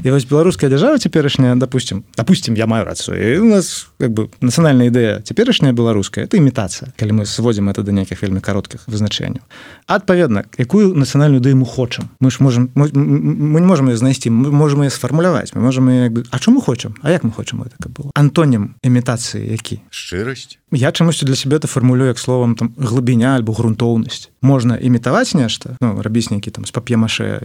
і 0.03 0.11
вось 0.11 0.25
беларуская 0.25 0.69
дзяржава 0.69 0.97
цяперашняя 0.97 1.55
допустим 1.55 2.03
допустим 2.17 2.55
я 2.55 2.67
маю 2.67 2.85
рацыю 2.85 3.41
у 3.41 3.49
нас 3.49 3.87
как 3.99 4.11
бы 4.11 4.29
нацыянальная 4.41 4.87
ідэя 4.87 5.21
цяперашняя 5.21 5.73
беларуская 5.73 6.25
это 6.25 6.37
імітацыя 6.37 6.93
калі 6.97 7.23
мы 7.23 7.25
сводзім 7.25 7.69
это 7.69 7.83
да 7.83 7.91
нейкіх 7.91 8.21
вельмі 8.21 8.39
кароткіх 8.39 8.87
вызначэнняў 8.87 9.43
адпаведна 9.87 10.45
якую 10.57 10.95
нацыянальную 10.95 11.41
ідэю 11.41 11.57
мы 11.57 11.65
хочам? 11.65 12.09
Мы 12.19 12.31
ж 12.31 12.39
можем 12.39 12.69
мы, 12.75 12.89
мы 12.93 13.59
не 13.59 13.67
можем 13.67 13.89
ее 13.89 13.97
знайсці 13.97 14.29
мы 14.29 14.51
можем 14.51 14.83
ее 14.83 14.89
сфармуляваць 14.89 15.53
мы 15.53 15.61
можем 15.61 15.85
бы 16.13 16.23
А 16.29 16.39
чому 16.39 16.61
хочам? 16.61 16.95
А 17.01 17.11
як 17.11 17.23
мы 17.23 17.31
хочам? 17.31 17.63
Это 17.63 17.89
было. 17.89 18.11
Антонім 18.13 18.75
імітацыі 18.83 19.51
які? 19.51 19.79
Шчырасць 19.89 20.57
я 20.75 20.91
чамусьці 20.91 21.25
для 21.25 21.35
сябе 21.35 21.57
это 21.57 21.67
фармулюю 21.67 22.07
як 22.07 22.19
словам 22.19 22.55
там 22.55 22.73
глыбіня 22.77 23.35
альбо 23.35 23.53
грунтоўнасць 23.53 24.29
можна 24.41 24.77
імітаваць 24.77 25.33
нешта? 25.33 25.77
Ну, 25.81 26.01
рабіць 26.01 26.29
нейкі 26.31 26.51
там 26.51 26.65
з 26.65 26.71
пап'емаше 26.71 27.39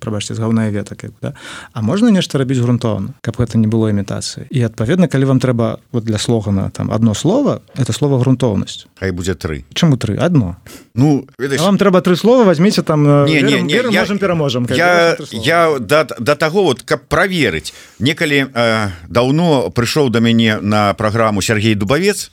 прабачце 0.00 0.34
з 0.34 0.38
гаўная 0.38 0.70
ветак 0.70 1.04
да? 1.22 1.34
А 1.72 1.82
можна 1.82 2.10
нешта 2.10 2.38
рабіць 2.38 2.58
грунтоўна 2.58 3.14
каб 3.20 3.36
гэта 3.36 3.58
не 3.58 3.66
было 3.66 3.90
імітацыі? 3.90 4.46
І 4.50 4.62
адпаведна 4.62 5.08
калі 5.08 5.24
вам 5.24 5.40
трэба 5.40 5.78
вот 5.92 6.04
для 6.04 6.18
слогана 6.18 6.70
там 6.70 6.90
одно 6.90 7.14
слово 7.14 7.60
это 7.76 7.92
слово 7.92 8.18
грунтоўнасць 8.18 8.86
Хай 8.98 9.10
будзе 9.10 9.34
тры. 9.34 9.64
Чаму 9.74 9.96
тры? 9.96 10.16
Одно. 10.16 10.56
Ну 10.94 11.26
ведаеш... 11.38 11.60
вам 11.60 11.78
трэба 11.78 12.00
тры 12.00 12.16
слова 12.16 12.44
возьмеце 12.44 12.82
там 12.82 13.26
не, 13.26 13.42
не, 13.42 13.60
не, 13.62 13.74
я, 13.74 14.04
пераможам 14.18 14.66
я, 14.70 15.16
я 15.32 15.78
да, 15.80 16.04
да 16.04 16.34
таго 16.34 16.64
вот 16.64 16.82
каб 16.82 17.04
праверыць 17.08 17.74
некалі 17.98 18.48
э, 18.48 18.88
даўно 19.08 19.70
прыйшоў 19.70 20.10
да 20.10 20.20
мяне 20.20 20.58
на 20.60 20.94
праграму 20.94 21.42
Сергей 21.42 21.74
дубавец. 21.74 22.30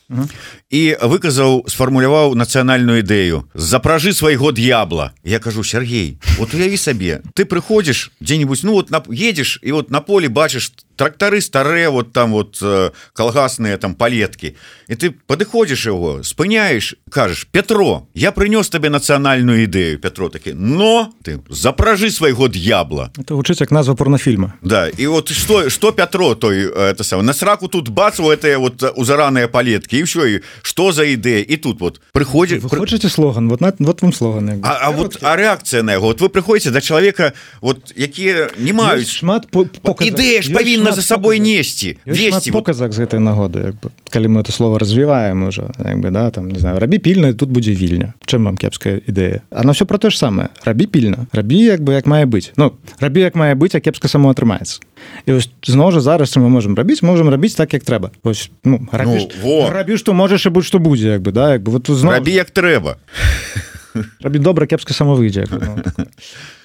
І 0.70 0.82
выказаў 1.02 1.66
сфармуляваў 1.68 2.36
нацыянальную 2.36 3.02
ідэю. 3.02 3.48
Запражы 3.54 4.14
свайго 4.14 4.52
д'ябла 4.52 5.14
я 5.24 5.40
кажу 5.40 5.64
Сергей 5.64 6.20
вот 6.38 6.54
уяві 6.54 6.78
сабе 6.78 7.22
ты 7.34 7.46
прыходзіш 7.46 8.12
дзе-нибудь 8.20 8.64
ну 8.64 8.74
вот 8.74 8.92
на 8.92 9.04
едешь 9.10 9.60
і 9.62 9.72
вот 9.72 9.92
на 9.92 10.02
поле 10.02 10.30
бачыш 10.30 10.72
трактары 10.96 11.42
старыя 11.42 11.90
вот 11.90 12.14
там 12.14 12.32
вот 12.32 12.60
э, 12.62 12.92
калгасныя 13.14 13.78
там 13.78 13.96
палеткі. 13.96 14.56
І 14.88 14.96
ты 14.96 15.14
падыходзіш 15.28 15.88
его 15.88 16.24
спыняешь 16.24 16.96
кажаш 17.10 17.48
Петро 17.52 18.08
я 18.14 18.32
прынёс 18.32 18.70
табе 18.70 18.90
нацыянальную 18.90 19.64
ідэю 19.66 19.98
Петро 19.98 20.30
такі 20.30 20.54
но 20.54 21.14
ты 21.24 21.40
запражы 21.50 22.12
свайго 22.12 22.48
д'ябла 22.48 23.12
это 23.18 23.36
вучыць 23.36 23.62
як 23.62 23.72
назва 23.72 23.96
порнофільма. 23.96 24.54
Да 24.62 24.88
і 24.90 25.08
вот 25.08 25.32
что 25.32 25.70
что 25.70 25.92
Петро 25.92 26.36
той 26.36 26.68
это 26.68 27.04
сам 27.04 27.26
на 27.26 27.34
сраку 27.34 27.68
тут 27.68 27.90
бацу 27.90 28.30
это 28.32 28.58
вот 28.58 28.84
узараныя 28.84 29.48
палеткі 29.48 29.98
і 29.98 30.04
все 30.04 30.30
і 30.30 30.42
что 30.62 30.92
за 30.92 31.04
ідэя? 31.04 31.46
І 31.48 31.58
тут 31.58 31.80
вот 31.80 32.02
прыходзі 32.14 32.60
вы 32.60 32.70
хочаце 32.70 33.10
слоган? 33.10 33.50
Вот 33.50 33.62
на 33.62 33.74
вот 33.80 34.02
вам 34.02 34.14
слоган 34.14 34.62
а, 34.64 34.88
а 34.88 34.92
вот 34.92 35.18
а 35.22 35.36
реакцыя 35.36 35.84
на 35.84 35.94
яго 35.94 36.08
вот 36.08 36.22
вы 36.22 36.30
прыходзіце 36.30 36.72
да 36.72 36.82
чалавека 36.82 37.34
вот 37.62 37.94
якія 37.96 38.50
не 38.58 38.74
маюць 38.74 39.10
шмат 39.10 39.48
ідэя 39.48 40.42
ж 40.42 40.54
павінна 40.54 40.83
за 40.92 41.02
сабой 41.02 41.40
несці 41.40 41.98
весці 42.06 42.52
показак 42.52 42.94
з 42.94 43.06
гэтай 43.06 43.20
нагоды 43.20 43.74
калі 44.10 44.28
мы 44.28 44.42
это 44.42 44.52
слово 44.52 44.80
развіваем 44.80 45.48
уже 45.48 45.70
бы 45.80 46.12
да 46.12 46.32
там 46.32 46.50
не 46.50 46.60
знаю 46.60 46.80
рабі 46.80 46.98
пільна 46.98 47.34
тут 47.34 47.50
будзе 47.50 47.72
вільня 47.72 48.14
чым 48.26 48.44
вам 48.44 48.58
кепская 48.58 49.02
ідэя 49.08 49.42
она 49.52 49.74
все 49.74 49.86
про 49.86 49.98
то 49.98 50.10
ж 50.10 50.18
самае 50.18 50.50
рабі 50.64 50.86
пільна 50.86 51.28
рабі 51.32 51.58
як 51.58 51.82
бы 51.82 51.94
як 51.94 52.06
мае 52.06 52.26
быць 52.26 52.52
Ну 52.58 52.74
рабі 53.00 53.22
як 53.22 53.36
мае 53.36 53.56
быць 53.56 53.76
а 53.76 53.80
кепска 53.80 54.08
само 54.08 54.30
атрымаецца 54.34 54.82
і 55.26 55.40
зноў 55.64 55.92
жа 55.92 56.02
зараз 56.02 56.36
мы 56.38 56.50
можем 56.50 56.76
рабіць 56.76 57.04
можем 57.04 57.30
рабіць 57.30 57.56
так 57.56 57.74
як 57.74 57.84
трэба 57.84 58.12
ось 58.24 58.52
ну, 58.64 58.88
рабі, 58.92 59.30
ну, 59.44 59.70
рабі 59.70 59.98
што 59.98 60.14
можаш 60.14 60.46
і 60.46 60.50
будь 60.50 60.66
што 60.66 60.80
будзе 60.80 61.16
як 61.18 61.22
бы 61.22 61.32
да 61.32 61.54
як 61.54 61.64
бы 61.64 61.72
вот 61.72 61.88
зноў... 61.88 62.14
рабі 62.14 62.32
як 62.32 62.52
трэба 62.52 62.98
рабі 64.22 64.40
добра 64.40 64.68
кепска 64.68 64.94
сама 64.94 65.14
выйдзе 65.14 65.46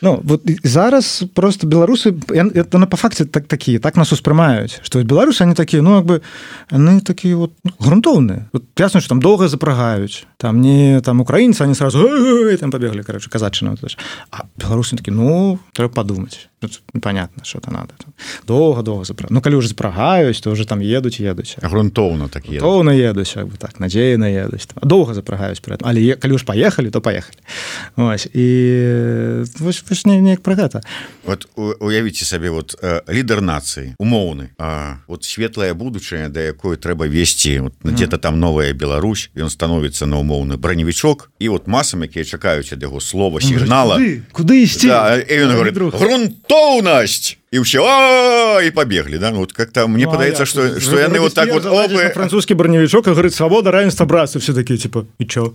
ну, 0.03 0.21
вот 0.23 0.43
зараз 0.63 1.25
просто 1.35 1.67
беларусы 1.67 2.15
это 2.29 2.79
на 2.79 2.87
по 2.87 2.97
факце 2.97 3.25
так 3.25 3.47
такие 3.47 3.79
так 3.79 3.97
нас 3.97 4.13
успрымаюць 4.13 4.81
что 4.83 5.03
беларусы 5.03 5.43
они 5.43 5.55
такие 5.55 5.83
ну 5.83 5.97
як 5.97 6.05
бы 6.05 6.23
они 6.71 7.01
такие 7.01 7.37
вот 7.37 7.53
грунтоўныя 7.79 8.49
вот, 8.53 8.65
ясно 8.79 9.01
что 9.01 9.09
там 9.11 9.21
доўга 9.21 9.49
запрагаюць 9.49 10.27
там 10.37 10.61
не 10.61 11.01
там 11.01 11.21
украінцы 11.21 11.63
они 11.63 11.75
сразу 11.75 12.09
там 12.61 12.71
побегли 12.71 13.03
короче 13.03 13.31
казачына 13.31 13.77
а 14.31 14.45
беларусы 14.57 14.97
такі 14.97 15.11
ну 15.11 15.59
трэба 15.73 15.95
подумать 16.61 16.83
непонятно 16.93 17.45
что-то 17.45 17.71
надо 17.71 17.95
доўга-доўга 18.47 19.05
запра 19.05 19.29
Ну 19.31 19.41
калі 19.41 19.55
уже 19.55 19.69
запрагаюць 19.69 20.41
то 20.41 20.51
уже 20.51 20.65
там 20.65 20.81
едуць 20.81 21.21
едуць 21.21 21.57
грунтоўна 21.63 22.29
так 22.29 22.45
тоўна 22.45 22.91
едуць 22.91 23.37
як 23.37 23.47
бы 23.47 23.57
так 23.57 23.81
надзеяна 23.81 24.27
едуць 24.27 24.69
доўга 24.83 25.15
запрагаюць 25.15 25.61
при 25.61 25.77
этом 25.77 25.89
але 25.89 26.17
калі 26.17 26.33
уж 26.33 26.43
поехали 26.43 26.91
то 26.91 27.01
поехали 27.01 27.39
Ось, 27.97 28.27
і 28.35 28.47
вось 29.61 30.05
не 30.07 30.21
неяк 30.21 30.43
пра 30.43 30.55
гэта 30.55 30.83
вот 31.25 31.49
уявіце 31.57 32.25
сабе 32.25 32.51
вот 32.51 32.75
лідар 33.09 33.41
нацыі 33.41 33.95
умоўны 33.99 34.51
А 34.59 34.99
вот 35.07 35.25
светлая 35.25 35.75
будучая 35.75 36.29
да 36.29 36.41
якой 36.43 36.77
трэба 36.77 37.07
весці 37.07 37.61
вот, 37.61 37.75
где-то 37.83 38.19
там 38.19 38.41
новая 38.41 38.73
Беларусь 38.73 39.31
ён 39.37 39.51
становіцца 39.51 40.07
на 40.07 40.19
умоўны 40.19 40.57
броневічок 40.57 41.31
і 41.39 41.49
вот 41.49 41.69
масам 41.69 42.03
якія 42.03 42.25
чакаюць 42.25 42.73
ад 42.73 42.83
яго 42.83 43.01
слова 43.01 43.41
сігнала 43.41 43.97
куды, 43.97 44.23
куды 44.33 44.63
ісці 44.63 44.89
да, 44.89 45.23
говорит 45.29 45.79
грунтоўнасць 46.49 47.37
і 47.51 47.61
ўсё 47.61 48.61
і 48.65 48.71
побеглі 48.71 49.19
да? 49.19 49.31
Ну, 49.31 49.41
вот 49.41 49.53
как-то 49.53 49.89
мне 49.89 50.05
ну, 50.05 50.13
падаецца 50.13 50.45
что 50.47 50.81
что 50.81 50.99
яны 50.99 51.21
вот 51.21 51.35
так 51.35 51.53
вот 51.53 51.65
опы... 51.65 52.13
французскі 52.13 52.55
броневічок 52.55 53.07
говорит 53.07 53.35
свабода 53.35 53.71
равенства 53.71 54.05
братства 54.05 54.41
все 54.41 54.53
такие 54.53 54.79
типа 54.79 55.05
і 55.19 55.25
чё? 55.25 55.53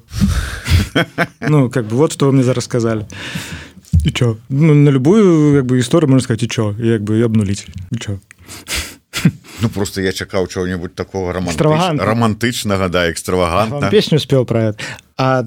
Ну 1.41 1.69
как 1.69 1.85
бы 1.85 1.95
вот 1.95 2.13
что 2.13 2.27
вы 2.27 2.31
мне 2.31 2.43
зараз 2.43 2.63
сказали. 2.63 3.05
І 4.05 4.09
чё? 4.09 4.37
Ну, 4.49 4.73
на 4.73 4.91
любую 4.91 5.55
як 5.55 5.65
бы 5.65 5.77
гісторыю 5.77 6.09
можна 6.09 6.21
сказать 6.21 6.43
і 6.43 6.47
чё? 6.47 6.75
Як 6.79 7.01
бы 7.01 7.23
абнуліць 7.25 7.67
чё? 7.97 8.19
Ну 9.61 9.69
просто 9.69 10.01
я 10.01 10.11
чакаў 10.11 10.47
чого-нибудь 10.47 10.95
такого 10.95 11.31
романтыч... 11.31 11.61
романтычнага 12.01 12.89
да 12.89 13.11
экстравагантна 13.11 13.89
песню 13.89 14.19
спел 14.19 14.45
про 14.45 14.59
это. 14.59 14.77
А 15.17 15.45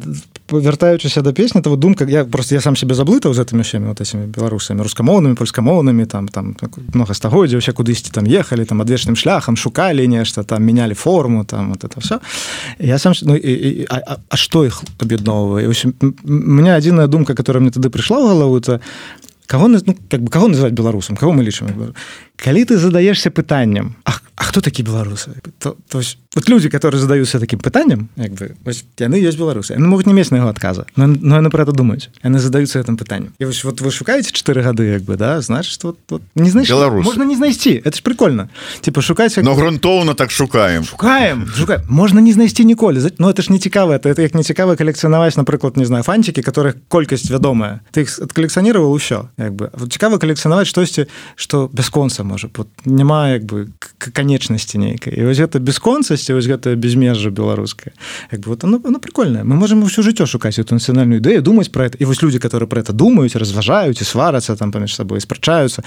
вяртаючыся 0.51 1.23
да 1.23 1.33
песні 1.33 1.61
того 1.63 1.77
думка 1.77 2.05
я 2.09 2.25
просто 2.25 2.55
я 2.55 2.61
сам 2.61 2.77
себе 2.77 2.95
заблытаў 2.95 3.35
з 3.35 3.43
гэтымі 3.43 3.67
ўсімі 3.67 3.87
вот 3.91 4.01
этими 4.01 4.27
беларусамі 4.27 4.83
рускамоўнымі 4.83 5.35
польскамоўнымі 5.35 6.07
там 6.07 6.29
там 6.29 6.57
много 6.95 7.15
стагоддзя 7.15 7.59
ўсе 7.59 7.73
кудысьці 7.73 8.15
там 8.15 8.25
ехалі 8.25 8.65
там 8.65 8.83
адвечным 8.83 9.17
шляхам 9.17 9.57
шукалі 9.57 10.07
нешта 10.07 10.45
там 10.45 10.63
менялі 10.63 10.95
форму 10.95 11.45
там 11.45 11.75
вот 11.75 11.85
это 11.85 12.01
все 12.01 12.21
я 12.79 12.99
сам 12.99 13.13
ну, 13.23 13.37
і, 13.37 13.53
і, 13.53 13.87
а, 13.91 13.97
а, 14.07 14.17
а 14.29 14.37
что 14.37 14.65
іх 14.65 14.83
аб'ядноўвае 14.99 15.73
меня 16.23 16.77
адзіная 16.77 17.07
думка 17.07 17.35
которая 17.35 17.61
мне 17.61 17.71
тады 17.71 17.91
прыйшла 17.91 18.23
ў 18.23 18.29
галаву 18.29 18.61
то 18.61 18.81
кого 19.47 19.69
ну, 19.69 19.79
как 20.11 20.23
бы 20.23 20.31
кого 20.31 20.49
называть 20.49 20.73
беларусам 20.73 21.17
кого 21.17 21.33
мы 21.33 21.43
лічым 21.43 21.95
калі 22.37 22.65
ты 22.65 22.79
задаешься 22.79 23.31
пытанням 23.31 23.97
Ах 24.05 24.23
А 24.37 24.45
хто 24.45 24.61
такі 24.61 24.83
беларусы 24.83 25.31
то, 25.59 25.77
то 25.89 25.99
есть, 25.99 26.19
вот 26.35 26.49
люди 26.49 26.69
которые 26.69 27.01
задаются 27.01 27.41
таким 27.41 27.59
пытанням 27.59 28.09
як 28.17 28.33
бы 28.33 28.55
ось, 28.67 28.85
яны 28.99 29.15
есть 29.15 29.39
беларусы 29.39 29.73
они 29.73 29.87
могут 29.87 30.07
не 30.07 30.13
мець 30.13 30.31
на 30.31 30.37
яго 30.37 30.51
отказа 30.51 30.85
но, 30.95 31.07
но 31.07 31.37
яны 31.37 31.49
про 31.49 31.63
это 31.63 31.73
думаюць 31.73 32.11
яны 32.23 32.39
задаются 32.39 32.79
этом 32.79 32.99
пытанням 32.99 33.33
і 33.39 33.47
вось 33.47 33.65
вот 33.65 33.81
вы 33.81 33.91
шукаете 33.91 34.33
чатыры 34.33 34.63
гады 34.63 34.85
як 34.85 35.03
бы 35.05 35.17
да? 35.17 35.41
Значит 35.41 35.83
вот, 35.85 35.97
вот 36.11 36.23
не 36.35 36.51
знаешь 36.51 36.69
беларус 36.69 37.07
можно 37.07 37.23
не 37.25 37.35
знайсці 37.35 37.81
это 37.83 37.97
ж 37.97 38.03
прикольно. 38.03 38.51
Типа 38.83 39.01
шукаць 39.01 39.37
но 39.39 39.55
грунтоўно 39.55 40.13
так 40.15 40.31
шукаем 40.31 40.85
шукаем 40.85 41.49
шукаем 41.57 41.81
можно 41.89 42.21
не 42.21 42.33
знайсці 42.33 42.65
ніколі 42.65 43.01
но 43.19 43.31
это 43.31 43.41
ж 43.41 43.51
не 43.51 43.59
цікава 43.59 43.97
это, 43.97 44.11
это 44.11 44.21
як 44.21 44.35
не 44.35 44.43
цікава 44.43 44.77
калекцыянаваць 44.77 45.39
напрыклад 45.39 45.79
не 45.79 45.87
знаю 45.87 46.05
фанчики 46.05 46.43
которых 46.43 46.75
колькасць 46.89 47.31
вядомая 47.31 47.81
ты 47.93 48.03
их 48.03 48.19
откалекцыянировал 48.21 48.93
усё 48.93 49.29
як 49.39 49.55
бы 49.55 49.71
цікава 49.89 50.19
калекцыянаваць 50.19 50.69
штосьці 50.69 51.07
что 51.37 51.71
бясконца 51.73 52.23
можа 52.27 52.49
вот 52.57 52.69
няма 52.85 53.31
як 53.31 53.45
бы 53.45 53.69
канечнасці 53.99 54.79
нейкай 54.79 55.15
і 55.15 55.25
вось 55.25 55.39
гэта 55.39 55.59
бясконцасці 55.59 56.35
вось 56.35 56.47
гэта 56.47 56.75
безмежжа 56.77 57.31
беларуская 57.31 57.95
як 58.33 58.41
бы 58.43 58.51
вот 58.51 58.65
оно, 58.65 58.81
оно 58.85 58.99
прикольное. 58.99 59.45
Мы 59.45 59.55
можем 59.57 59.83
ўсё 59.87 60.03
жыццё 60.03 60.27
шукаць 60.27 60.59
эту 60.59 60.75
нацыянальную 60.75 61.21
ідэю 61.21 61.43
думаць 61.43 61.69
про 61.69 61.87
это. 61.87 61.97
І 61.99 62.05
вось 62.05 62.23
люди 62.23 62.39
которые 62.39 62.69
про 62.69 62.81
это 62.81 62.93
думаюць 62.93 63.37
разважаюць 63.37 64.01
і 64.01 64.05
сварацца 64.05 64.57
там 64.57 64.73
паміж 64.73 64.95
сабой 64.95 65.21
спрачаюцца 65.21 65.83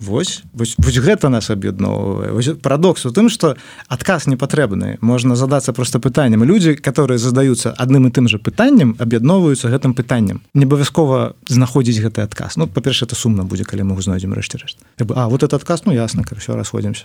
вось 0.00 0.42
вось, 0.52 0.74
вось 0.78 0.98
гэта 0.98 1.28
нас 1.28 1.50
аб'ядноўвае 1.50 2.54
парадокс 2.62 3.06
у 3.06 3.10
тым 3.10 3.28
что 3.28 3.56
адказ 3.88 4.26
не 4.26 4.36
патрэбны 4.36 4.98
можна 5.00 5.36
задацца 5.36 5.72
просто 5.72 6.00
пытанням 6.00 6.44
люди 6.44 6.74
которые 6.74 7.18
задаюцца 7.18 7.74
адным 7.78 8.06
і 8.06 8.10
тым 8.10 8.28
же 8.28 8.38
пытанням 8.38 8.96
аб'ядноўваюцца 8.98 9.68
гэтым 9.68 9.94
пытанням 9.94 10.40
не 10.54 10.64
абавязкова 10.64 11.34
знаходзіць 11.48 12.00
гэты 12.00 12.22
адказ 12.22 12.56
ну 12.56 12.66
па-перша 12.66 13.04
это 13.04 13.14
сумна 13.14 13.44
будзе 13.44 13.64
калі 13.64 13.82
мы 13.82 14.02
знойдзем 14.02 14.32
рэшце 14.32 14.58
рэшт 14.58 14.78
А 15.14 15.28
вот 15.28 15.42
этот 15.42 15.60
адказ 15.62 15.81
зараз 15.84 15.86
ну 15.86 15.92
ясно 15.92 16.24
как 16.24 16.38
все 16.38 16.54
расходимся 16.54 17.04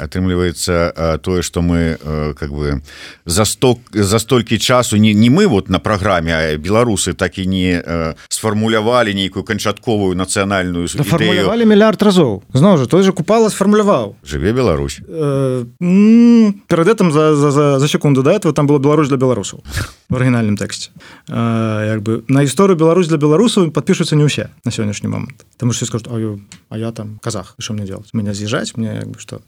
атрымліваецца 0.00 1.18
тое 1.22 1.42
что 1.42 1.62
мы 1.62 1.98
как 2.34 2.50
бы 2.50 2.82
за 3.24 3.44
сток 3.44 3.78
за 3.92 4.18
столькі 4.18 4.58
часу 4.58 4.96
не 4.96 5.14
не 5.14 5.30
мы 5.30 5.46
вот 5.46 5.68
на 5.68 5.78
праграме 5.78 6.56
беларусы 6.56 7.14
так 7.14 7.38
і 7.38 7.46
не 7.46 7.82
сфармулявалі 8.28 9.14
нейкую 9.14 9.44
канчатковую 9.44 10.16
нацыянальную 10.16 10.88
фармулявалі 10.88 11.64
мільярд 11.64 12.02
разоў 12.02 12.42
зноў 12.52 12.78
жа 12.78 12.86
той 12.86 13.02
же 13.02 13.12
купала 13.12 13.48
сфармуляваў 13.48 14.16
жыве 14.24 14.52
Беларусь 14.52 15.00
э, 15.08 15.64
перад 16.68 16.88
этом 16.88 17.12
за, 17.12 17.36
за, 17.36 17.50
за, 17.50 17.78
за 17.78 17.88
секунду 17.88 18.22
да 18.22 18.32
этого 18.32 18.54
там 18.54 18.66
было 18.66 18.78
Беларусь 18.78 19.08
для 19.08 19.16
беларусаў 19.16 19.62
в 20.08 20.14
арыгінальным 20.14 20.56
тэксце 20.56 20.90
як 21.28 22.02
бы 22.02 22.24
на 22.28 22.44
гісторыю 22.44 22.76
Беларусь 22.76 23.08
для 23.08 23.16
беларусаў 23.18 23.70
подпішуцца 23.70 24.16
не 24.16 24.24
ўсе 24.24 24.50
на 24.64 24.70
сённяшні 24.70 25.08
момант 25.08 25.46
там 25.56 25.72
что 25.72 25.86
скажут 25.86 26.08
а, 26.10 26.38
а 26.68 26.78
я 26.78 26.92
там 26.92 27.18
казах 27.22 27.54
что 27.58 27.72
мне 27.72 27.86
делать 27.86 28.10
меня 28.18 28.34
з'язджаць 28.34 28.74
мне 28.76 28.94
як 28.94 29.08
бы 29.08 29.18
что 29.18 29.40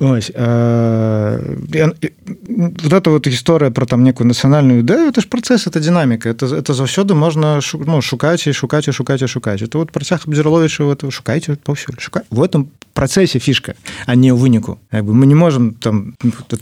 Ось, 0.00 0.30
э, 0.34 1.56
я, 1.72 1.92
вот 2.26 2.92
эта 2.92 3.10
вот 3.10 3.26
гісторыя 3.26 3.70
про 3.70 3.86
там 3.86 4.02
некую 4.02 4.26
нацыянальную 4.26 4.82
ідэю 4.82 5.08
это 5.08 5.20
ж 5.20 5.28
працэс 5.30 5.66
это 5.66 5.80
динаміка 5.80 6.28
это 6.28 6.46
это 6.46 6.74
заўсёды 6.74 7.14
можна 7.14 7.60
ну, 7.74 8.02
шукаць 8.02 8.46
і 8.46 8.52
шукаць 8.52 8.88
і 8.88 8.92
шукаць 8.92 9.22
і 9.22 9.26
шукаць 9.26 9.62
это 9.62 9.78
вот 9.78 9.92
працяг 9.92 10.26
абзірловича 10.26 10.84
это 10.84 11.10
шукайце 11.10 11.56
паўсюль 11.56 11.98
шукай 11.98 12.22
в 12.30 12.42
этом 12.42 12.68
працэсе 12.98 13.38
фішка 13.38 13.74
а 14.06 14.14
не 14.14 14.34
ў 14.34 14.36
выніку 14.36 14.78
як 14.92 15.04
бы 15.04 15.14
мы 15.14 15.26
не 15.26 15.34
можем 15.34 15.74
там 15.74 16.14
это, 16.22 16.58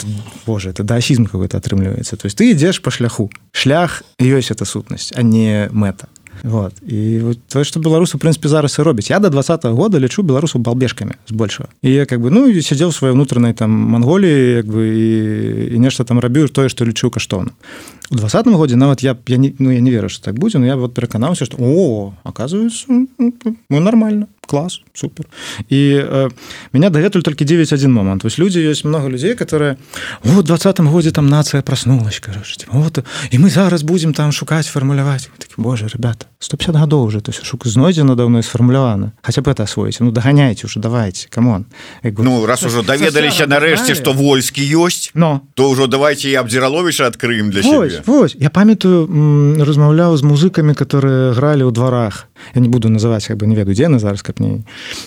Боже 0.47 0.71
это 0.71 0.85
даасізм 0.85 1.27
какой-то 1.27 1.57
атрымліваецца 1.57 2.17
то 2.17 2.27
есть 2.29 2.37
ты 2.37 2.53
ідзеш 2.53 2.81
по 2.85 2.91
шляху. 2.91 3.31
Шлях 3.53 4.03
ёсць 4.21 4.53
эта 4.53 4.65
сутнасць 4.65 5.13
а 5.17 5.23
не 5.23 5.69
мэта 5.73 6.09
Вот. 6.43 6.75
І 6.83 7.35
тое, 7.49 7.65
што 7.65 7.81
беларусы 7.81 8.19
прынпе 8.19 8.49
зараз 8.49 8.79
і 8.79 8.83
робяць. 8.83 9.11
Я 9.11 9.19
да 9.19 9.29
два 9.29 9.41
-го 9.41 9.75
года 9.75 9.99
лічу 9.99 10.23
беларусаў 10.23 10.61
балбежкамі 10.61 11.13
збольшага. 11.29 11.69
І 11.83 11.91
я 11.91 12.07
как 12.07 12.21
бы 12.21 12.31
ну 12.31 12.47
сядзеў 12.63 12.93
сваёй 12.93 13.13
унутранай 13.13 13.53
там 13.53 13.71
манголіі 13.71 14.57
як 14.57 14.67
бы 14.67 14.83
і, 14.85 15.75
і 15.75 15.79
нешта 15.79 16.05
там 16.05 16.21
рабіў 16.21 16.49
тое, 16.49 16.69
што 16.69 16.85
лічу 16.85 17.11
каштоўна. 17.11 17.51
У 18.11 18.17
двадцатым 18.17 18.55
годзе 18.55 18.77
нават 18.77 19.03
я 19.03 19.17
я 19.27 19.37
не, 19.37 19.53
ну, 19.59 19.71
я 19.71 19.81
не 19.81 19.91
веру, 19.91 20.09
што 20.09 20.25
так 20.25 20.39
будзе, 20.39 20.59
но 20.59 20.67
я 20.67 20.77
вот 20.77 20.95
пераканаўся, 20.95 21.45
што 21.45 21.57
о 21.61 22.13
оказывается 22.25 22.87
ну, 22.89 23.81
нормально 23.81 24.27
класс 24.47 24.81
супер. 24.95 25.27
І 25.69 26.01
э, 26.01 26.31
меня 26.73 26.91
дагэтуль 26.91 27.23
толькі 27.23 27.45
91 27.45 27.93
момант 27.93 28.25
вось 28.25 28.39
людзі 28.39 28.61
ёсць 28.61 28.85
много 28.85 29.09
людзей 29.09 29.35
которые 29.35 29.77
у 30.25 30.43
двадцатым 30.43 30.89
годзе 30.89 31.11
там 31.11 31.29
нацыя 31.29 31.63
проснулась 31.63 32.21
кажуць 32.21 32.67
вот 32.73 33.05
і 33.31 33.39
мы 33.39 33.51
зараз 33.51 33.83
будем 33.83 34.15
там 34.15 34.33
шукаць 34.33 34.67
фармуляваць 34.67 35.29
Боже 35.57 35.89
ребята 35.89 36.27
150 36.39 36.77
гадоў 36.77 37.05
уже 37.05 37.21
то 37.21 37.33
шук 37.33 37.67
знойдзена 37.67 38.15
давно 38.15 38.43
сфармулявана 38.43 39.13
хотя 39.23 39.41
бы 39.41 39.51
это 39.51 39.63
освоіць 39.63 40.01
ну 40.01 40.11
даганяйте 40.11 40.67
уже 40.67 40.81
давайте 40.81 41.29
камон 41.29 41.65
ну 42.03 42.47
раз 42.47 42.63
ужо 42.63 42.83
даведаліся 42.83 43.47
нарэшце 43.47 43.95
что 43.95 44.13
вольскі 44.13 44.61
ёсць 44.61 45.11
но. 45.15 45.41
то 45.55 45.71
ўжо 45.71 45.87
давайте 45.87 46.31
я 46.31 46.41
абдзіраловіша 46.41 47.07
адкрыем 47.07 47.51
для 47.51 47.63
вось, 47.63 48.01
вось. 48.07 48.37
я 48.39 48.51
памятаю 48.51 49.09
размаўляў 49.65 50.17
з 50.17 50.23
музыкамі 50.23 50.75
которые 50.75 51.33
гралі 51.33 51.65
ў 51.65 51.73
дварах 51.73 52.29
я 52.55 52.61
не 52.61 52.69
буду 52.69 52.89
называть 52.89 53.27
как 53.27 53.37
бы 53.37 53.47
не 53.47 53.57
веду 53.57 53.73
дзе 53.73 53.89
на 53.89 53.99
зараз 53.99 54.23
капней 54.37 54.65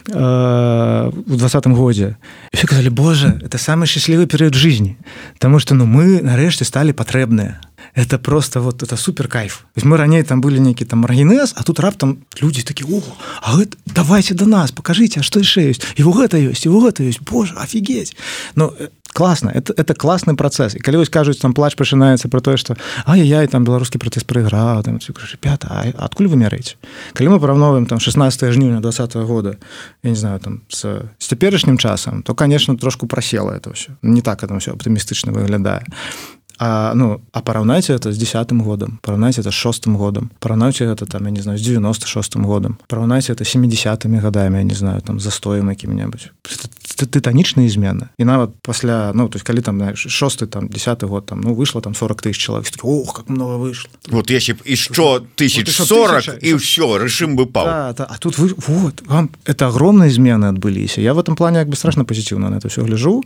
у 0.07 1.35
двадцатым 1.35 1.75
годзе 1.75 2.17
все 2.53 2.67
казалі 2.67 2.89
Боже 2.89 3.39
это 3.43 3.57
самый 3.57 3.87
счастливый 3.87 4.25
перыяд 4.25 4.53
жизни 4.53 4.97
потому 5.33 5.59
что 5.59 5.75
ну 5.75 5.85
мы 5.85 6.21
нарэшце 6.21 6.65
стали 6.65 6.91
патрэбныя 6.91 7.61
это 7.95 8.17
просто 8.17 8.61
вот 8.61 8.83
это 8.83 8.95
супер 8.97 9.27
кайф. 9.27 9.65
Мы 9.75 9.97
раней 9.97 10.23
там 10.23 10.41
были 10.41 10.59
нейкі 10.59 10.85
там 10.85 10.99
маргенез 10.99 11.53
а 11.55 11.63
тут 11.63 11.79
раптам 11.79 12.17
люди 12.41 12.61
такі 12.61 12.83
о 12.83 13.01
а 13.41 13.57
гэта, 13.57 13.77
давайте 13.85 14.33
до 14.33 14.45
нас 14.45 14.71
покажите 14.71 15.23
что 15.23 15.39
яшчэ 15.39 15.69
ёсць 15.71 15.81
і 15.95 16.03
гэта 16.03 16.37
ёсць 16.37 16.65
і 16.65 16.69
гэта 16.69 17.03
ёсць 17.03 17.19
Боже 17.21 17.55
офигеть! 17.55 18.15
Но 18.55 18.73
э, 18.77 18.89
класна 19.13 19.49
это 19.49 19.73
это 19.73 19.93
класны 19.93 20.35
працэс 20.35 20.75
і 20.75 20.79
калі 20.79 20.97
вось 20.97 21.09
кажуць 21.09 21.39
там 21.39 21.53
плач 21.53 21.75
пачынаецца 21.75 22.29
про 22.29 22.41
тое 22.41 22.57
что 22.57 22.75
а 23.05 23.17
я 23.17 23.43
і 23.43 23.47
там 23.47 23.63
беларускі 23.63 23.97
пратэст 23.97 24.25
прайграў 24.25 24.83
там 24.83 24.99
пята 25.41 25.93
адкуль 25.97 26.27
вы 26.27 26.37
мярэць 26.37 26.77
калі 27.13 27.35
мы 27.35 27.39
параўноваем 27.39 27.85
там 27.85 27.99
16 27.99 28.53
жніўня 28.53 28.81
два 28.81 28.91
-го 28.91 29.25
года 29.25 29.55
я 30.03 30.09
не 30.09 30.15
знаю 30.15 30.39
там 30.39 30.61
с, 30.69 30.85
с 31.17 31.27
цяперашнім 31.27 31.77
часам 31.77 32.23
то 32.23 32.35
конечно 32.35 32.77
трошку 32.77 33.07
прасела 33.07 33.51
это 33.51 33.71
ўсё 33.71 33.91
не 34.01 34.21
так 34.21 34.43
это 34.43 34.57
все 34.59 34.71
аптымістычна 34.71 35.31
выглядае 35.31 35.83
А, 36.61 36.91
ну 36.93 37.21
а 37.31 37.41
параўнайце 37.41 37.93
это 37.93 38.11
з 38.11 38.17
десятым 38.17 38.61
годам 38.61 38.99
параўнайце 39.01 39.39
это 39.39 39.51
шостым 39.51 39.95
годам 39.95 40.29
параўнайце 40.39 40.83
это 40.83 41.05
там 41.05 41.23
я 41.23 41.31
не 41.31 41.41
знаю 41.41 41.57
з 41.57 41.61
96 41.61 42.35
годам 42.35 42.77
параўнайце 42.87 43.31
это 43.31 43.47
70мі 43.47 44.19
гадамі 44.19 44.57
я 44.57 44.63
не 44.63 44.75
знаю 44.75 44.99
там 45.01 45.19
застоем 45.19 45.69
якім-небудзь 45.69 46.31
тытанічныя 47.05 47.69
змены 47.69 48.09
і 48.17 48.25
нават 48.25 48.49
пасля 48.61 49.11
ну 49.13 49.27
то 49.29 49.37
есть 49.37 49.45
калі 49.45 49.61
там 49.61 49.95
шосты 49.95 50.47
там 50.47 50.67
десят 50.67 51.03
год 51.03 51.25
там 51.25 51.41
ну 51.41 51.53
вышло 51.53 51.81
там 51.81 51.95
40 51.95 52.21
тысяч 52.21 52.37
чалавек 52.37 52.67
Ох 52.81 53.15
как 53.15 53.29
много 53.29 53.57
вышло 53.57 53.89
вот 54.09 54.31
если 54.31 54.53
б 54.53 54.75
що 54.75 55.21
тысяч 55.35 55.69
40 55.69 56.43
і 56.43 56.53
ўсё 56.55 56.97
рэшым 56.97 57.35
бы 57.35 57.45
па 57.45 57.63
да, 57.63 57.93
да. 57.93 58.07
А 58.09 58.17
тут 58.17 58.37
вы 58.37 58.53
вот 58.67 59.01
вам 59.05 59.29
это 59.45 59.67
огромные 59.67 60.09
змены 60.09 60.47
адбыліся 60.49 61.01
я 61.01 61.13
в 61.13 61.19
этом 61.19 61.35
плане 61.35 61.59
як 61.59 61.69
бы 61.69 61.75
страшно 61.75 62.05
позитивно 62.05 62.49
на 62.49 62.57
это 62.57 62.67
все 62.67 62.81
гляжу. 62.81 63.23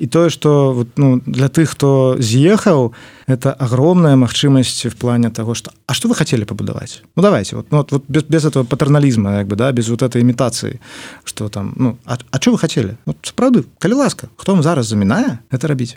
І 0.00 0.06
тое 0.06 0.30
что 0.30 0.72
вот 0.72 0.88
ну 0.96 1.20
для 1.26 1.48
тых 1.48 1.70
хто 1.70 2.16
з'ехаў 2.18 2.92
это 3.26 3.52
огромная 3.52 4.16
магчымасць 4.16 4.86
в 4.86 4.94
плане 4.94 5.30
того 5.30 5.54
что 5.54 5.70
А 5.86 5.94
что 5.94 6.08
вы 6.08 6.14
хотели 6.14 6.44
побудаваць 6.44 7.02
Ну 7.16 7.22
давайте 7.22 7.56
вот, 7.56 7.66
ну, 7.70 7.78
вот, 7.78 7.92
вот 7.92 8.04
без, 8.08 8.22
без 8.22 8.44
этого 8.44 8.64
патерналізма 8.64 9.38
як 9.38 9.46
бы 9.46 9.56
да 9.56 9.72
без 9.72 9.88
вот 9.88 10.02
этой 10.02 10.20
імітацыі 10.20 10.78
что 11.24 11.48
там 11.48 11.72
ну 11.76 11.96
а, 12.04 12.18
а 12.30 12.36
что 12.38 12.52
вы 12.52 12.58
хотели 12.58 12.75
вот, 13.04 13.16
сапраўды 13.22 13.64
калі 13.78 13.92
ласка 13.92 14.28
хто 14.36 14.52
вам 14.52 14.62
зараз 14.62 14.86
замінае 14.86 15.38
это 15.50 15.66
рабіць 15.68 15.96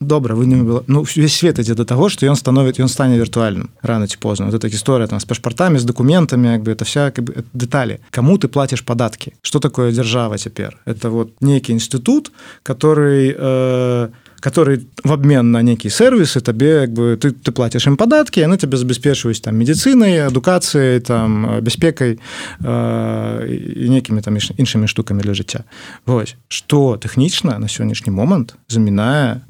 добра 0.00 0.34
вы 0.34 0.46
не 0.46 0.56
было. 0.56 0.84
Ну 0.86 1.04
весь 1.16 1.34
свет 1.34 1.58
ідзе 1.58 1.74
до 1.74 1.84
того 1.84 2.08
что 2.08 2.26
ён 2.26 2.36
становіць 2.36 2.80
ён 2.80 2.88
стане 2.88 3.18
віртуальным 3.18 3.70
рано 3.82 4.06
ці 4.06 4.16
позна 4.18 4.46
вот 4.46 4.54
эта 4.54 4.68
гісторыя 4.68 5.06
там 5.06 5.20
с 5.20 5.24
пашпартамі 5.24 5.78
з 5.78 5.84
документами 5.84 6.52
як 6.52 6.62
бы 6.62 6.72
это 6.72 6.84
вся 6.84 7.10
как 7.10 7.24
бы, 7.24 7.44
деталі 7.52 7.98
кому 8.10 8.38
ты 8.38 8.48
платишь 8.48 8.82
податки? 8.82 9.32
Что 9.42 9.58
такое 9.58 9.92
держава 9.92 10.38
цяпер 10.38 10.78
это 10.86 11.08
вот 11.10 11.40
нейкі 11.40 11.72
інстытут 11.72 12.32
который 12.62 13.34
э, 13.38 14.08
который 14.42 14.88
в 15.04 15.12
обмен 15.12 15.52
на 15.52 15.62
некие 15.62 15.90
сервисы 15.90 16.40
табе 16.40 16.82
як 16.82 16.92
бы 16.92 17.16
ты 17.16 17.30
ты 17.30 17.52
платишь 17.52 17.86
им 17.86 17.96
податки 17.96 18.40
яны 18.40 18.58
тебе 18.58 18.76
забяспечваюць 18.76 19.40
там 19.40 19.56
медицинай 19.56 20.26
адукацыяй 20.26 21.00
там 21.00 21.60
бяспекай 21.62 22.18
э, 22.60 23.88
некімі 23.88 24.20
там 24.20 24.36
іншымі 24.36 24.88
штуками 24.88 25.22
для 25.22 25.34
жыцця 25.34 25.64
Вось 26.06 26.34
что 26.48 26.98
тэхнічна 26.98 27.58
на 27.58 27.66
сённяшні 27.66 28.10
момант 28.10 28.54
замінае 28.68 29.40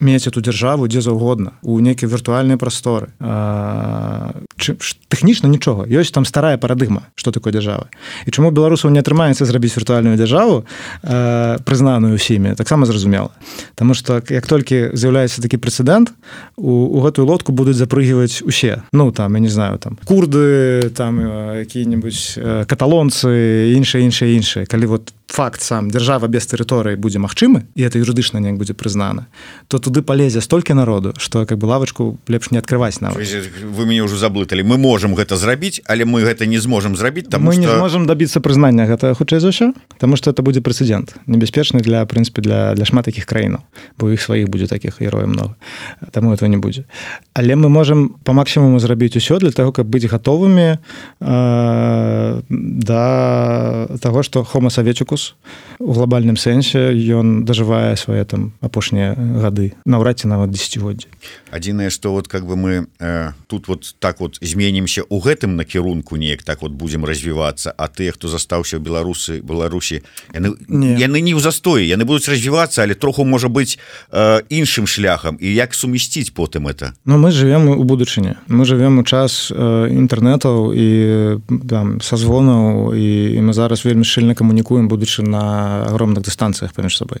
мець 0.00 0.26
эту 0.26 0.40
дзяржаву 0.40 0.86
дзе 0.86 1.00
заўгодна 1.02 1.58
у 1.62 1.80
нейкія 1.80 2.08
віртуальныя 2.08 2.56
прасторы. 2.58 3.10
Тэхнічна 5.08 5.48
нічога. 5.50 5.86
Ёсць 5.90 6.14
там 6.14 6.24
старая 6.24 6.58
парадыгма 6.58 7.10
что 7.14 7.32
такое 7.32 7.52
дзяржава. 7.52 7.90
І 8.26 8.30
чаму 8.30 8.50
беларусаў 8.50 8.90
не 8.90 9.00
атрымаецца 9.02 9.44
зрабіць 9.44 9.74
віртуальную 9.74 10.16
дзяржаву 10.16 10.64
прызнаную 11.64 12.14
усімі 12.14 12.54
таксама 12.54 12.86
зразумела. 12.86 13.30
Таму 13.74 13.94
что 13.94 14.22
як 14.28 14.46
толькі 14.46 14.94
з'яўляецца 14.94 15.42
такі 15.42 15.58
прэцэдэнт 15.58 16.14
у, 16.56 16.70
у 16.94 16.98
гэтую 17.02 17.26
лодку 17.26 17.52
будуць 17.52 17.76
запрыгваць 17.76 18.42
усе. 18.42 18.82
Ну 18.92 19.10
там 19.12 19.34
я 19.34 19.40
не 19.40 19.50
знаю 19.50 19.78
там 19.78 19.98
курды 20.04 20.90
там 20.94 21.18
які-небудзь 21.58 22.38
каталонцы 22.66 23.74
іншыя 23.74 24.02
іншыя 24.06 24.30
іншыя 24.38 24.66
калі 24.66 24.86
вот 24.86 25.12
факт 25.28 25.60
сам 25.62 25.90
дзяржава 25.92 26.26
без 26.26 26.48
тэрыторыі 26.48 26.96
будзе 26.96 27.20
магчымы 27.20 27.68
і 27.76 27.84
это 27.84 28.00
юрыдычна 28.00 28.40
неяк 28.40 28.56
будзе 28.56 28.72
прызнана 28.72 29.28
то 29.68 29.78
туды 29.78 30.00
палезе 30.00 30.40
столькі 30.40 30.72
народу 30.72 31.12
что 31.18 31.44
как 31.44 31.58
бы 31.58 31.68
лавачку 31.68 32.18
лепш 32.28 32.50
не 32.50 32.58
открываць 32.58 33.00
на 33.00 33.12
вы, 33.12 33.24
вы 33.76 33.84
мяне 33.84 34.02
ўжо 34.08 34.16
заблыталі 34.16 34.64
мы 34.64 34.80
можем 34.80 35.12
гэта 35.14 35.36
зрабіць 35.36 35.84
але 35.84 36.08
мы 36.08 36.24
гэта 36.24 36.48
не 36.48 36.58
зможам 36.58 36.96
зрабіць 36.96 37.28
там 37.28 37.44
мы 37.44 37.52
что... 37.52 37.60
не 37.60 37.68
можем 37.68 38.06
добиться 38.06 38.40
прызнання 38.40 38.88
гэта 38.88 39.12
хутчэй 39.12 39.40
за 39.40 39.52
ўсё 39.52 39.76
потому 39.92 40.16
что 40.16 40.32
это 40.32 40.40
будзе 40.42 40.64
прэцэдент 40.64 41.20
небяспечны 41.28 41.84
для 41.84 42.06
прынпе 42.08 42.40
для 42.40 42.72
для 42.74 42.84
шмат 42.88 43.04
таких 43.04 43.28
краінаў 43.28 43.60
бо 44.00 44.08
іх 44.08 44.24
сваіх 44.24 44.48
будзе 44.48 44.66
таких 44.66 44.96
герояў 45.00 45.28
много 45.28 45.56
таму 46.10 46.32
этого 46.32 46.48
не 46.48 46.56
будзе 46.56 46.88
але 47.36 47.52
мы 47.52 47.68
можем 47.68 48.16
по 48.24 48.32
максімуму 48.32 48.80
зрабіць 48.80 49.16
усё 49.20 49.38
для 49.38 49.52
того 49.52 49.76
каб 49.76 49.86
быць 49.86 50.08
гатовымі 50.08 50.80
э, 51.20 52.42
да 52.48 53.86
того 54.00 54.22
что 54.22 54.44
хома 54.44 54.70
саветчукус 55.18 55.34
у 55.78 55.92
глобальным 55.92 56.36
сэнсе 56.36 56.90
ён 57.14 57.46
дажывае 57.46 57.94
свае 57.94 58.24
там 58.26 58.50
апошнія 58.60 59.14
гады. 59.14 59.78
Наўрад 59.86 60.18
ці 60.18 60.26
нават 60.26 60.50
десятгоддзі 60.50 61.06
адзінае 61.50 61.90
что 61.90 62.12
вот 62.12 62.28
как 62.28 62.46
бы 62.46 62.56
мы 62.56 62.86
э, 63.00 63.32
тут 63.46 63.68
вот 63.68 63.94
так 63.98 64.20
вот 64.20 64.38
зменімся 64.40 65.02
у 65.08 65.20
гэтым 65.20 65.56
накірунку 65.56 66.16
неяк 66.16 66.42
так 66.42 66.62
вот 66.62 66.72
будем 66.72 67.04
развівацца 67.04 67.72
а 67.76 67.88
тыя 67.88 68.12
хто 68.12 68.28
застаўся 68.28 68.78
беларусы 68.78 69.40
беларусі 69.40 70.02
яны 70.34 70.54
не. 70.68 70.98
яны 70.98 71.20
не 71.20 71.32
ў 71.34 71.40
застоі 71.40 71.86
яны 71.86 72.04
будуць 72.04 72.28
развівацца 72.28 72.82
але 72.82 72.94
троху 72.94 73.24
можа 73.24 73.48
быть 73.48 73.78
э, 74.12 74.42
іншым 74.48 74.86
шляхам. 74.86 75.38
І 75.40 75.54
як 75.54 75.74
сумясціць 75.74 76.30
потым 76.30 76.68
это? 76.68 76.92
Но 77.04 77.16
ну, 77.16 77.28
мы 77.28 77.30
живем 77.30 77.68
у 77.68 77.84
будучыні. 77.84 78.36
Мы 78.48 78.64
живем 78.64 78.98
у 78.98 79.04
час 79.04 79.50
інтэрнетаў 79.50 80.74
і 80.74 80.88
там 81.68 82.00
са 82.00 82.16
звонаў 82.16 82.94
і, 82.94 83.34
і 83.34 83.40
мы 83.40 83.52
зараз 83.52 83.84
вельмі 83.84 84.04
шчыльна 84.04 84.34
камунікуем 84.34 84.88
будучи 84.88 85.07
будучы 85.08 85.22
на 85.22 85.86
огромных 85.86 86.22
дыстанцыях 86.22 86.72
паміж 86.72 86.96
сабой 86.96 87.18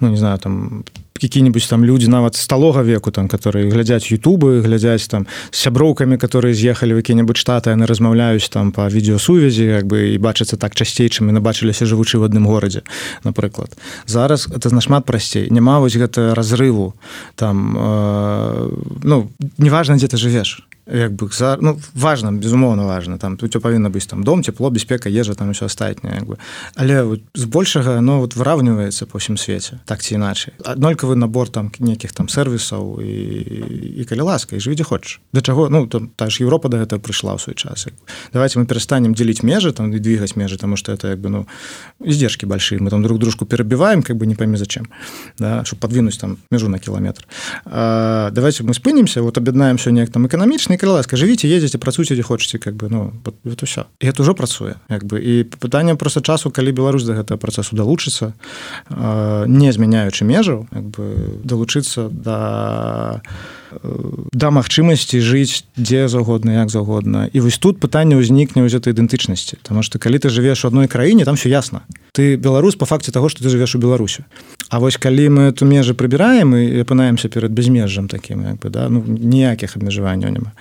ну 0.00 0.08
не 0.08 0.16
знаю 0.16 0.38
там 0.38 0.84
какие-нибудь 1.20 1.68
там 1.68 1.84
люди 1.84 2.06
нават 2.06 2.36
сталога 2.36 2.82
веку 2.82 3.10
там 3.10 3.28
которые 3.28 3.70
глядзяць 3.70 4.10
Ютубы 4.10 4.60
глядзяць 4.60 5.08
там 5.08 5.26
сяброўкамі 5.50 6.16
которые 6.16 6.54
з'ехалі 6.54 6.94
в 6.94 6.96
які-небудзь 6.96 7.38
штаты 7.38 7.70
яны 7.70 7.86
размаўляюць 7.86 8.48
там 8.48 8.72
по 8.72 8.88
відеосувязі 8.88 9.64
як 9.64 9.86
бы 9.86 10.14
і 10.14 10.18
бачыцца 10.18 10.56
так 10.56 10.74
часцей 10.74 11.08
чым 11.08 11.28
і 11.28 11.32
набачыліся 11.32 11.84
жывучы 11.84 12.18
в 12.18 12.24
адным 12.24 12.46
горадзе 12.46 12.82
напрыклад 13.24 13.76
зараз 14.06 14.48
это 14.48 14.74
нашмат 14.74 15.04
прасцей. 15.04 15.50
Няма 15.50 15.80
вось 15.80 15.96
гэта 15.96 16.34
разрыву 16.34 16.94
там 17.34 17.76
э, 17.76 18.70
ну 19.02 19.30
неважно 19.58 19.96
дзе 19.96 20.08
ты 20.08 20.16
жывеш 20.16 20.66
як 20.86 21.12
бы 21.12 21.28
за 21.32 21.58
ну 21.60 21.80
важно 21.94 22.32
безумоўно 22.32 22.86
важно. 22.86 23.18
Там 23.18 23.36
тут 23.36 23.62
павінна 23.62 23.90
быць 23.90 24.06
там 24.06 24.22
дом 24.22 24.42
тепло 24.42 24.70
бяспека 24.70 25.08
ежа 25.08 25.34
там 25.34 25.50
все 25.52 25.66
астатняе 25.66 26.20
бы. 26.20 26.38
Але 26.74 27.02
вот, 27.02 27.20
збольшага 27.34 28.00
ну 28.00 28.20
вот 28.20 28.36
выравніваецца 28.36 29.06
по 29.06 29.18
ўсім 29.18 29.36
свеце 29.36 29.80
так 29.84 30.02
ці 30.02 30.14
іначай 30.14 30.54
аднолькавы 30.64 31.16
набор 31.16 31.50
там 31.50 31.72
нейкіх 31.78 32.12
там 32.12 32.28
сервісаў 32.28 33.02
і, 33.02 34.02
і 34.02 34.04
калі 34.04 34.20
ласка 34.30 34.56
і 34.56 34.60
жыві 34.60 34.78
дзе 34.78 34.84
хочаш 34.84 35.20
да 35.32 35.40
чаго 35.40 35.68
ну 35.68 35.86
там 35.86 36.08
та 36.14 36.30
ж 36.30 36.42
Еўропа 36.46 36.68
да 36.68 36.78
гэта 36.78 37.02
прыйшла 37.02 37.34
ў 37.34 37.42
свой 37.42 37.58
час 37.58 37.88
давайте 38.32 38.58
мы 38.58 38.66
перастанем 38.66 39.14
дзеліць 39.14 39.42
межы 39.42 39.72
там 39.72 39.90
і 39.90 39.98
двигаць 39.98 40.36
межы 40.36 40.56
тому 40.56 40.76
что 40.76 40.92
это 40.92 41.10
як 41.10 41.18
бы 41.18 41.28
ну 41.28 41.46
издержки 41.98 42.46
большие. 42.46 42.78
Мы 42.78 42.90
там 42.90 43.02
друг 43.02 43.18
дружку 43.18 43.46
перабіваем 43.46 44.02
как 44.02 44.16
бы 44.16 44.26
не 44.26 44.34
пойми 44.34 44.56
зачем 44.56 44.86
да 45.38 45.64
подвинуть 45.80 46.20
там 46.20 46.38
межу 46.50 46.68
на 46.68 46.78
кіламетр 46.78 47.26
давайте 47.64 48.62
мы 48.62 48.72
спынемся 48.74 49.22
вот 49.22 49.38
аб'яднаемся 49.38 49.90
неяк 49.90 50.10
там 50.10 50.26
эканамічны 50.26 50.75
калі 50.76 51.00
ласка 51.00 51.16
жывіце 51.16 51.48
едзеце 51.48 51.78
працуйце 51.78 52.14
дзе 52.14 52.22
хочаце 52.22 52.58
как 52.58 52.76
бы 52.76 52.88
ну 52.88 53.12
вот 53.24 53.62
ўсё 53.62 53.88
і 54.00 54.04
это 54.06 54.22
ўжо 54.22 54.34
працуе 54.34 54.76
як 54.88 55.04
бы. 55.04 55.20
І 55.20 55.44
пытанне 55.44 55.96
просто 55.96 56.20
часу 56.20 56.50
калі 56.50 56.72
Беларусь 56.72 57.04
да 57.04 57.18
гэтага 57.18 57.40
працэсу 57.40 57.76
далучыцца 57.76 58.32
не 59.46 59.72
змяняючы 59.72 60.24
межаў 60.24 60.68
бы 60.70 61.40
далучыцца 61.44 62.08
да 62.10 63.22
да 64.32 64.50
магчымасці 64.50 65.20
жыць 65.20 65.64
дзе 65.76 66.08
заўгодна 66.08 66.62
як 66.62 66.70
заўгодна. 66.70 67.28
І 67.32 67.40
вось 67.40 67.58
тут 67.58 67.80
пытанне 67.80 68.16
ўзнікне 68.16 68.62
ў 68.62 68.70
гэтай 68.70 68.96
ідэнтычнасці. 68.96 69.60
Таму 69.62 69.82
што 69.82 69.98
калі 69.98 70.18
ты 70.18 70.28
жывеш 70.28 70.64
у 70.64 70.68
адной 70.68 70.88
краіне 70.88 71.24
там 71.24 71.36
все 71.36 71.48
ясна. 71.50 71.82
Ты 72.12 72.36
беларус 72.36 72.76
по 72.76 72.86
факце 72.86 73.12
того 73.12 73.28
что 73.28 73.42
ты 73.44 73.48
жывеш 73.48 73.76
у 73.76 73.78
беларусю 73.78 74.24
А 74.68 74.78
вось 74.78 74.96
калі 74.96 75.28
мы 75.28 75.42
эту 75.52 75.64
межы 75.64 75.94
прыбіраем 75.94 76.56
і 76.56 76.80
апынаемся 76.82 77.28
перад 77.28 77.52
безмежжам 77.52 78.08
таким 78.08 78.42
як 78.42 78.58
бы 78.58 78.70
да 78.70 78.88
ну 78.88 79.04
ніякіх 79.06 79.76
абмежаванняў 79.76 80.30
няма 80.32 80.52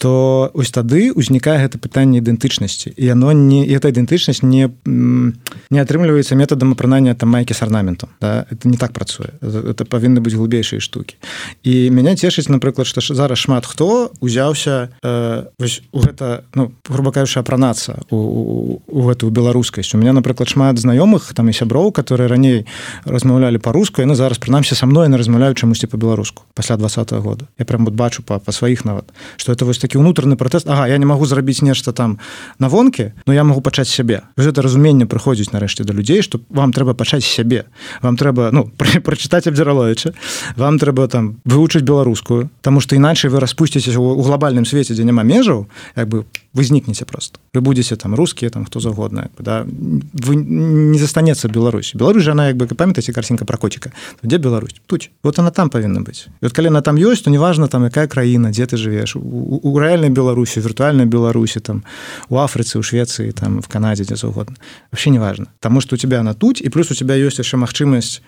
то 0.00 0.50
ось 0.54 0.70
тады 0.70 1.12
ўзнікае 1.12 1.66
гэта 1.66 1.76
пытанне 1.76 2.20
ідэнтычнасці. 2.24 2.94
І 2.96 3.04
яно 3.04 3.32
не 3.32 3.66
эта 3.66 3.90
ідэнтычнасць 3.90 4.42
не 4.42 4.70
не 4.86 5.80
атрымліваецца 5.80 6.36
метадам 6.36 6.72
апранання 6.72 7.14
там 7.14 7.28
майкі 7.28 7.54
с 7.54 7.62
арнаментом 7.62 8.08
да? 8.20 8.46
это 8.50 8.68
не 8.68 8.76
так 8.76 8.92
працуе. 8.92 9.34
Это 9.42 9.84
павінны 9.84 10.20
быць 10.20 10.36
глубейшыя 10.38 10.80
штукі. 10.80 11.16
І 11.64 11.90
мяне 11.90 12.14
цешыць 12.14 12.48
напрыклад 12.50 12.86
што 12.86 13.00
зараз 13.00 13.38
шмат 13.38 13.66
хто 13.66 14.12
узяўся 14.20 14.90
э, 15.02 15.44
у 15.92 15.98
гэта 16.00 16.44
ну 16.54 16.72
грубо 16.88 17.12
кажучы 17.12 17.40
апранацца 17.40 18.02
у, 18.10 18.16
у, 18.16 18.82
у 18.86 19.00
гэтую 19.08 19.30
беларускасць. 19.30 19.94
У 19.94 19.98
меня 19.98 20.12
напрыклад 20.12 20.48
шмат 20.48 20.78
знаёмых 20.78 21.32
там 21.34 21.48
і 21.48 21.52
сяброў 21.52 21.92
которые 21.92 22.28
раней 22.28 22.66
размаўлялі 23.04 23.58
по-руску 23.58 24.02
яны 24.02 24.14
зараз 24.14 24.38
прынамсі 24.38 24.74
са 24.74 24.86
мной 24.86 25.08
на 25.08 25.16
размаўляю 25.16 25.54
чамусьці 25.54 25.86
по-беларуску 25.86 26.42
пасля 26.54 26.76
два 26.76 26.88
-го 26.88 27.20
года. 27.20 27.46
Я 27.58 27.64
прям 27.64 27.84
вот 27.84 27.94
бачу 27.94 28.22
па, 28.22 28.38
па 28.38 28.52
сваіх 28.52 28.84
нават 28.84 29.04
что 29.36 29.52
это 29.52 29.64
вось 29.64 29.78
такі 29.78 29.98
унутраны 29.98 30.36
пратэст. 30.36 30.68
Ага 30.68 30.88
я 30.88 30.98
не 30.98 31.06
магу 31.06 31.26
зрабіць 31.26 31.62
нешта 31.62 31.92
там 31.92 32.18
на 32.58 32.68
вонке 32.68 33.12
но 33.26 33.34
я 33.34 33.44
могу 33.44 33.60
пачаць 33.60 33.88
сябе. 33.88 34.22
Гэта 34.36 34.62
разуменне 34.62 35.06
прыходзіць 35.06 35.52
нарэшце 35.52 35.84
да 35.84 35.92
людзей 35.92 36.22
што 36.22 36.40
вам 36.50 36.72
трэба 36.72 36.94
пачаць 36.94 37.24
сябе. 37.24 37.64
Вам 38.02 38.16
трэба 38.16 38.50
ну 38.52 38.70
прачытаць 39.06 39.46
абдзіраловича 39.46 40.12
вам 40.56 40.78
трэба 40.78 41.08
там 41.08 41.36
вывучыць 41.44 41.82
беларускую 42.30 42.50
Таму 42.62 42.80
што 42.80 42.96
іначай 42.96 43.30
вы 43.30 43.40
распусціцеся 43.40 43.98
у 43.98 44.22
глобальным 44.22 44.64
свеце 44.64 44.94
дзе 44.94 45.04
няма 45.04 45.22
межаў 45.22 45.66
як 45.96 46.08
бы 46.08 46.24
вы 46.52 46.64
знікнеце 46.64 47.04
просто. 47.04 47.38
Вы 47.54 47.60
будете 47.60 47.96
там 47.96 48.14
рускія 48.14 48.50
там 48.50 48.64
хто 48.64 48.80
загодна 48.80 49.30
да. 49.38 49.64
Вы 49.64 50.34
не 50.34 50.98
застанецца 50.98 51.48
Беларусь. 51.48 51.94
Беларусь 51.94 52.24
жана 52.24 52.48
як 52.48 52.56
бы 52.56 52.66
памятаце 52.66 53.12
карсінка 53.12 53.44
про 53.44 53.58
коціка 53.58 53.92
дзе 54.22 54.38
Беларусь? 54.38 54.74
Тут 54.86 55.10
вот 55.22 55.38
она 55.38 55.50
там 55.50 55.70
павінна 55.70 56.00
быць 56.00 56.28
вот 56.40 56.52
калі 56.52 56.68
она 56.68 56.82
там 56.82 56.96
ёсць 56.96 57.22
то 57.22 57.30
неважно 57.30 57.68
там 57.68 57.84
якая 57.84 58.06
краіна 58.06 58.50
дзе 58.50 58.66
ты 58.66 58.76
жывеш 58.76 59.16
у, 59.16 59.60
у 59.62 59.78
рэальнай 59.78 60.10
беларусі 60.10 60.60
віртуальнай 60.60 61.06
беларусі 61.06 61.60
там 61.60 61.84
у 62.28 62.36
Афрыцы 62.36 62.78
у 62.78 62.82
Швецыі 62.82 63.32
там 63.32 63.60
в 63.62 63.68
Канадзе 63.68 64.04
дзе 64.04 64.16
заўгодна 64.16 64.56
вообще 64.92 65.10
неважно. 65.10 65.46
Таму 65.60 65.80
что 65.80 65.94
у 65.94 65.98
тебя 65.98 66.22
на 66.22 66.34
тут 66.34 66.60
і 66.60 66.68
плюс 66.68 66.90
у 66.90 66.94
тебя 66.94 67.14
ёсць 67.14 67.38
яшчэ 67.38 67.56
магчымасць 67.56 68.22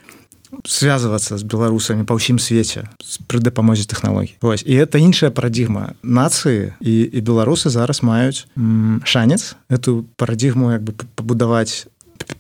связываться 0.65 1.39
с 1.39 1.43
беларусамі 1.43 2.05
па 2.05 2.17
ўсім 2.17 2.39
свеце 2.39 2.89
пры 3.27 3.41
дапамозе 3.41 3.89
тэхналогій 3.89 4.37
Вось 4.41 4.63
і 4.67 4.75
это 4.77 4.99
іншая 4.99 5.31
парадзігма 5.31 5.97
нацыі 6.03 6.77
і, 6.81 6.95
і 7.09 7.19
беларусы 7.21 7.73
зараз 7.73 8.03
маюць 8.03 8.47
шанец 9.05 9.57
эту 9.69 10.05
парадзігму 10.17 10.73
як 10.73 10.83
бы 10.85 10.93
пабудаваць 11.17 11.89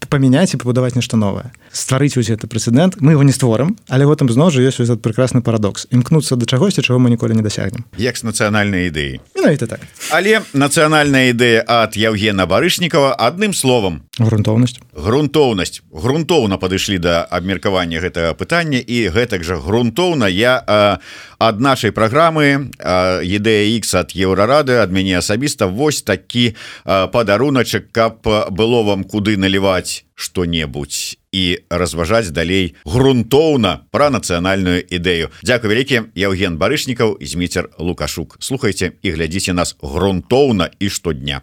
памяняць 0.08 0.54
і 0.54 0.60
пабудаваць 0.60 0.94
нешта 0.94 1.16
новае 1.16 1.50
стварыць 1.72 2.14
вось 2.16 2.28
гэты 2.28 2.46
прэцэдэнт 2.46 3.00
мы 3.00 3.16
его 3.16 3.24
не 3.24 3.32
створым 3.32 3.76
але 3.88 4.04
гэтым 4.04 4.28
зноў 4.28 4.52
жа 4.52 4.60
ёсць 4.60 4.80
этот 4.80 5.00
прекрасны 5.02 5.40
парадокс. 5.42 5.88
Імкнуцца 5.90 6.36
да 6.36 6.46
чагосьці 6.46 6.82
чаго 6.82 7.00
мы 7.00 7.10
ніколі 7.10 7.34
не 7.34 7.42
дасягнем 7.42 7.88
як 7.96 8.16
з 8.16 8.28
нацыянальнай 8.28 8.92
ідэі 8.92 9.20
Менавіта 9.34 9.66
так. 9.66 9.80
Але 10.12 10.44
нацыянальная 10.52 11.32
ідэя 11.32 11.64
ад 11.66 11.96
Яўгена 11.96 12.46
барышнікова 12.46 13.16
адным 13.16 13.56
словом 13.56 14.04
грунтоўнасць. 14.18 14.80
Грунтоўнасць. 14.92 15.80
Грунтоўна 15.92 16.58
падышлі 16.60 16.98
да 17.00 17.24
абмеркавання 17.24 17.96
гэтага 18.00 18.36
пытання 18.36 18.76
і 18.76 19.08
гэтак 19.08 19.44
жа 19.44 19.56
грунтоўна. 19.56 20.28
Я 20.28 20.60
ад 21.40 21.60
нашай 21.60 21.96
праграмы 21.96 22.68
ідэя 23.24 23.64
X 23.80 23.96
ад 23.96 24.12
еўрарады 24.12 24.76
ад 24.84 24.92
мяне 24.92 25.16
асабіста 25.16 25.66
вось 25.66 26.02
такі 26.02 26.52
падаруначак 26.84 27.88
каб 27.92 28.20
было 28.24 28.82
вам 28.84 29.04
куды 29.04 29.36
наліваць 29.36 30.04
что-небудзь 30.14 31.16
і 31.32 31.58
разважаць 31.70 32.30
далей 32.30 32.76
грунтоўна 32.84 33.88
пра 33.90 34.12
нацыянальную 34.12 34.84
ідэю. 34.84 35.32
Дякую 35.42 35.72
вялікі 35.72 36.12
Яўген 36.14 36.60
барышнікаў 36.60 37.16
зміцер 37.20 37.72
лукашук. 37.78 38.36
Слухайте 38.38 38.92
і 39.02 39.10
глядзіце 39.10 39.56
нас 39.56 39.76
грунтоўна 39.80 40.70
і 40.78 40.92
штодня 40.92 41.42